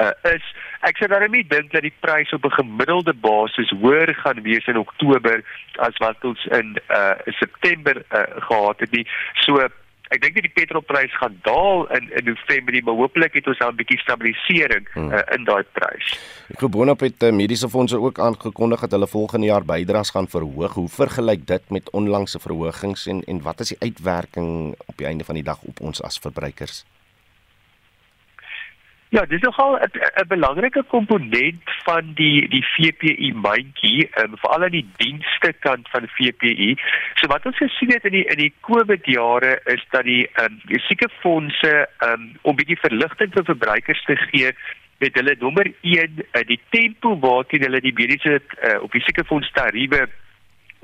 uh, 0.00 0.12
is. 0.34 0.44
Ek 0.80 0.96
sou 0.96 1.08
daarmee 1.10 1.46
dink 1.48 1.72
dat 1.72 1.82
die 1.82 1.94
prys 2.00 2.32
op 2.32 2.44
'n 2.44 2.58
gemiddelde 2.60 3.14
basis 3.14 3.70
hoër 3.80 4.14
gaan 4.14 4.42
wees 4.42 4.66
in 4.66 4.78
Oktober 4.78 5.42
as 5.78 5.96
wat 5.98 6.24
ons 6.24 6.44
in 6.44 6.78
uh, 6.88 7.18
September 7.26 7.96
uh, 7.96 8.22
gehad 8.48 8.80
het. 8.80 8.90
Die 8.90 9.06
so 9.34 9.68
Ek 10.08 10.22
dink 10.24 10.38
die 10.40 10.48
petrolprys 10.48 11.12
gaan 11.20 11.36
daal 11.44 11.84
in 11.92 12.08
in 12.16 12.24
November, 12.30 12.76
maar 12.84 12.96
hopelik 12.96 13.34
het 13.36 13.46
ons 13.52 13.60
al 13.60 13.72
'n 13.72 13.76
bietjie 13.76 14.00
stabilisering 14.00 14.88
hmm. 14.94 15.12
uh, 15.12 15.20
in 15.36 15.44
daai 15.44 15.64
prys. 15.76 16.16
Ek 16.48 16.64
gebon 16.64 16.88
op 16.88 17.00
het 17.04 17.22
uh, 17.22 17.32
mediese 17.32 17.68
fondse 17.68 18.00
ook 18.00 18.18
aangekondig 18.18 18.80
dat 18.80 18.96
hulle 18.96 19.06
volgende 19.06 19.46
jaar 19.46 19.64
bydraes 19.64 20.10
gaan 20.10 20.28
verhoog. 20.28 20.72
Hoe 20.74 20.88
vergelyk 20.88 21.46
dit 21.46 21.70
met 21.70 21.90
onlangse 21.90 22.40
verhogings 22.40 23.06
en 23.06 23.20
en 23.24 23.42
wat 23.42 23.60
is 23.60 23.68
die 23.68 23.80
uitwerking 23.80 24.74
op 24.86 24.96
die 24.96 25.06
einde 25.06 25.24
van 25.24 25.34
die 25.34 25.44
dag 25.44 25.60
op 25.62 25.80
ons 25.80 26.02
as 26.02 26.18
verbruikers? 26.18 26.84
Ja, 29.10 29.24
dis 29.24 29.40
nogal 29.40 29.78
'n 29.80 30.26
belangrike 30.28 30.82
komponent 30.82 31.62
van 31.84 32.12
die 32.14 32.48
die 32.48 32.64
VPI 32.64 33.32
mandjie, 33.32 34.10
um, 34.20 34.36
veral 34.36 34.62
aan 34.62 34.70
die 34.70 34.88
dienste 34.96 35.52
kant 35.60 35.88
van 35.88 36.08
VPI. 36.08 36.76
So 37.14 37.26
wat 37.26 37.46
ons 37.46 37.56
gesien 37.56 37.92
het 37.92 38.04
in 38.04 38.12
die 38.12 38.24
in 38.24 38.36
die 38.36 38.52
COVID 38.60 39.06
jare 39.06 39.60
is 39.64 39.84
dat 39.90 40.04
die 40.04 40.28
um, 40.42 40.60
die 40.64 40.80
siekefondse 40.80 41.88
um, 42.04 42.36
om 42.42 42.56
bietjie 42.56 42.78
verligting 42.80 43.32
vir 43.32 43.44
verbruikers 43.44 44.04
te 44.04 44.16
gee 44.16 44.52
met 44.98 45.14
hulle 45.14 45.36
nommer 45.38 45.72
1 45.80 46.18
uh, 46.18 46.42
die 46.46 46.60
tempo 46.68 47.18
waarteen 47.18 47.62
hulle 47.62 47.80
die 47.80 47.94
mediese 47.94 48.40
uh, 48.40 48.82
op 48.82 48.92
die 48.92 49.02
siekefonds 49.02 49.50
tariewe 49.52 50.08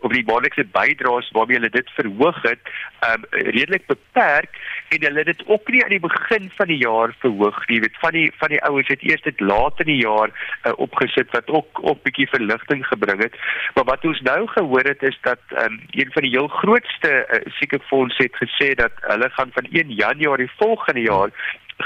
of 0.04 0.12
die 0.12 0.24
maandelikse 0.28 0.66
bydraes 0.76 1.30
waarmee 1.36 1.56
hulle 1.58 1.70
dit 1.72 1.90
verhoog 1.96 2.40
het, 2.44 2.72
um 3.08 3.24
redelik 3.30 3.86
beperk 3.88 4.58
en 4.94 5.06
hulle 5.06 5.22
het 5.22 5.30
dit 5.32 5.44
ook 5.48 5.70
nie 5.72 5.82
aan 5.84 5.94
die 5.94 6.02
begin 6.04 6.50
van 6.58 6.70
die 6.72 6.80
jaar 6.82 7.14
verhoog 7.22 7.60
nie. 7.68 7.78
Jy 7.78 7.84
weet 7.86 8.00
van 8.02 8.16
die 8.18 8.26
van 8.42 8.52
die 8.54 8.60
ouens 8.68 8.92
het 8.92 9.02
eers 9.02 9.24
dit 9.24 9.40
laat 9.40 9.80
in 9.84 9.90
die 9.92 10.00
jaar 10.02 10.32
uh, 10.34 10.74
opgesit 10.86 11.32
wat 11.36 11.48
ook 11.48 11.80
ook 11.82 12.02
bietjie 12.04 12.28
verligting 12.28 12.84
gebring 12.86 13.22
het. 13.24 13.38
Maar 13.74 13.88
wat 13.92 14.04
ons 14.04 14.20
nou 14.28 14.40
gehoor 14.52 14.92
het 14.92 15.02
is 15.02 15.18
dat 15.26 15.56
um 15.64 15.80
een 15.90 16.12
van 16.12 16.28
die 16.28 16.34
heel 16.36 16.48
grootste 16.60 17.12
uh, 17.24 17.40
siekefondse 17.58 18.28
het 18.28 18.38
gesê 18.44 18.74
dat 18.78 19.04
hulle 19.08 19.30
gaan 19.38 19.50
van 19.56 19.72
1 19.72 19.90
Januarie 20.04 20.50
volgende 20.56 21.00
jaar 21.00 21.30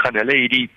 gaan 0.03 0.15
hulle 0.15 0.37
hierdie 0.37 0.69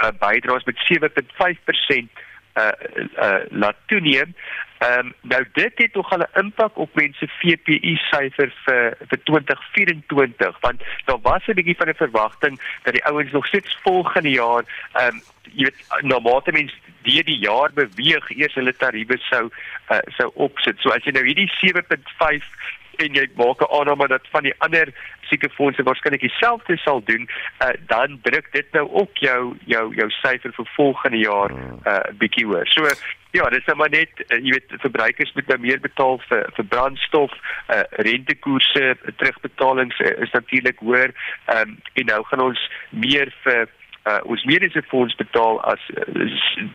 uh, 0.00 0.10
bydraes 0.18 0.64
met 0.64 0.86
7.5% 0.88 2.30
uh 2.54 2.72
uh 3.16 3.40
laat 3.50 3.76
toeneem. 3.86 4.34
Ehm 4.78 4.98
um, 4.98 5.14
nou 5.20 5.46
dit 5.52 5.72
het 5.74 5.92
tog 5.92 6.10
'n 6.16 6.26
impak 6.32 6.78
op 6.78 6.94
mense 6.94 7.28
VPI 7.38 7.96
syfer 8.10 8.52
vir 8.64 8.96
vir 9.08 9.18
2024 9.22 10.60
want 10.60 10.82
daar 11.04 11.20
was 11.22 11.46
'n 11.46 11.54
bietjie 11.54 11.76
van 11.76 11.88
'n 11.88 11.94
verwagting 11.94 12.60
dat 12.82 12.92
die 12.92 13.04
ouens 13.04 13.30
nog 13.32 13.46
steeds 13.46 13.78
volgende 13.82 14.30
jaar 14.30 14.64
ehm 14.92 15.14
um, 15.14 15.20
jy 15.52 15.64
weet 15.64 16.02
nou 16.02 16.20
maar 16.20 16.52
mense 16.52 16.74
die 17.02 17.22
die 17.24 17.38
jaar 17.38 17.70
beweeg 17.74 18.30
eers 18.30 18.54
hulle 18.54 18.76
tariewe 18.76 19.18
sou 19.18 19.50
uh, 19.90 19.98
sou 20.16 20.30
opsit. 20.34 20.78
So 20.80 20.90
as 20.90 21.04
jy 21.04 21.12
nou 21.12 21.24
hierdie 21.26 21.50
7.5 21.60 22.46
en 22.96 23.14
jy 23.14 23.26
maak 23.36 23.60
'n 23.60 23.72
aanname 23.78 24.08
dat 24.08 24.28
van 24.30 24.42
die 24.42 24.54
ander 24.58 24.92
siekefondse 25.30 25.82
waarskynlik 25.82 26.20
dieselfde 26.20 26.76
sal 26.76 27.02
doen, 27.04 27.28
uh, 27.64 27.72
dan 27.86 28.18
druk 28.22 28.52
dit 28.52 28.72
nou 28.72 28.88
ook 28.90 29.16
jou 29.16 29.56
jou 29.64 29.94
jou 29.94 30.10
syfer 30.10 30.52
vir 30.52 30.68
volgende 30.76 31.18
jaar 31.18 31.50
'n 31.50 31.56
hmm. 31.56 31.80
uh, 31.86 32.18
bietjie 32.18 32.46
hoër. 32.46 32.66
So 32.68 32.88
Ja, 33.32 33.48
dis 33.48 33.64
nou 33.64 33.76
maar 33.80 33.88
net 33.88 34.10
uh, 34.28 34.36
jy 34.44 34.52
weet 34.52 34.74
verbruikers 34.82 35.32
moet 35.32 35.46
nou 35.48 35.56
meer 35.58 35.78
betaal 35.80 36.18
vir 36.28 36.42
vir 36.56 36.66
brandstof, 36.68 37.32
uh, 37.72 37.80
rentekoerse, 38.04 38.96
terugbetalings 39.16 40.00
uh, 40.04 40.10
is 40.20 40.34
natuurlik 40.36 40.82
hoër. 40.84 41.14
Ehm 41.46 41.70
um, 41.70 41.78
en 41.94 42.10
nou 42.12 42.18
gaan 42.28 42.44
ons 42.44 42.66
meer 42.90 43.32
vir 43.44 43.70
uh, 44.08 44.18
ons 44.30 44.44
mediese 44.48 44.82
fonds 44.90 45.14
betaal 45.20 45.60
as 45.72 45.82
uh, 45.94 46.26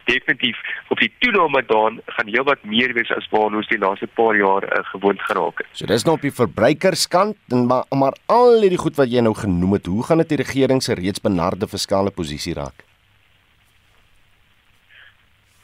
definitief 0.09 0.59
op 0.93 1.01
die 1.03 1.11
toename 1.23 1.63
dan 1.71 1.99
gaan 2.17 2.31
heelwat 2.31 2.63
meer 2.63 2.93
wees 2.97 3.11
as 3.15 3.27
waar 3.33 3.55
ons 3.59 3.69
die 3.71 3.81
laaste 3.81 4.09
paar 4.19 4.35
jaar 4.39 4.67
uh, 4.67 4.83
gewoond 4.93 5.21
geraak 5.29 5.63
het. 5.63 5.71
So 5.73 5.89
dis 5.89 6.07
nou 6.07 6.17
op 6.17 6.25
die 6.25 6.35
verbruikerskant 6.41 7.37
en 7.51 7.67
maar 7.67 7.85
maar 7.91 8.17
al 8.31 8.61
hierdie 8.61 8.81
goed 8.81 8.99
wat 8.99 9.11
jy 9.11 9.23
nou 9.25 9.35
genoem 9.37 9.79
het, 9.79 9.91
hoe 9.91 10.03
gaan 10.07 10.23
dit 10.23 10.35
die 10.35 10.43
regering 10.43 10.83
se 10.83 10.95
reeds 10.95 11.23
benarde 11.23 11.67
fiskale 11.67 12.11
posisie 12.11 12.55
raak? 12.57 12.86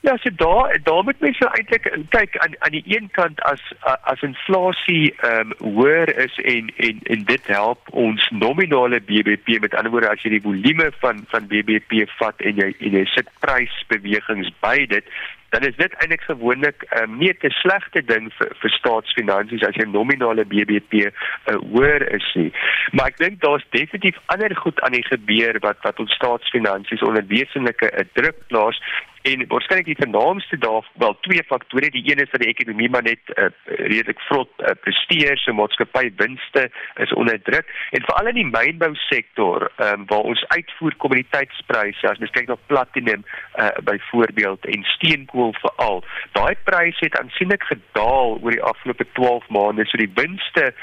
Ja, 0.06 0.18
so 0.18 0.30
daar 0.36 0.80
daar 0.84 1.04
moet 1.04 1.20
mense 1.20 1.48
eintlik 1.48 1.86
kyk 2.10 2.38
aan 2.38 2.56
aan 2.60 2.72
die 2.72 2.84
een 2.86 3.10
kant 3.12 3.42
as 3.42 3.62
as 3.82 4.22
inflasie 4.22 5.14
ehm 5.18 5.54
um, 5.60 5.76
hoër 5.76 6.10
is 6.24 6.36
en 6.54 6.72
en 6.76 7.00
en 7.04 7.24
dit 7.24 7.48
help 7.48 7.80
ons 7.92 8.30
nominale 8.30 9.00
BBP 9.02 9.62
met 9.62 9.76
ander 9.76 9.92
woorde 9.92 10.10
as 10.10 10.26
jy 10.26 10.34
die 10.34 10.42
volume 10.48 10.90
van 11.04 11.24
van 11.36 11.48
BBP 11.48 12.04
vat 12.18 12.44
en 12.50 12.60
jy 12.60 12.68
en 12.80 12.98
jy 13.00 13.06
sit 13.14 13.32
prysbewegings 13.46 14.52
by 14.60 14.76
dit 14.96 15.08
dan 15.54 15.62
is 15.70 15.76
dit 15.76 15.96
eintlik 16.02 16.22
gewoonlik 16.28 16.84
um, 17.00 17.18
nie 17.18 17.32
'n 17.32 17.56
slegte 17.62 18.02
ding 18.12 18.28
vir 18.38 18.52
vir 18.62 18.72
staatsfinansies 18.80 19.64
as 19.68 19.80
jy 19.80 19.86
nominale 19.86 20.46
BBP 20.46 20.94
uh, 20.94 21.12
eh, 21.46 21.56
hoër 21.72 22.08
is 22.20 22.28
nie. 22.36 22.52
Maar 22.92 23.08
ek 23.14 23.18
dink 23.18 23.42
daar's 23.42 23.66
definitief 23.70 24.18
ander 24.26 24.56
goed 24.56 24.82
aan 24.82 24.98
die 25.00 25.08
gebeur 25.14 25.60
wat 25.60 25.78
wat 25.88 26.00
ons 26.00 26.14
staatsfinansies 26.20 27.08
onder 27.08 27.28
wesenlike 27.28 27.92
uh, 27.94 28.06
druk 28.14 28.40
plaas 28.48 28.82
en 29.24 29.46
waarskynlik 29.48 29.86
die 29.86 30.00
vernaamste 30.00 30.58
daar 30.58 30.88
wel 30.94 31.18
twee 31.22 31.44
faktore. 31.48 31.90
Die 31.90 32.04
een 32.12 32.24
is 32.24 32.32
dat 32.32 32.42
die 32.42 32.50
ekonomie 32.50 32.90
maar 32.90 33.04
net 33.04 33.20
uh, 33.36 33.46
redelik 33.66 34.20
vrot 34.20 34.50
uh, 34.58 34.76
presteer 34.82 35.38
so 35.38 35.54
maatskappy 35.54 36.12
winste 36.16 36.70
is 36.96 37.14
onder 37.14 37.42
druk. 37.42 37.70
En 37.92 38.04
veral 38.04 38.32
in 38.34 38.40
die 38.42 38.50
mynbou 38.52 38.92
sektor 38.96 39.70
um, 39.78 40.04
waar 40.12 40.28
ons 40.34 40.44
uitvoer 40.48 40.96
kommoditeitspryse 40.98 42.10
as 42.10 42.20
mens 42.20 42.36
kyk 42.36 42.52
na 42.52 42.60
platinum 42.68 43.24
uh, 43.24 43.72
byvoorbeeld 43.88 44.66
en 44.76 44.84
steenkool 44.98 45.56
veral 45.62 46.04
daai 46.36 46.56
pryse 46.68 47.06
het 47.06 47.18
aansienlik 47.20 47.64
gedaal 47.72 48.38
oor 48.42 48.52
die 48.52 48.64
afgelope 48.64 49.08
12 49.16 49.48
maande. 49.48 49.88
So 49.88 49.98
die 49.98 50.12
winste 50.20 50.74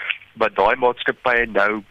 wat 0.40 0.56
daai 0.56 0.76
maatskappye 0.80 1.46
nou 1.52 1.82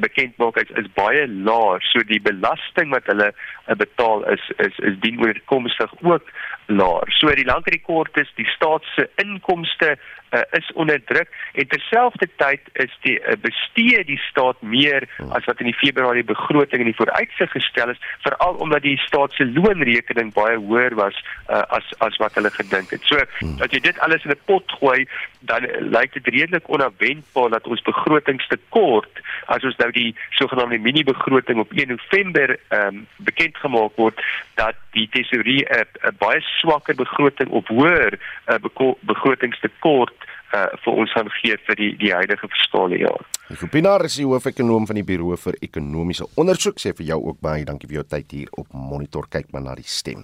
bekend 0.00 0.36
maak 0.36 0.56
is, 0.56 0.70
is 0.80 0.88
baie 0.96 1.26
laag. 1.28 1.84
So 1.92 2.04
die 2.08 2.20
belasting 2.22 2.92
wat 2.94 3.08
hulle 3.10 3.32
uh, 3.32 3.76
betaal 3.76 4.24
is 4.32 4.50
is 4.64 4.78
is 4.78 4.98
dienoorkomstig 5.04 5.92
ook 6.02 6.30
laag. 6.76 7.12
So 7.18 7.34
die 7.34 7.48
langer 7.48 7.74
die 7.74 7.84
kort 7.84 8.16
is, 8.20 8.30
die 8.36 8.48
staat 8.56 8.84
se 8.94 9.08
inkomste 9.22 9.96
uh, 10.32 10.40
is 10.58 10.72
onder 10.72 11.04
druk 11.04 11.28
en 11.52 11.66
terselfdertyd 11.68 12.60
is 12.84 12.92
die 13.06 13.18
uh, 13.20 13.36
bestee 13.40 14.04
die 14.08 14.18
staat 14.28 14.60
meer 14.62 15.06
as 15.36 15.44
wat 15.48 15.60
in 15.60 15.68
die 15.68 15.76
Februarie 15.76 16.24
begroting 16.24 16.84
in 16.84 16.90
die 16.90 16.96
vooruitsig 16.96 17.52
gestel 17.52 17.92
is, 17.92 18.00
veral 18.24 18.60
omdat 18.64 18.84
die 18.86 18.96
staat 19.04 19.34
se 19.36 19.46
loonrekening 19.46 20.32
baie 20.36 20.56
hoër 20.56 20.96
was 21.00 21.18
uh, 21.48 21.62
as 21.76 21.88
as 22.04 22.16
wat 22.22 22.36
hulle 22.38 22.52
gedink 22.54 22.94
het. 22.94 23.04
So 23.08 23.20
as 23.20 23.74
jy 23.74 23.82
dit 23.84 23.98
alles 24.04 24.24
in 24.24 24.32
'n 24.32 24.40
pot 24.48 24.76
gooi, 24.80 25.04
dan 25.40 25.68
uh, 25.68 25.80
lyk 25.80 26.16
dit 26.18 26.32
redelik 26.34 26.68
onverwendbaar 26.68 27.50
dat 27.58 27.68
ons 27.68 27.82
begrotingstekort 27.88 29.20
as 29.46 29.64
ons 29.64 29.76
nou 29.76 29.90
die 29.92 30.14
sogenaamde 30.38 30.78
mini 30.78 31.04
begroting 31.04 31.60
op 31.60 31.72
1 31.72 31.88
November 31.88 32.56
um, 32.70 33.06
bekend 33.16 33.56
gemaak 33.56 33.96
word 33.96 34.20
dat 34.54 34.76
die 34.96 35.08
tesourier 35.08 35.86
'n 36.02 36.16
baie 36.18 36.40
swakker 36.40 36.94
begroting 36.94 37.50
op 37.50 37.68
hoër 37.68 38.18
uh, 38.46 38.58
begrotingstekort 39.00 40.14
uh, 40.54 40.66
vir 40.84 40.92
ons 40.92 41.12
gaan 41.12 41.30
gee 41.40 41.56
vir 41.66 41.76
die 41.76 41.92
die 41.96 42.12
huidige 42.12 42.48
fiskale 42.48 42.98
jaar. 42.98 43.24
Rupinar 43.52 44.00
is 44.06 44.14
die 44.16 44.24
hoofekonoom 44.24 44.86
van 44.88 44.96
die 44.96 45.04
Buro 45.04 45.34
vir 45.36 45.58
Ekonomiese 45.60 46.24
Ondersoek. 46.40 46.78
Sê 46.80 46.94
vir 46.96 47.10
jou 47.10 47.18
ook 47.28 47.36
baie 47.44 47.66
dankie 47.68 47.88
vir 47.90 47.98
jou 47.98 48.04
tyd 48.08 48.30
hier 48.32 48.52
op 48.56 48.70
Monitor. 48.72 49.26
Kyk 49.28 49.50
maar 49.52 49.60
na 49.60 49.74
die 49.76 49.84
stem. 49.84 50.22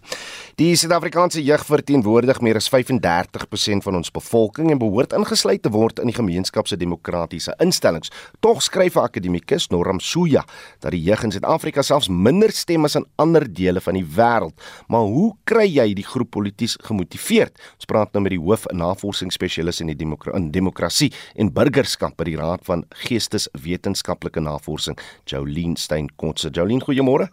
Die 0.57 0.71
Suid-Afrikaanse 0.81 1.43
jeug 1.45 1.67
verteenwoordig 1.69 2.41
meer 2.41 2.57
as 2.57 2.71
35% 2.73 3.85
van 3.85 3.99
ons 3.99 4.11
bevolking 4.15 4.73
en 4.73 4.81
behoort 4.81 5.13
ingesluit 5.13 5.61
te 5.61 5.73
word 5.75 6.01
in 6.01 6.09
die 6.09 6.17
gemeenskap 6.17 6.71
se 6.71 6.79
demokratiese 6.81 7.53
instellings. 7.61 8.09
Tog 8.41 8.63
skryf 8.65 8.97
'n 8.97 9.05
akademikus, 9.05 9.69
Noram 9.69 10.01
Suya, 10.01 10.47
dat 10.81 10.93
die 10.93 11.03
jeug 11.03 11.25
in 11.25 11.33
Suid-Afrika 11.33 11.83
selfs 11.83 12.09
minder 12.09 12.51
stem 12.51 12.85
as 12.85 12.97
in 12.97 13.05
ander 13.19 13.45
dele 13.45 13.81
van 13.81 13.95
die 13.95 14.07
wêreld. 14.07 14.57
Maar 14.89 15.05
hoe 15.05 15.37
kry 15.45 15.67
jy 15.67 15.95
die 15.95 16.07
groep 16.07 16.31
polities 16.31 16.79
gemotiveerd? 16.81 17.53
Ons 17.77 17.85
praat 17.85 18.13
nou 18.15 18.23
met 18.23 18.31
die 18.31 18.41
hoof 18.41 18.65
navorsingsspesialis 18.73 19.81
in 19.81 19.89
die 19.89 19.97
demokra 19.97 20.35
in 20.35 20.51
demokrasie 20.51 21.13
en 21.37 21.53
burgerskap 21.53 22.17
by 22.17 22.25
die 22.25 22.37
Raad 22.37 22.65
van 22.65 22.85
Geesteswetenskaplike 23.19 24.41
Navorsing, 24.41 24.99
Jolien 25.25 25.77
Steyn-Kotse. 25.77 26.51
Jolien, 26.55 26.83
goeiemôre. 26.83 27.29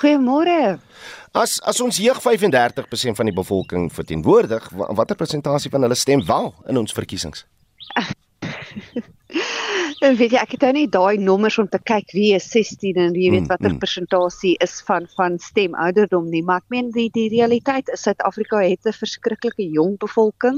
Goeiemôre. 0.00 0.78
As 1.34 1.58
as 1.66 1.80
ons 1.82 1.98
jeug 2.02 2.20
35% 2.22 3.18
van 3.18 3.30
die 3.30 3.34
bevolking 3.34 3.88
verteenwoordig, 3.94 4.68
watter 4.98 5.18
persentasie 5.18 5.70
van 5.72 5.86
hulle 5.86 5.98
stem 5.98 6.22
wel 6.26 6.52
in 6.68 6.80
ons 6.82 6.94
verkiesings? 6.96 7.46
En 10.00 10.14
weet 10.16 10.32
jy, 10.32 10.40
ek 10.40 10.54
het 10.54 10.62
nou 10.64 10.70
net 10.72 10.92
daai 10.94 11.20
nommers 11.20 11.58
om 11.60 11.66
te 11.68 11.76
kyk 11.84 12.14
wie 12.16 12.30
is 12.32 12.46
16 12.48 12.96
en 12.96 13.10
wie 13.12 13.28
weet 13.34 13.42
mm, 13.44 13.50
watter 13.52 13.74
mm. 13.74 13.80
persentasie 13.82 14.54
is 14.64 14.78
van 14.86 15.04
van 15.12 15.36
stem 15.44 15.74
ouderdom 15.76 16.30
nie, 16.32 16.40
maar 16.40 16.62
ek 16.62 16.72
meen 16.72 16.88
die 16.94 17.10
die 17.12 17.26
realiteit 17.28 17.90
is 17.92 18.06
Suid-Afrika 18.08 18.62
het 18.64 18.88
'n 18.88 18.96
verskriklike 18.96 19.66
jong 19.76 19.98
bevolking 20.00 20.56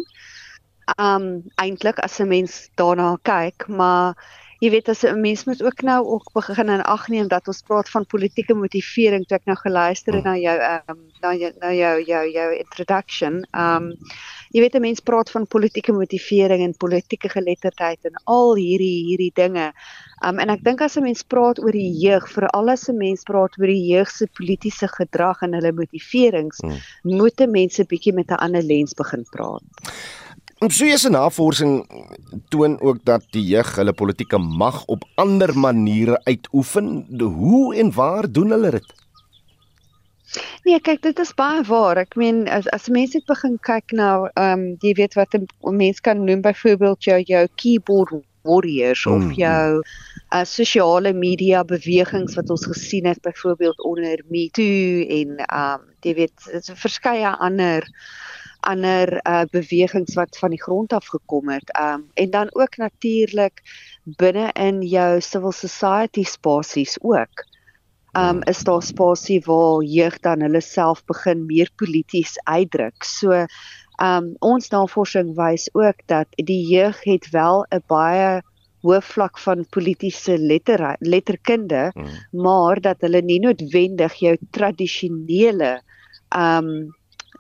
um 0.99 1.43
eintlik 1.57 1.99
as 1.99 2.21
'n 2.21 2.29
mens 2.29 2.71
daarna 2.77 3.17
kyk, 3.23 3.69
maar 3.69 4.15
jy 4.63 4.71
weet 4.71 4.89
as 4.89 5.03
'n 5.03 5.21
mens 5.21 5.45
moet 5.45 5.63
ook 5.63 5.83
nou 5.83 6.07
ook 6.07 6.33
begin 6.33 6.69
en 6.69 6.85
agneem 6.85 7.29
dat 7.29 7.49
ons 7.49 7.63
praat 7.67 7.91
van 7.91 8.07
politieke 8.07 8.55
motivering, 8.55 9.27
toe 9.27 9.37
ek 9.37 9.47
nou 9.47 9.57
geluister 9.57 10.15
het 10.15 10.25
na 10.25 10.37
jou 10.37 10.57
um 10.89 11.01
na 11.21 11.35
jou 11.35 11.53
na 11.61 11.73
jou 11.73 12.03
jou 12.07 12.31
jou 12.31 12.55
introduction. 12.59 13.43
Um 13.53 13.95
jy 14.53 14.61
weet 14.61 14.75
'n 14.75 14.81
mens 14.81 15.01
praat 15.01 15.31
van 15.31 15.47
politieke 15.47 15.93
motivering 15.93 16.63
en 16.63 16.77
politieke 16.77 17.29
geletterdheid 17.29 17.99
en 18.05 18.15
al 18.25 18.55
hierdie 18.55 19.05
hierdie 19.09 19.33
dinge. 19.35 19.73
Um 20.25 20.39
en 20.39 20.49
ek 20.49 20.63
dink 20.63 20.81
as 20.81 20.97
'n 20.97 21.03
mens 21.03 21.23
praat 21.23 21.59
oor 21.59 21.73
die 21.73 21.99
jeug, 21.99 22.31
veral 22.31 22.71
as 22.71 22.89
'n 22.89 22.97
mens 22.97 23.23
praat 23.23 23.59
oor 23.59 23.67
die 23.67 23.87
jeug 23.91 24.11
se 24.11 24.27
politieke 24.27 24.89
gedrag 24.89 25.43
en 25.43 25.55
hulle 25.55 25.73
motiverings, 25.73 26.59
hmm. 26.63 26.79
moet 27.03 27.47
mense 27.49 27.85
bietjie 27.85 28.15
met 28.15 28.31
'n 28.31 28.39
ander 28.39 28.63
lens 28.63 28.95
begin 28.95 29.27
praat. 29.31 29.63
Soos 30.63 31.01
se 31.03 31.11
navorsing 31.11 31.87
toon 32.49 32.81
ook 32.81 33.01
dat 33.05 33.25
die 33.35 33.43
jeug 33.43 33.75
hulle 33.77 33.93
politieke 33.93 34.39
mag 34.39 34.85
op 34.87 35.05
ander 35.15 35.59
maniere 35.59 36.21
uitoefen. 36.25 37.07
Hoe 37.19 37.75
en 37.77 37.93
waar 37.93 38.31
doen 38.31 38.51
hulle 38.51 38.71
dit? 38.71 38.93
Nee, 40.63 40.79
kyk, 40.81 41.03
dit 41.03 41.19
is 41.19 41.35
baie 41.35 41.65
waar. 41.67 41.99
Ek 41.99 42.15
meen 42.15 42.47
as 42.49 42.69
as 42.71 42.87
mense 42.89 43.19
dit 43.19 43.27
begin 43.27 43.59
kyk 43.67 43.91
nou, 43.99 44.29
ehm 44.39 44.53
um, 44.53 44.67
jy 44.87 44.95
weet 45.01 45.19
wat 45.19 45.35
'n 45.35 45.77
mens 45.77 46.01
kan 46.01 46.25
noem 46.25 46.41
byvoorbeeld 46.41 47.05
jou 47.05 47.21
jou 47.27 47.47
keyboard 47.57 48.23
warriors 48.43 49.05
mm, 49.07 49.13
of 49.13 49.37
jou 49.37 49.83
uh, 49.83 50.45
sosiale 50.45 51.13
media 51.13 51.65
bewegings 51.65 52.35
wat 52.39 52.51
ons 52.51 52.67
gesien 52.67 53.07
het 53.07 53.21
byvoorbeeld 53.23 53.83
onder 53.83 54.23
Me 54.29 54.49
Too 54.51 55.07
en 55.19 55.37
ehm 55.37 55.81
um, 55.81 55.91
jy 56.03 56.15
weet, 56.15 56.51
verskeie 56.75 57.37
ander 57.39 57.87
ander 58.69 59.21
uh, 59.27 59.43
bewegings 59.51 60.15
wat 60.15 60.39
van 60.39 60.55
die 60.55 60.63
grond 60.63 60.93
af 60.93 61.07
gekom 61.11 61.51
het. 61.53 61.71
Um 61.79 62.07
en 62.15 62.31
dan 62.31 62.51
ook 62.55 62.77
natuurlik 62.77 63.63
binne 64.05 64.51
in 64.53 64.83
jou 64.83 65.21
civil 65.21 65.53
society 65.53 66.25
spasies 66.25 66.99
ook. 67.01 67.45
Um 68.19 68.43
is 68.43 68.63
daar 68.65 68.83
spasie 68.83 69.41
waar 69.45 69.83
jeug 69.83 70.19
dan 70.21 70.41
hulle 70.41 70.61
self 70.61 71.05
begin 71.05 71.47
meer 71.47 71.71
polities 71.77 72.39
uitdruk. 72.45 73.05
So 73.05 73.47
um 74.03 74.33
ons 74.39 74.69
navorsing 74.69 75.35
wys 75.37 75.69
ook 75.73 76.07
dat 76.07 76.27
die 76.37 76.67
jeug 76.67 77.05
het 77.05 77.31
wel 77.31 77.67
'n 77.71 77.83
baie 77.87 78.43
hoë 78.83 79.03
vlak 79.03 79.39
van 79.39 79.67
politieke 79.71 80.39
letter 80.39 80.97
letterkunde, 80.99 81.91
hmm. 81.95 82.43
maar 82.43 82.81
dat 82.81 83.01
hulle 83.01 83.23
nie 83.23 83.39
noodwendig 83.41 84.15
jou 84.15 84.37
tradisionele 84.51 85.81
um 86.37 86.91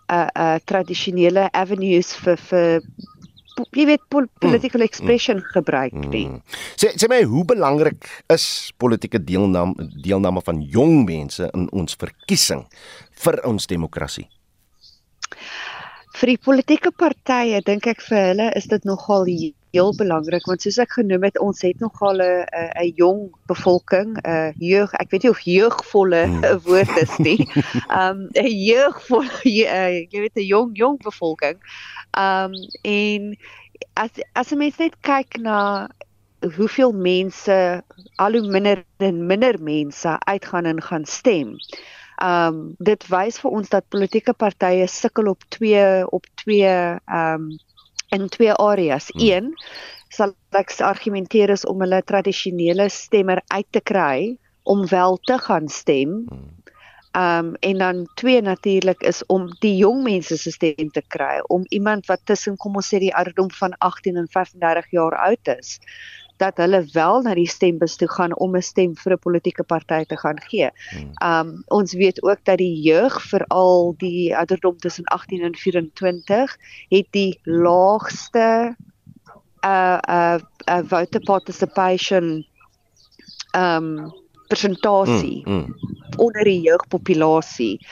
uh 0.08 0.28
uh 0.34 0.58
tradisionele 0.66 1.48
avenues 1.52 2.14
vir 2.24 2.40
vir 2.50 2.82
jy 3.76 3.86
weet 3.86 4.04
pol 4.10 4.26
political 4.40 4.80
mm. 4.80 4.88
expression 4.88 5.40
mm. 5.40 5.48
gebruik 5.54 5.96
nie. 6.10 6.26
Mm. 6.28 6.40
Sê 6.80 6.92
sê 6.96 7.08
my 7.10 7.22
hoe 7.28 7.44
belangrik 7.48 8.08
is 8.32 8.72
politieke 8.80 9.20
deelname 9.22 9.88
deelname 10.04 10.42
van 10.44 10.62
jong 10.62 11.02
mense 11.08 11.48
in 11.54 11.68
ons 11.72 11.98
verkiesing 12.00 12.64
vir 13.24 13.40
ons 13.48 13.68
demokrasie? 13.70 14.28
Vir 16.18 16.34
die 16.34 16.40
politieke 16.44 16.92
partye 16.92 17.62
dink 17.64 17.86
ek 17.88 18.02
vir 18.08 18.32
hulle 18.32 18.48
is 18.58 18.68
dit 18.70 18.88
nogal 18.88 19.28
heel 19.72 19.94
belangrik 19.96 20.44
want 20.48 20.62
soos 20.62 20.78
ek 20.82 20.98
genoem 20.98 21.24
het, 21.26 21.38
ons 21.40 21.62
het 21.64 21.80
nogal 21.80 22.20
'n 22.20 22.44
'n 22.84 22.92
jong 22.96 23.20
bevolking, 23.48 24.18
'n 24.20 24.52
jeug, 24.58 24.92
ek 25.00 25.10
weet 25.10 25.22
nie 25.22 25.32
of 25.32 25.40
jeugvolle 25.40 26.22
'n 26.26 26.36
hmm. 26.44 26.60
woord 26.66 26.96
is 27.00 27.16
nie. 27.18 27.40
Um 28.02 28.28
'n 28.36 28.52
jeugvolle 28.52 29.40
jy 30.12 30.20
weet 30.20 30.36
'n 30.36 30.46
jong 30.46 30.76
jong 30.76 31.00
bevolking. 31.02 31.58
Um 32.12 32.52
en 32.84 33.36
as 33.94 34.10
as 34.32 34.52
'n 34.52 34.58
mens 34.58 34.76
net 34.76 34.96
kyk 35.00 35.40
na 35.40 35.88
hoeveel 36.56 36.92
mense 36.92 37.82
al 38.16 38.32
hoe 38.32 38.46
minder 38.50 38.84
en 38.98 39.26
minder 39.26 39.56
mense 39.62 40.18
uitgaan 40.18 40.64
en 40.64 40.82
gaan 40.82 41.04
stem. 41.04 41.56
Um 42.22 42.74
dit 42.78 43.08
wys 43.08 43.38
vir 43.40 43.50
ons 43.50 43.68
dat 43.68 43.88
politieke 43.88 44.32
partye 44.32 44.86
sukkel 44.86 45.26
op 45.32 45.42
twee 45.48 46.06
op 46.10 46.26
twee 46.34 46.98
um 47.08 47.52
in 48.12 48.28
twee 48.28 48.52
areas. 48.52 49.10
Hmm. 49.12 49.28
Een 49.28 49.52
sal 50.12 50.34
ek 50.52 50.74
argumenteer 50.84 51.50
is 51.54 51.64
om 51.64 51.80
hulle 51.80 52.02
tradisionele 52.04 52.88
stemmer 52.92 53.40
uit 53.46 53.68
te 53.70 53.80
kry 53.80 54.36
om 54.68 54.84
wel 54.88 55.16
te 55.28 55.38
gaan 55.38 55.68
stem. 55.68 56.24
Hmm. 56.28 56.50
Um 57.12 57.54
en 57.60 57.78
dan 57.78 58.06
twee 58.16 58.40
natuurlik 58.40 59.02
is 59.04 59.20
om 59.26 59.50
die 59.60 59.74
jong 59.76 60.02
mense 60.02 60.36
se 60.36 60.50
stem 60.50 60.88
te 60.90 61.02
kry, 61.08 61.42
om 61.52 61.64
iemand 61.68 62.06
wat 62.06 62.20
tussen 62.24 62.56
kom 62.56 62.76
ons 62.80 62.88
sê 62.88 63.02
die 63.02 63.12
ouderdom 63.12 63.50
van 63.52 63.76
18 63.78 64.16
en 64.16 64.28
35 64.32 64.90
jaar 64.90 65.16
oud 65.28 65.52
is 65.58 65.76
dat 66.42 66.58
hulle 66.62 66.82
wel 66.92 67.22
na 67.22 67.34
die 67.38 67.48
stembus 67.48 67.96
toe 67.96 68.08
gaan 68.10 68.34
om 68.36 68.56
'n 68.56 68.62
stem 68.62 68.94
vir 69.02 69.12
'n 69.14 69.24
politieke 69.26 69.64
party 69.64 70.04
te 70.04 70.18
gaan 70.18 70.40
gee. 70.50 70.70
Hmm. 70.90 71.10
Um 71.30 71.62
ons 71.66 71.92
weet 71.92 72.22
ook 72.22 72.44
dat 72.44 72.58
die 72.58 72.80
jeug 72.82 73.22
veral 73.22 73.94
die 73.98 74.36
ouderdom 74.36 74.76
tussen 74.76 75.04
18 75.04 75.42
en 75.42 75.56
24 75.56 76.56
het 76.88 77.06
die 77.10 77.38
laagste 77.42 78.76
uh 79.64 79.98
uh, 80.08 80.38
uh 80.68 80.82
voter 80.84 81.20
participation 81.20 82.46
um 83.56 84.12
persentasie 84.48 85.42
mm, 85.44 85.54
mm. 85.54 85.74
onder 86.16 86.44
die 86.44 86.60
jeugpopulasie. 86.60 87.86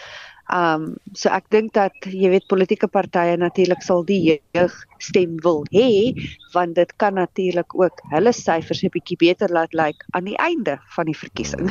Um 0.51 0.96
so 1.14 1.30
ek 1.30 1.46
dink 1.51 1.74
dat 1.74 1.94
jy 2.07 2.30
weet 2.32 2.48
politieke 2.51 2.88
partye 2.90 3.36
natuurlik 3.38 3.82
sal 3.86 4.03
die 4.07 4.40
jeug 4.55 4.74
stem 5.01 5.36
wil 5.44 5.62
hê 5.72 6.12
want 6.53 6.74
dit 6.74 6.90
kan 6.98 7.14
natuurlik 7.14 7.74
ook 7.78 8.03
hulle 8.11 8.32
syfers 8.34 8.82
'n 8.82 8.90
bietjie 8.90 9.16
beter 9.16 9.48
laat 9.48 9.72
lyk 9.72 9.86
like 9.86 10.05
aan 10.11 10.24
die 10.24 10.36
einde 10.36 10.78
van 10.96 11.07
die 11.07 11.14
verkiesing. 11.14 11.70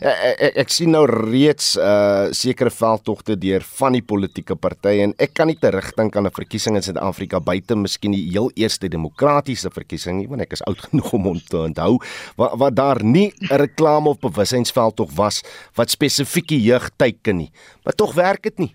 Ja, 0.00 0.10
ek, 0.10 0.36
ek, 0.40 0.56
ek 0.56 0.70
sien 0.70 0.90
nou 0.90 1.06
reeds 1.06 1.76
uh 1.76 2.28
sekere 2.32 2.70
veldtogte 2.70 3.36
deur 3.38 3.62
van 3.78 3.92
die 3.92 4.02
politieke 4.02 4.56
partye 4.56 5.02
en 5.06 5.14
ek 5.18 5.34
kan 5.34 5.46
nie 5.46 5.58
terugdink 5.60 6.16
aan 6.16 6.26
'n 6.26 6.34
verkiesing 6.34 6.76
in 6.76 6.82
Suid-Afrika 6.82 7.40
buite 7.40 7.76
miskien 7.76 8.12
die 8.12 8.26
heel 8.30 8.50
eerste 8.54 8.88
demokratiese 8.88 9.70
verkiesing 9.70 10.18
nie 10.18 10.28
want 10.28 10.42
ek 10.42 10.52
is 10.52 10.62
oud 10.66 10.80
genoeg 10.90 11.12
om 11.12 11.22
hom 11.22 11.40
te 11.40 11.58
onthou 11.58 11.98
wat 12.36 12.58
wat 12.58 12.74
daar 12.74 13.04
nie 13.04 13.32
'n 13.50 13.56
reklame 13.56 14.08
of 14.08 14.18
bewussynsveldtog 14.20 15.14
was 15.14 15.42
wat 15.76 15.90
spesifieke 15.90 16.58
jeug 16.60 16.90
teiken 16.96 17.36
nie. 17.36 17.50
Maar 17.84 17.94
tog 17.94 18.15
werk 18.16 18.42
dit 18.48 18.58
nie. 18.58 18.74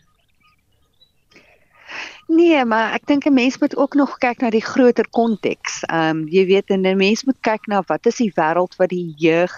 Nee, 2.31 2.65
maar 2.65 2.93
ek 2.95 3.05
dink 3.05 3.25
'n 3.25 3.33
mens 3.33 3.57
moet 3.59 3.75
ook 3.75 3.93
nog 3.93 4.17
kyk 4.17 4.39
na 4.39 4.49
die 4.49 4.63
groter 4.63 5.07
konteks. 5.09 5.83
Ehm 5.83 6.09
um, 6.09 6.27
jy 6.27 6.45
weet 6.45 6.69
'n 6.69 6.95
mens 6.97 7.23
moet 7.23 7.39
kyk 7.41 7.67
na 7.67 7.83
wat 7.85 8.05
is 8.05 8.15
die 8.23 8.31
wêreld 8.35 8.75
wat 8.77 8.89
die 8.89 9.13
jeug 9.17 9.51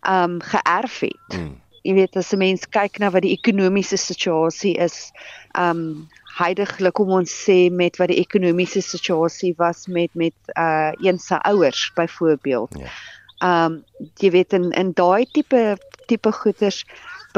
ehm 0.00 0.24
um, 0.24 0.40
geërf 0.40 1.00
het. 1.00 1.30
Hmm. 1.30 1.60
Jy 1.82 1.94
weet 1.94 2.16
as 2.16 2.32
'n 2.32 2.38
mens 2.38 2.68
kyk 2.68 2.98
na 2.98 3.10
wat 3.10 3.22
die 3.22 3.36
ekonomiese 3.38 3.96
situasie 3.96 4.74
is, 4.76 5.12
ehm 5.54 5.70
um, 5.70 6.08
heidaglik 6.38 6.94
kom 6.94 7.10
ons 7.10 7.32
sê 7.44 7.70
met 7.70 7.96
wat 7.96 8.08
die 8.08 8.20
ekonomiese 8.22 8.80
situasie 8.80 9.54
was 9.58 9.86
met 9.86 10.10
met 10.14 10.34
uh 10.58 10.90
een 11.02 11.18
se 11.18 11.38
ouers 11.42 11.90
byvoorbeeld. 11.94 12.74
Ja. 12.78 12.90
Ehm 13.38 13.72
um, 13.72 13.84
jy 14.18 14.30
weet 14.30 14.52
in 14.52 14.70
in 14.70 14.92
daai 14.92 15.26
tipe 15.32 15.78
tipe 16.06 16.32
goeders 16.32 16.84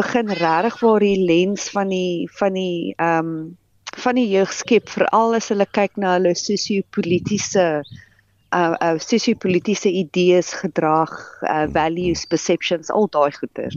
begin 0.00 0.32
regtig 0.40 0.80
waar 0.80 1.04
die 1.04 1.18
lens 1.28 1.70
van 1.76 1.92
die 1.92 2.28
van 2.40 2.58
die 2.58 2.94
ehm 2.96 3.32
um, 3.32 3.58
van 4.00 4.14
die 4.14 4.28
jeug 4.30 4.52
skep 4.54 4.88
veral 4.88 5.34
as 5.34 5.50
hulle 5.50 5.66
kyk 5.66 5.98
na 5.98 6.14
hulle 6.16 6.32
sosio-politiese 6.38 7.66
uh 8.50 8.74
uh 8.82 8.96
sosio-politiese 8.98 9.90
idees, 9.90 10.52
gedrag, 10.58 11.12
uh 11.42 11.66
values, 11.70 12.24
perceptions, 12.26 12.90
al 12.90 13.06
daai 13.14 13.30
goeters. 13.36 13.76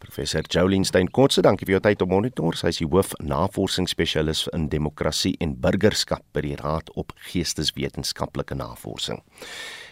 Professor 0.00 0.42
Jolien 0.48 0.84
Stein 0.84 1.10
Kotse, 1.10 1.44
dankie 1.44 1.68
vir 1.68 1.76
jou 1.76 1.82
tyd 1.88 2.04
op 2.04 2.12
monitor. 2.12 2.56
Sy 2.56 2.72
is 2.72 2.80
die 2.80 2.88
hoof 2.88 3.12
navorsingsspesialis 3.20 4.46
in 4.56 4.70
demokrasie 4.72 5.34
en 5.44 5.56
burgerskap 5.60 6.24
by 6.32 6.44
die 6.46 6.56
Raad 6.60 6.92
op 6.96 7.12
Geesteswetenskaplike 7.28 8.56
Navorsing. 8.56 9.20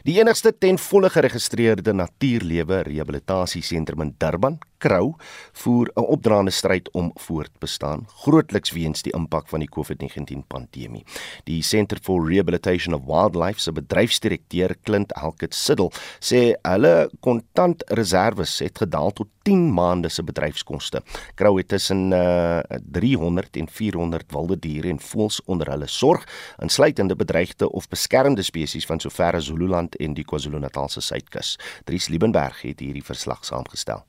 Die 0.08 0.16
enigste 0.16 0.52
ten 0.56 0.78
volle 0.80 1.10
geregistreerde 1.12 1.92
natuurlewe 1.92 2.80
rehabilitasiesentrum 2.86 4.00
in 4.00 4.14
Durban, 4.16 4.58
Krou, 4.80 5.14
voer 5.52 5.90
'n 5.94 6.06
opdraande 6.14 6.50
stryd 6.50 6.88
om 6.92 7.10
voort 7.14 7.52
te 7.52 7.58
bestaan, 7.60 8.06
grootliks 8.24 8.72
weens 8.72 9.02
die 9.02 9.12
impak 9.12 9.48
van 9.48 9.60
die 9.60 9.68
COVID-19 9.68 10.46
pandemie. 10.46 11.04
Die 11.44 11.62
Center 11.62 11.98
for 12.02 12.28
Rehabilitation 12.28 12.94
of 12.94 13.04
Wildlife 13.04 13.60
se 13.60 13.72
bedryfsdirekteur, 13.72 14.76
Clint 14.82 15.12
Halkett 15.12 15.54
Siddle, 15.54 15.90
sê 16.18 16.54
hulle 16.62 17.10
kontantreserwes 17.20 18.58
het 18.58 18.78
gedaal 18.78 19.12
tot 19.12 19.28
10 19.50 19.72
maande 19.74 20.08
se 20.08 20.22
bedryfskoste. 20.22 21.02
Krou 21.34 21.56
het 21.58 21.68
tussen 21.68 22.12
uh, 22.12 22.60
300 22.92 23.56
en 23.56 23.68
400 23.68 24.32
wilde 24.32 24.58
diere 24.58 24.88
en 24.88 25.00
voëls 25.00 25.40
onder 25.44 25.70
hulle 25.70 25.86
sorg, 25.90 26.26
insluitende 26.62 27.16
bedreigde 27.16 27.70
of 27.70 27.88
beskermde 27.88 28.42
spesies 28.46 28.86
van 28.86 29.00
sover 29.00 29.34
as 29.34 29.50
Zululand 29.50 29.96
en 29.96 30.14
die 30.14 30.24
KwaZulu-Natalse 30.24 31.00
suidkus. 31.02 31.56
Dries 31.84 32.08
Liebenberg 32.08 32.62
het 32.62 32.80
hierdie 32.80 33.04
verslag 33.04 33.42
saamgestel. 33.44 34.04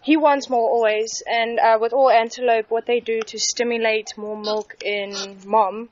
He 0.00 0.16
wants 0.16 0.48
more 0.48 0.70
always, 0.70 1.22
and 1.26 1.58
uh, 1.58 1.76
with 1.80 1.92
all 1.92 2.10
antelope, 2.10 2.70
what 2.70 2.86
they 2.86 3.00
do 3.00 3.20
to 3.20 3.38
stimulate 3.38 4.16
more 4.16 4.38
milk 4.40 4.76
in 4.80 5.12
mom 5.44 5.88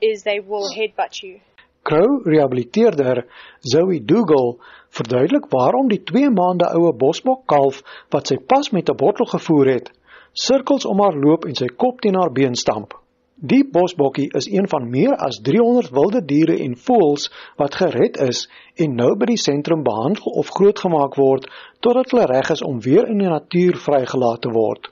is 0.00 0.22
they 0.22 0.40
will 0.40 0.72
headbutt 0.74 1.22
you. 1.22 1.40
Crow 1.82 2.22
rehabiliteerder 2.24 3.24
Zoe 3.60 4.04
Dougal 4.04 4.58
verduidelik 4.88 5.46
waarom 5.50 5.88
die 5.88 6.02
2 6.02 6.30
maande 6.30 6.68
oue 6.76 6.92
bosbok 6.92 7.46
kalf 7.46 7.82
wat 8.10 8.28
sy 8.28 8.36
pas 8.36 8.70
met 8.70 8.90
'n 8.90 8.96
bottel 8.96 9.26
gevoer 9.26 9.66
het, 9.66 9.90
sirkels 10.32 10.84
om 10.84 11.00
haar 11.00 11.16
loop 11.16 11.44
en 11.44 11.54
sy 11.54 11.66
kop 11.66 12.00
teen 12.00 12.14
haar 12.14 12.32
been 12.32 12.54
stamp. 12.54 12.94
Die 13.40 13.62
bosbokkie 13.70 14.30
is 14.34 14.48
een 14.50 14.68
van 14.68 14.90
meer 14.90 15.14
as 15.14 15.38
300 15.46 15.90
wilde 15.94 16.24
diere 16.24 16.56
en 16.58 16.72
voëls 16.76 17.28
wat 17.56 17.74
gered 17.74 18.16
is 18.16 18.48
en 18.74 18.96
nou 18.98 19.12
by 19.16 19.28
die 19.30 19.38
sentrum 19.38 19.84
behandel 19.86 20.32
of 20.40 20.50
grootgemaak 20.50 21.14
word 21.14 21.46
totdat 21.80 22.10
hulle 22.10 22.26
reg 22.26 22.50
is 22.50 22.62
om 22.62 22.80
weer 22.80 23.06
in 23.06 23.18
die 23.18 23.30
natuur 23.30 23.78
vrygelaat 23.78 24.42
te 24.42 24.50
word. 24.50 24.90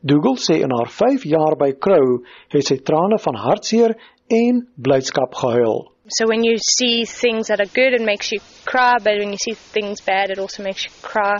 Dougal 0.00 0.36
sê 0.36 0.60
in 0.62 0.70
haar 0.70 0.90
5 0.92 1.24
jaar 1.24 1.56
by 1.56 1.72
Crow 1.72 2.22
het 2.54 2.64
sy 2.68 2.76
trane 2.76 3.18
van 3.18 3.34
hartseer 3.34 3.96
en 4.28 4.68
blydskap 4.76 5.34
gehuil. 5.34 5.93
So 6.08 6.26
when 6.28 6.44
you 6.44 6.58
see 6.58 7.06
things 7.06 7.48
that 7.48 7.60
are 7.60 7.72
good 7.72 7.94
it 7.94 8.02
makes 8.02 8.30
you 8.30 8.40
cry 8.66 8.96
but 8.98 9.18
when 9.18 9.32
you 9.32 9.38
see 9.38 9.54
things 9.54 10.02
bad 10.02 10.30
it 10.30 10.38
also 10.38 10.62
makes 10.62 10.84
you 10.84 10.90
cry. 11.00 11.38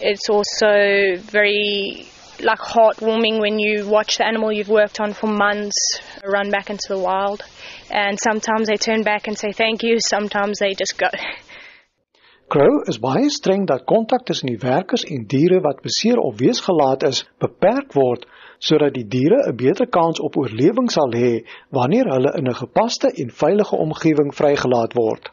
It's 0.00 0.28
also 0.28 1.16
very 1.16 2.06
like 2.40 2.58
heartwarming 2.58 3.40
when 3.40 3.58
you 3.58 3.88
watch 3.88 4.18
the 4.18 4.26
animal 4.26 4.52
you've 4.52 4.68
worked 4.68 5.00
on 5.00 5.14
for 5.14 5.28
months 5.28 6.00
run 6.22 6.50
back 6.50 6.68
into 6.68 6.86
the 6.88 6.98
wild. 6.98 7.42
And 7.90 8.18
sometimes 8.20 8.68
they 8.68 8.76
turn 8.76 9.04
back 9.04 9.26
and 9.26 9.38
say 9.38 9.52
thank 9.52 9.82
you, 9.82 9.98
sometimes 10.00 10.58
they 10.58 10.74
just 10.74 10.98
go. 10.98 11.08
Crow 12.48 12.82
is 12.86 12.98
baie 12.98 13.30
streng 13.32 13.64
dat 13.66 13.86
kontak 13.88 14.26
tussen 14.26 14.50
die 14.52 14.60
werkers 14.60 15.04
en 15.08 15.24
diere 15.26 15.62
wat 15.64 15.80
beseer 15.80 16.20
of 16.20 16.36
weesgelaat 16.38 17.02
is 17.08 17.24
beperk 17.40 17.96
word 17.96 18.26
sodat 18.58 18.94
die 18.94 19.06
diere 19.08 19.48
'n 19.48 19.56
beter 19.56 19.86
kans 19.86 20.20
op 20.20 20.36
oorlewing 20.36 20.90
sal 20.90 21.10
hê 21.12 21.44
wanneer 21.70 22.10
hulle 22.12 22.32
in 22.38 22.48
'n 22.48 22.54
gepaste 22.54 23.08
en 23.22 23.30
veilige 23.30 23.76
omgewing 23.76 24.34
vrygelaat 24.34 24.92
word. 24.94 25.32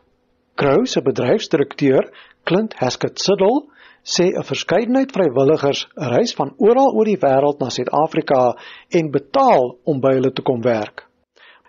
Crow 0.56 0.86
se 0.86 1.02
bedryfsdirekteur, 1.02 2.12
Clint 2.44 2.74
Haskett 2.74 3.20
Siddle, 3.20 3.68
sê 4.04 4.26
'n 4.34 4.44
verskeidenheid 4.44 5.12
vrywilligers 5.12 5.88
reis 5.96 6.34
van 6.34 6.54
oral 6.58 6.94
oor 6.96 7.06
die 7.06 7.22
wêreld 7.22 7.60
na 7.60 7.70
Suid-Afrika 7.70 8.58
en 8.90 9.12
betaal 9.12 9.78
om 9.84 10.00
by 10.00 10.14
hulle 10.14 10.32
te 10.34 10.42
kom 10.42 10.62
werk. 10.62 11.08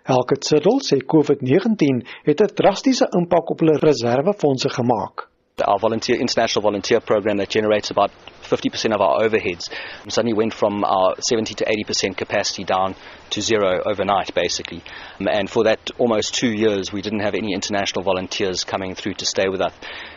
Elke 0.03 0.35
Siddle 0.39 0.81
sê 0.81 0.97
COVID-19 0.99 2.03
het 2.23 2.41
'n 2.41 2.55
drastiese 2.55 3.07
impak 3.17 3.49
op 3.49 3.59
hulle 3.59 3.77
reservefondse 3.77 4.69
gemaak. 4.69 5.32
Our 5.61 5.77
volunteer 5.77 6.15
international 6.15 6.63
volunteer 6.63 6.99
program 6.99 7.37
that 7.37 7.49
generates 7.49 7.91
about 7.91 8.11
50% 8.41 8.93
of 8.93 9.01
our 9.01 9.21
overheads 9.21 9.69
suddenly 10.09 10.33
went 10.33 10.53
from 10.53 10.83
our 10.83 11.15
70 11.19 11.55
to 11.55 11.65
80% 11.65 12.17
capacity 12.17 12.63
down 12.63 12.95
to 13.29 13.41
zero 13.41 13.81
overnight, 13.85 14.33
basically. 14.33 14.83
Um, 15.19 15.27
and 15.27 15.49
for 15.49 15.63
that 15.63 15.91
almost 15.97 16.33
two 16.33 16.51
years, 16.51 16.91
we 16.91 17.01
didn't 17.01 17.21
have 17.21 17.35
any 17.35 17.53
international 17.53 18.03
volunteers 18.03 18.63
coming 18.63 18.95
through 18.95 19.15
to 19.15 19.25
stay 19.25 19.47
with 19.47 19.61
us. 19.61 19.73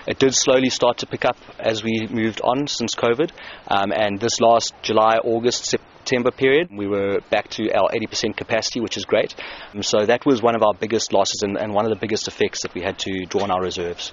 It 0.06 0.18
did 0.18 0.34
slowly 0.34 0.70
start 0.70 0.98
to 0.98 1.06
pick 1.06 1.24
up 1.24 1.36
as 1.58 1.82
we 1.82 2.06
moved 2.10 2.40
on 2.42 2.66
since 2.66 2.94
COVID. 2.94 3.30
Um, 3.68 3.92
and 3.92 4.18
this 4.18 4.40
last 4.40 4.74
July, 4.82 5.18
August, 5.18 5.66
September 5.66 6.30
period, 6.30 6.68
we 6.74 6.86
were 6.86 7.20
back 7.30 7.48
to 7.50 7.72
our 7.72 7.90
80% 7.90 8.36
capacity, 8.36 8.80
which 8.80 8.96
is 8.96 9.04
great. 9.04 9.34
Um, 9.74 9.82
so 9.82 10.04
that 10.04 10.26
was 10.26 10.42
one 10.42 10.56
of 10.56 10.62
our 10.62 10.74
biggest 10.74 11.12
losses 11.12 11.42
and, 11.42 11.56
and 11.56 11.74
one 11.74 11.84
of 11.84 11.90
the 11.90 12.00
biggest 12.00 12.26
effects 12.28 12.62
that 12.62 12.74
we 12.74 12.82
had 12.82 12.98
to 13.00 13.26
draw 13.26 13.42
on 13.42 13.50
our 13.50 13.62
reserves. 13.62 14.12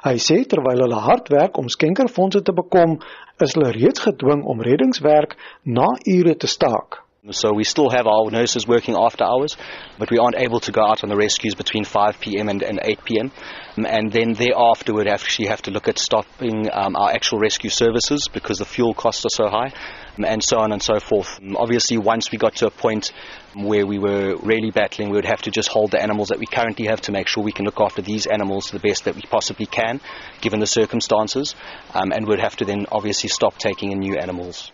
Hy 0.00 0.16
sê 0.16 0.38
terwyl 0.48 0.80
hulle 0.80 1.00
hard 1.04 1.28
werk 1.28 1.58
om 1.60 1.68
skenkerfondse 1.68 2.40
te 2.42 2.52
bekom, 2.56 2.96
is 3.44 3.52
hulle 3.56 3.72
reeds 3.76 4.00
gedwing 4.06 4.46
om 4.48 4.62
reddingswerk 4.64 5.36
na 5.64 5.88
ure 6.08 6.34
te 6.40 6.48
staak. 6.48 7.02
So 7.32 7.52
we 7.52 7.64
still 7.64 7.90
have 7.90 8.06
our 8.06 8.30
nurses 8.30 8.66
working 8.66 8.96
after 8.96 9.24
hours, 9.24 9.54
but 9.98 10.10
we 10.10 10.16
aren't 10.16 10.36
able 10.36 10.58
to 10.60 10.72
go 10.72 10.80
out 10.80 11.04
on 11.04 11.10
the 11.10 11.16
rescues 11.16 11.54
between 11.54 11.84
5 11.84 12.18
p.m. 12.18 12.48
and, 12.48 12.62
and 12.62 12.80
8 12.82 13.04
p.m. 13.04 13.30
And 13.76 14.10
then 14.10 14.32
thereafter 14.32 14.94
we'd 14.94 15.06
actually 15.06 15.48
have 15.48 15.60
to 15.62 15.70
look 15.70 15.86
at 15.86 15.98
stopping 15.98 16.70
um, 16.72 16.96
our 16.96 17.10
actual 17.10 17.38
rescue 17.38 17.68
services 17.68 18.26
because 18.32 18.56
the 18.56 18.64
fuel 18.64 18.94
costs 18.94 19.26
are 19.26 19.34
so 19.34 19.48
high, 19.50 19.70
um, 20.16 20.24
and 20.24 20.42
so 20.42 20.60
on 20.60 20.72
and 20.72 20.82
so 20.82 20.98
forth. 20.98 21.38
Um, 21.42 21.58
obviously, 21.58 21.98
once 21.98 22.32
we 22.32 22.38
got 22.38 22.56
to 22.56 22.68
a 22.68 22.70
point 22.70 23.12
where 23.54 23.86
we 23.86 23.98
were 23.98 24.36
really 24.36 24.70
battling, 24.70 25.10
we 25.10 25.16
would 25.16 25.26
have 25.26 25.42
to 25.42 25.50
just 25.50 25.68
hold 25.68 25.90
the 25.90 26.02
animals 26.02 26.28
that 26.28 26.38
we 26.38 26.46
currently 26.46 26.86
have 26.86 27.02
to 27.02 27.12
make 27.12 27.28
sure 27.28 27.44
we 27.44 27.52
can 27.52 27.66
look 27.66 27.80
after 27.80 28.00
these 28.00 28.26
animals 28.26 28.70
the 28.70 28.78
best 28.78 29.04
that 29.04 29.14
we 29.14 29.22
possibly 29.28 29.66
can, 29.66 30.00
given 30.40 30.58
the 30.58 30.66
circumstances, 30.66 31.54
um, 31.92 32.12
and 32.12 32.26
we'd 32.26 32.40
have 32.40 32.56
to 32.56 32.64
then 32.64 32.86
obviously 32.90 33.28
stop 33.28 33.58
taking 33.58 33.92
in 33.92 33.98
new 33.98 34.16
animals. 34.16 34.72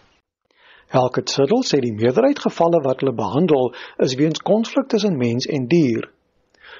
Elke 0.95 1.23
Siddel 1.27 1.65
sê 1.67 1.81
die 1.83 1.93
meerderheid 1.93 2.39
gevalle 2.39 2.79
wat 2.85 3.03
hulle 3.03 3.15
behandel 3.19 3.73
is 4.07 4.15
weens 4.21 4.39
konflik 4.39 4.89
tussen 4.93 5.19
mens 5.19 5.47
en 5.51 5.67
dier, 5.67 6.07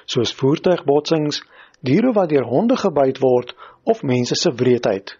soos 0.07 0.31
voertuigbotsings, 0.39 1.41
diere 1.83 2.13
wat 2.15 2.31
deur 2.31 2.47
honde 2.47 2.77
gebyt 2.79 3.19
word 3.19 3.51
of 3.83 4.03
mense 4.03 4.35
se 4.35 4.51
wreedheid. 4.55 5.17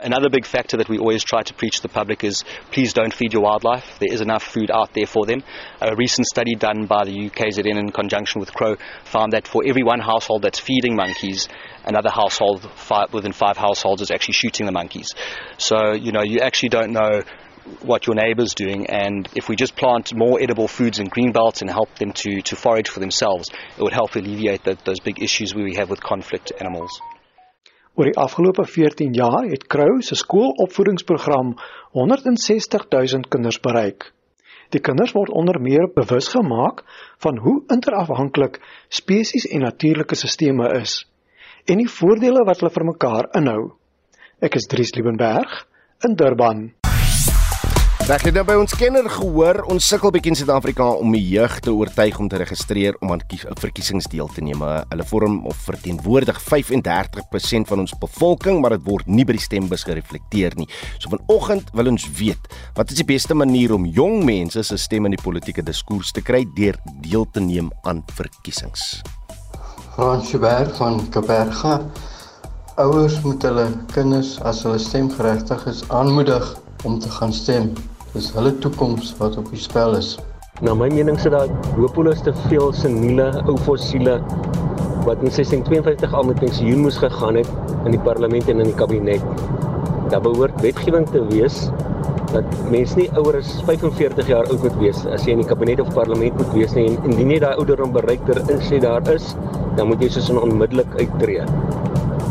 Another 0.00 0.30
big 0.30 0.46
factor 0.46 0.76
that 0.76 0.88
we 0.88 0.98
always 0.98 1.24
try 1.24 1.42
to 1.42 1.54
preach 1.54 1.76
to 1.76 1.82
the 1.82 1.88
public 1.88 2.22
is 2.22 2.44
please 2.70 2.92
don't 2.92 3.12
feed 3.12 3.32
your 3.32 3.42
wildlife. 3.42 3.98
There 3.98 4.12
is 4.12 4.20
enough 4.20 4.44
food 4.44 4.70
out 4.70 4.94
there 4.94 5.06
for 5.06 5.26
them. 5.26 5.42
A 5.80 5.96
recent 5.96 6.24
study 6.28 6.54
done 6.54 6.86
by 6.86 7.04
the 7.04 7.10
UKZN 7.10 7.76
in 7.76 7.90
conjunction 7.90 8.38
with 8.38 8.54
Crow 8.54 8.76
found 9.04 9.32
that 9.32 9.48
for 9.48 9.64
every 9.66 9.82
one 9.82 9.98
household 9.98 10.42
that's 10.42 10.60
feeding 10.60 10.94
monkeys, 10.94 11.48
another 11.84 12.10
household 12.10 12.70
five, 12.76 13.12
within 13.12 13.32
five 13.32 13.56
households 13.56 14.00
is 14.00 14.12
actually 14.12 14.34
shooting 14.34 14.66
the 14.66 14.72
monkeys. 14.72 15.14
So, 15.56 15.94
you 15.94 16.12
know, 16.12 16.22
you 16.22 16.38
actually 16.38 16.68
don't 16.68 16.92
know 16.92 17.22
what 17.82 18.06
your 18.06 18.16
neighbor's 18.16 18.54
doing 18.54 18.86
and 18.86 19.28
if 19.34 19.48
we 19.48 19.56
just 19.56 19.76
plant 19.76 20.14
more 20.14 20.40
edible 20.40 20.68
foods 20.68 20.98
in 20.98 21.06
green 21.06 21.32
belts 21.32 21.60
and 21.60 21.70
help 21.70 21.94
them 21.96 22.12
to, 22.12 22.40
to 22.42 22.56
forage 22.56 22.88
for 22.88 23.00
themselves, 23.00 23.48
it 23.76 23.82
would 23.82 23.92
help 23.92 24.14
alleviate 24.16 24.64
the, 24.64 24.76
those 24.84 25.00
big 25.00 25.22
issues 25.22 25.54
we 25.54 25.74
have 25.76 25.90
with 25.90 26.00
conflict 26.00 26.52
animals. 26.60 27.00
Oor 27.98 28.06
die 28.06 28.18
afgelope 28.20 28.62
14 28.62 29.12
jaar 29.12 29.48
het 29.50 29.66
Crow 29.66 30.00
se 30.06 30.14
skoolopvoedingsprogram 30.14 31.56
160 31.98 32.86
000 32.88 33.26
kinders 33.28 33.58
bereik. 33.60 34.12
Die 34.70 34.80
kinders 34.80 35.14
word 35.16 35.32
onder 35.34 35.58
meer 35.60 35.88
bewus 35.94 36.28
gemaak 36.30 36.84
van 37.24 37.40
hoe 37.42 37.56
interafhanklik 37.74 38.60
spesies 38.88 39.48
en 39.50 39.66
natuurlike 39.66 40.14
stelsels 40.14 40.76
is 40.78 40.98
en 41.68 41.82
die 41.82 41.90
voordele 41.90 42.46
wat 42.48 42.62
hulle 42.62 42.72
vir 42.72 42.86
mekaar 42.88 43.28
inhou. 43.36 43.62
Ek 44.40 44.56
is 44.56 44.70
Dries 44.70 44.94
Liebenberg 44.96 45.64
in 46.06 46.14
Durban. 46.16 46.77
Ek 48.08 48.22
het 48.24 48.38
nou 48.38 48.42
by 48.48 48.54
ons 48.56 48.72
kenner 48.72 49.04
gehoor, 49.12 49.58
ons 49.68 49.84
sukkel 49.84 50.08
bietjie 50.14 50.30
in 50.32 50.36
Suid-Afrika 50.38 50.86
om 50.96 51.12
die 51.12 51.20
jeug 51.28 51.58
te 51.60 51.74
oortuig 51.76 52.16
om 52.16 52.30
te 52.32 52.38
registreer 52.40 52.94
om 53.04 53.10
aan 53.12 53.20
verkiesings 53.60 54.06
deel 54.08 54.30
te 54.32 54.40
neem. 54.40 54.62
Hulle 54.64 55.04
vorm 55.10 55.34
of 55.44 55.58
verteenwoordig 55.66 56.38
35% 56.40 57.68
van 57.68 57.82
ons 57.82 57.92
bevolking, 58.00 58.62
maar 58.62 58.72
dit 58.78 58.86
word 58.86 59.10
nie 59.12 59.26
by 59.28 59.36
die 59.36 59.42
stembus 59.44 59.84
gereflekteer 59.84 60.56
nie. 60.56 60.64
So 60.96 61.12
vanoggend 61.12 61.68
wil 61.76 61.90
ons 61.92 62.06
weet, 62.16 62.48
wat 62.78 62.94
is 62.94 63.02
die 63.02 63.06
beste 63.10 63.36
manier 63.36 63.74
om 63.76 63.84
jong 63.84 64.24
mense 64.24 64.64
se 64.64 64.80
stem 64.80 65.10
in 65.10 65.12
die 65.18 65.20
politieke 65.20 65.66
diskurs 65.66 66.14
te 66.16 66.24
kry 66.24 66.46
deur 66.56 66.80
deel 67.04 67.28
te 67.36 67.44
neem 67.44 67.68
aan 67.84 68.00
verkiesings? 68.16 69.02
Fransberg 69.98 70.72
van 70.80 71.02
Kaberga. 71.12 71.76
Ouers 72.80 73.20
moet 73.28 73.44
hulle 73.44 73.68
kinders 73.92 74.38
as 74.48 74.64
hulle 74.64 74.80
stemgeregtig 74.80 75.68
is 75.68 75.84
aanmoedig 75.92 76.54
om 76.88 76.96
te 77.04 77.12
gaan 77.20 77.36
stem. 77.36 77.74
Dis 78.14 78.30
hulle 78.32 78.54
toekoms 78.64 79.10
wat 79.18 79.36
op 79.36 79.50
die 79.52 79.60
spel 79.60 79.92
is. 79.98 80.14
Na 80.64 80.72
my 80.74 80.88
mening 80.88 81.18
sit 81.20 81.34
daar 81.34 81.50
hopeloos 81.76 82.22
te 82.24 82.32
veel 82.46 82.72
seniele 82.72 83.28
ou 83.44 83.56
fossiele 83.66 84.16
wat 85.04 85.20
in 85.20 85.28
1652 85.28 86.16
al 86.16 86.24
met 86.30 86.40
pensioen 86.40 86.82
moes 86.86 86.96
gegaan 87.00 87.36
het 87.38 87.52
in 87.84 87.92
die 87.92 88.00
parlement 88.08 88.48
en 88.48 88.64
in 88.64 88.72
die 88.72 88.78
kabinet. 88.80 89.44
Daar 90.08 90.24
behoort 90.24 90.56
wetgewing 90.64 91.04
te 91.12 91.22
wees 91.28 91.66
dat 92.32 92.58
mense 92.72 92.96
nie 92.96 93.08
ouer 93.20 93.42
as 93.42 93.54
45 93.68 94.32
jaar 94.32 94.48
oud 94.48 94.64
moet 94.64 94.82
wees 94.82 95.04
as 95.12 95.24
jy 95.28 95.36
in 95.36 95.44
die 95.44 95.48
kabinet 95.48 95.80
of 95.84 95.92
parlement 95.96 96.36
moet 96.40 96.52
wees 96.56 96.76
nie 96.76 96.88
en 96.90 97.00
indien 97.08 97.36
jy 97.36 97.42
daai 97.44 97.56
ouderdom 97.56 97.92
bereik 97.92 98.24
ter 98.28 98.40
insê 98.48 98.80
daar 98.84 99.04
is, 99.14 99.34
dan 99.76 99.92
moet 99.92 100.04
jy 100.04 100.12
soos 100.16 100.32
onmiddellik 100.32 100.96
uittreë. 100.96 101.48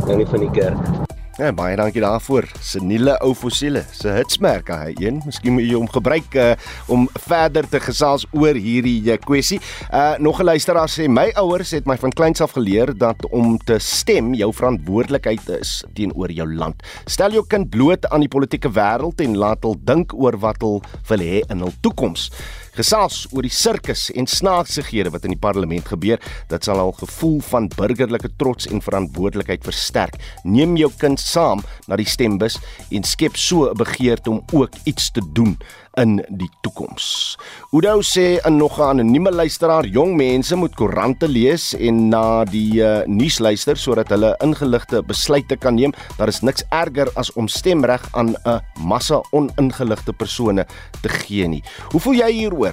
Dan 0.08 0.18
nie 0.22 0.30
van 0.34 0.46
die 0.46 0.56
kerk. 0.58 1.07
Ja, 1.38 1.52
baie 1.54 1.76
dankie 1.78 2.02
daarvoor. 2.02 2.48
Seniele 2.66 3.14
ou 3.22 3.36
fossiele, 3.38 3.84
se 3.94 4.10
hitsmerk 4.10 4.72
hy 4.74 4.96
een. 4.98 5.20
Miskien 5.22 5.54
moet 5.54 5.68
jy 5.68 5.76
hom 5.78 5.86
gebruik 5.94 6.34
uh, 6.34 6.56
om 6.90 7.06
verder 7.28 7.68
te 7.70 7.78
gesels 7.78 8.26
oor 8.34 8.58
hierdie 8.58 8.96
uh, 9.06 9.20
kwessie. 9.22 9.60
Uh 9.94 10.18
nog 10.18 10.42
'n 10.42 10.50
luisteraar 10.50 10.90
sê 10.90 11.06
my 11.06 11.30
ouers 11.38 11.76
het 11.78 11.86
my 11.86 11.94
van 12.02 12.10
kleins 12.10 12.42
af 12.42 12.58
geleer 12.58 12.90
dat 12.98 13.22
om 13.30 13.58
te 13.58 13.78
stem 13.78 14.34
jou 14.34 14.50
verantwoordelikheid 14.50 15.50
is 15.62 15.84
teenoor 15.94 16.32
jou 16.32 16.50
land. 16.50 16.82
Stel 17.06 17.32
jou 17.32 17.46
kind 17.46 17.70
bloot 17.70 18.10
aan 18.10 18.26
die 18.26 18.34
politieke 18.34 18.74
wêreld 18.74 19.22
en 19.22 19.38
laat 19.38 19.62
hom 19.62 19.78
dink 19.78 20.18
oor 20.18 20.40
wat 20.42 20.62
hom 20.62 20.82
wil 21.08 21.20
hê 21.22 21.46
in 21.52 21.62
hul 21.62 21.74
toekoms 21.82 22.32
gesels 22.78 23.26
oor 23.34 23.46
die 23.46 23.54
sirkus 23.54 24.08
en 24.16 24.28
snaaksighede 24.30 25.12
wat 25.14 25.26
in 25.26 25.34
die 25.36 25.42
parlement 25.42 25.88
gebeur, 25.90 26.22
dit 26.50 26.64
sal 26.64 26.80
al 26.80 26.94
gevoel 27.00 27.40
van 27.50 27.70
burgerlike 27.76 28.30
trots 28.38 28.70
en 28.72 28.84
verantwoordelikheid 28.84 29.66
versterk. 29.68 30.16
Neem 30.44 30.78
jou 30.78 30.92
kind 31.02 31.20
saam 31.20 31.64
na 31.88 31.98
die 32.00 32.08
stembus 32.08 32.60
en 32.92 33.04
skep 33.04 33.38
so 33.38 33.70
'n 33.70 33.78
begeerte 33.78 34.30
om 34.30 34.44
ook 34.54 34.74
iets 34.86 35.12
te 35.12 35.22
doen 35.34 35.58
in 35.98 36.18
die 36.40 36.50
toekoms. 36.62 37.38
Oudo 37.74 38.02
sê 38.02 38.40
'n 38.46 38.58
nog 38.58 38.78
'n 38.80 38.90
anonieme 38.90 39.32
luisteraar, 39.32 39.86
jong 39.86 40.16
mense 40.16 40.56
moet 40.56 40.76
koerante 40.76 41.28
lees 41.28 41.74
en 41.74 42.10
na 42.10 42.44
die 42.44 42.82
uh, 42.82 43.06
nuus 43.06 43.40
luister 43.40 43.78
sodat 43.78 44.10
hulle 44.10 44.36
ingeligte 44.40 45.02
besluite 45.04 45.58
kan 45.58 45.76
neem. 45.76 45.94
Daar 46.18 46.28
is 46.28 46.42
niks 46.42 46.64
erger 46.70 47.10
as 47.16 47.34
om 47.34 47.48
stemreg 47.48 48.08
aan 48.12 48.36
'n 48.46 48.62
massa 48.80 49.22
oningeligte 49.32 50.14
persone 50.14 50.66
te 51.02 51.10
gee 51.10 51.48
nie. 51.48 51.64
Hoe 51.92 52.00
voel 52.00 52.14
jy 52.14 52.32
hieroor? 52.32 52.67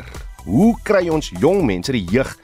Hoe 0.44 0.74
kry 0.82 1.08
ons 1.08 1.30
jong 1.40 1.62
mense, 1.64 1.92
die 1.92 2.04
jeug 2.10 2.34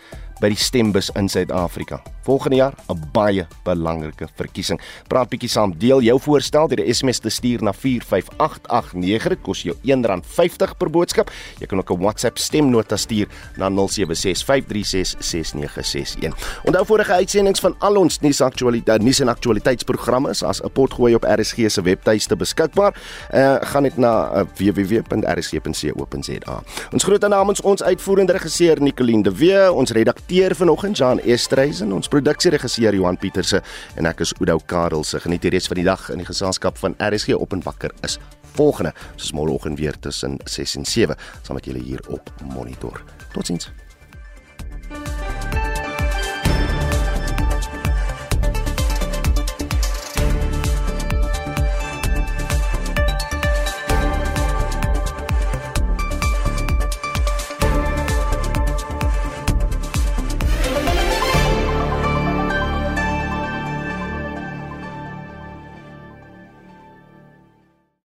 by 0.40 0.48
die 0.48 0.58
stembus 0.58 1.10
in 1.18 1.28
Suid-Afrika. 1.28 2.00
Volgende 2.24 2.56
jaar 2.56 2.74
'n 2.88 3.10
baie 3.12 3.46
belangrike 3.64 4.28
verkiesing. 4.34 4.80
Praat 5.08 5.28
bietjie 5.28 5.48
saam, 5.48 5.78
deel 5.78 6.00
jou 6.00 6.20
voorstel 6.20 6.68
deur 6.68 6.86
'n 6.86 6.94
SMS 6.94 7.18
te 7.18 7.28
stuur 7.28 7.62
na 7.62 7.72
45889. 7.72 9.28
Dit 9.28 9.42
kos 9.42 9.62
jou 9.62 9.76
R1.50 9.82 10.76
per 10.76 10.90
boodskap. 10.90 11.30
Jy 11.58 11.66
kan 11.66 11.78
ook 11.78 11.90
'n 11.90 12.00
WhatsApp 12.00 12.38
stemnota 12.38 12.96
stuur 12.96 13.26
na 13.56 13.68
0765366961. 13.68 16.34
Onthou 16.64 16.86
vorige 16.86 17.12
uitsendings 17.12 17.60
van 17.60 17.74
al 17.78 17.96
ons 17.96 18.20
nuusaktualiteit, 18.20 19.02
nuus 19.02 19.20
en 19.20 19.28
aktualiteitsprogramme 19.28 20.30
is 20.30 20.42
as 20.42 20.62
'n 20.62 20.70
potgooi 20.72 21.14
op 21.14 21.24
RSG 21.24 21.70
se 21.70 21.82
webtuiste 21.82 22.36
beskikbaar. 22.36 22.94
Uh, 23.34 23.56
gaan 23.60 23.82
net 23.82 23.96
na 23.96 24.32
uh, 24.32 24.40
www.rsg.co.za. 24.56 26.62
Ons 26.92 27.04
groet 27.04 27.28
namens 27.28 27.60
ons 27.60 27.82
uitvoerende 27.82 28.32
regisseur 28.32 28.82
Nicoline 28.82 29.22
de 29.22 29.36
Wee, 29.36 29.72
ons 29.72 29.90
redakteur 29.90 30.29
redakteur 30.30 30.54
vanoggend 30.54 30.96
Jan 30.96 31.20
Estreisen, 31.26 31.92
ons 31.92 32.08
produksieregisseur 32.08 32.94
Johan 32.94 33.16
Pieterse 33.18 33.58
en 33.98 34.06
ek 34.06 34.22
is 34.22 34.30
Oudou 34.38 34.60
Karel 34.62 35.02
se. 35.02 35.18
Geniet 35.24 35.42
die 35.42 35.50
res 35.50 35.66
van 35.66 35.80
die 35.80 35.86
dag 35.88 36.06
in 36.14 36.22
die 36.22 36.28
geselskap 36.28 36.78
van 36.78 36.94
RSG 37.02 37.34
op 37.34 37.56
en 37.56 37.66
wakker 37.66 37.90
is 38.06 38.20
volgende, 38.54 38.94
soos 39.16 39.34
môreoggend 39.34 39.82
weer 39.82 39.98
tussen 39.98 40.38
6 40.46 40.78
en 40.78 40.86
7, 40.86 41.18
saam 41.42 41.58
met 41.58 41.66
julle 41.66 41.82
hier 41.82 42.06
op 42.14 42.30
Monitor. 42.54 43.02
Totsiens. 43.34 43.72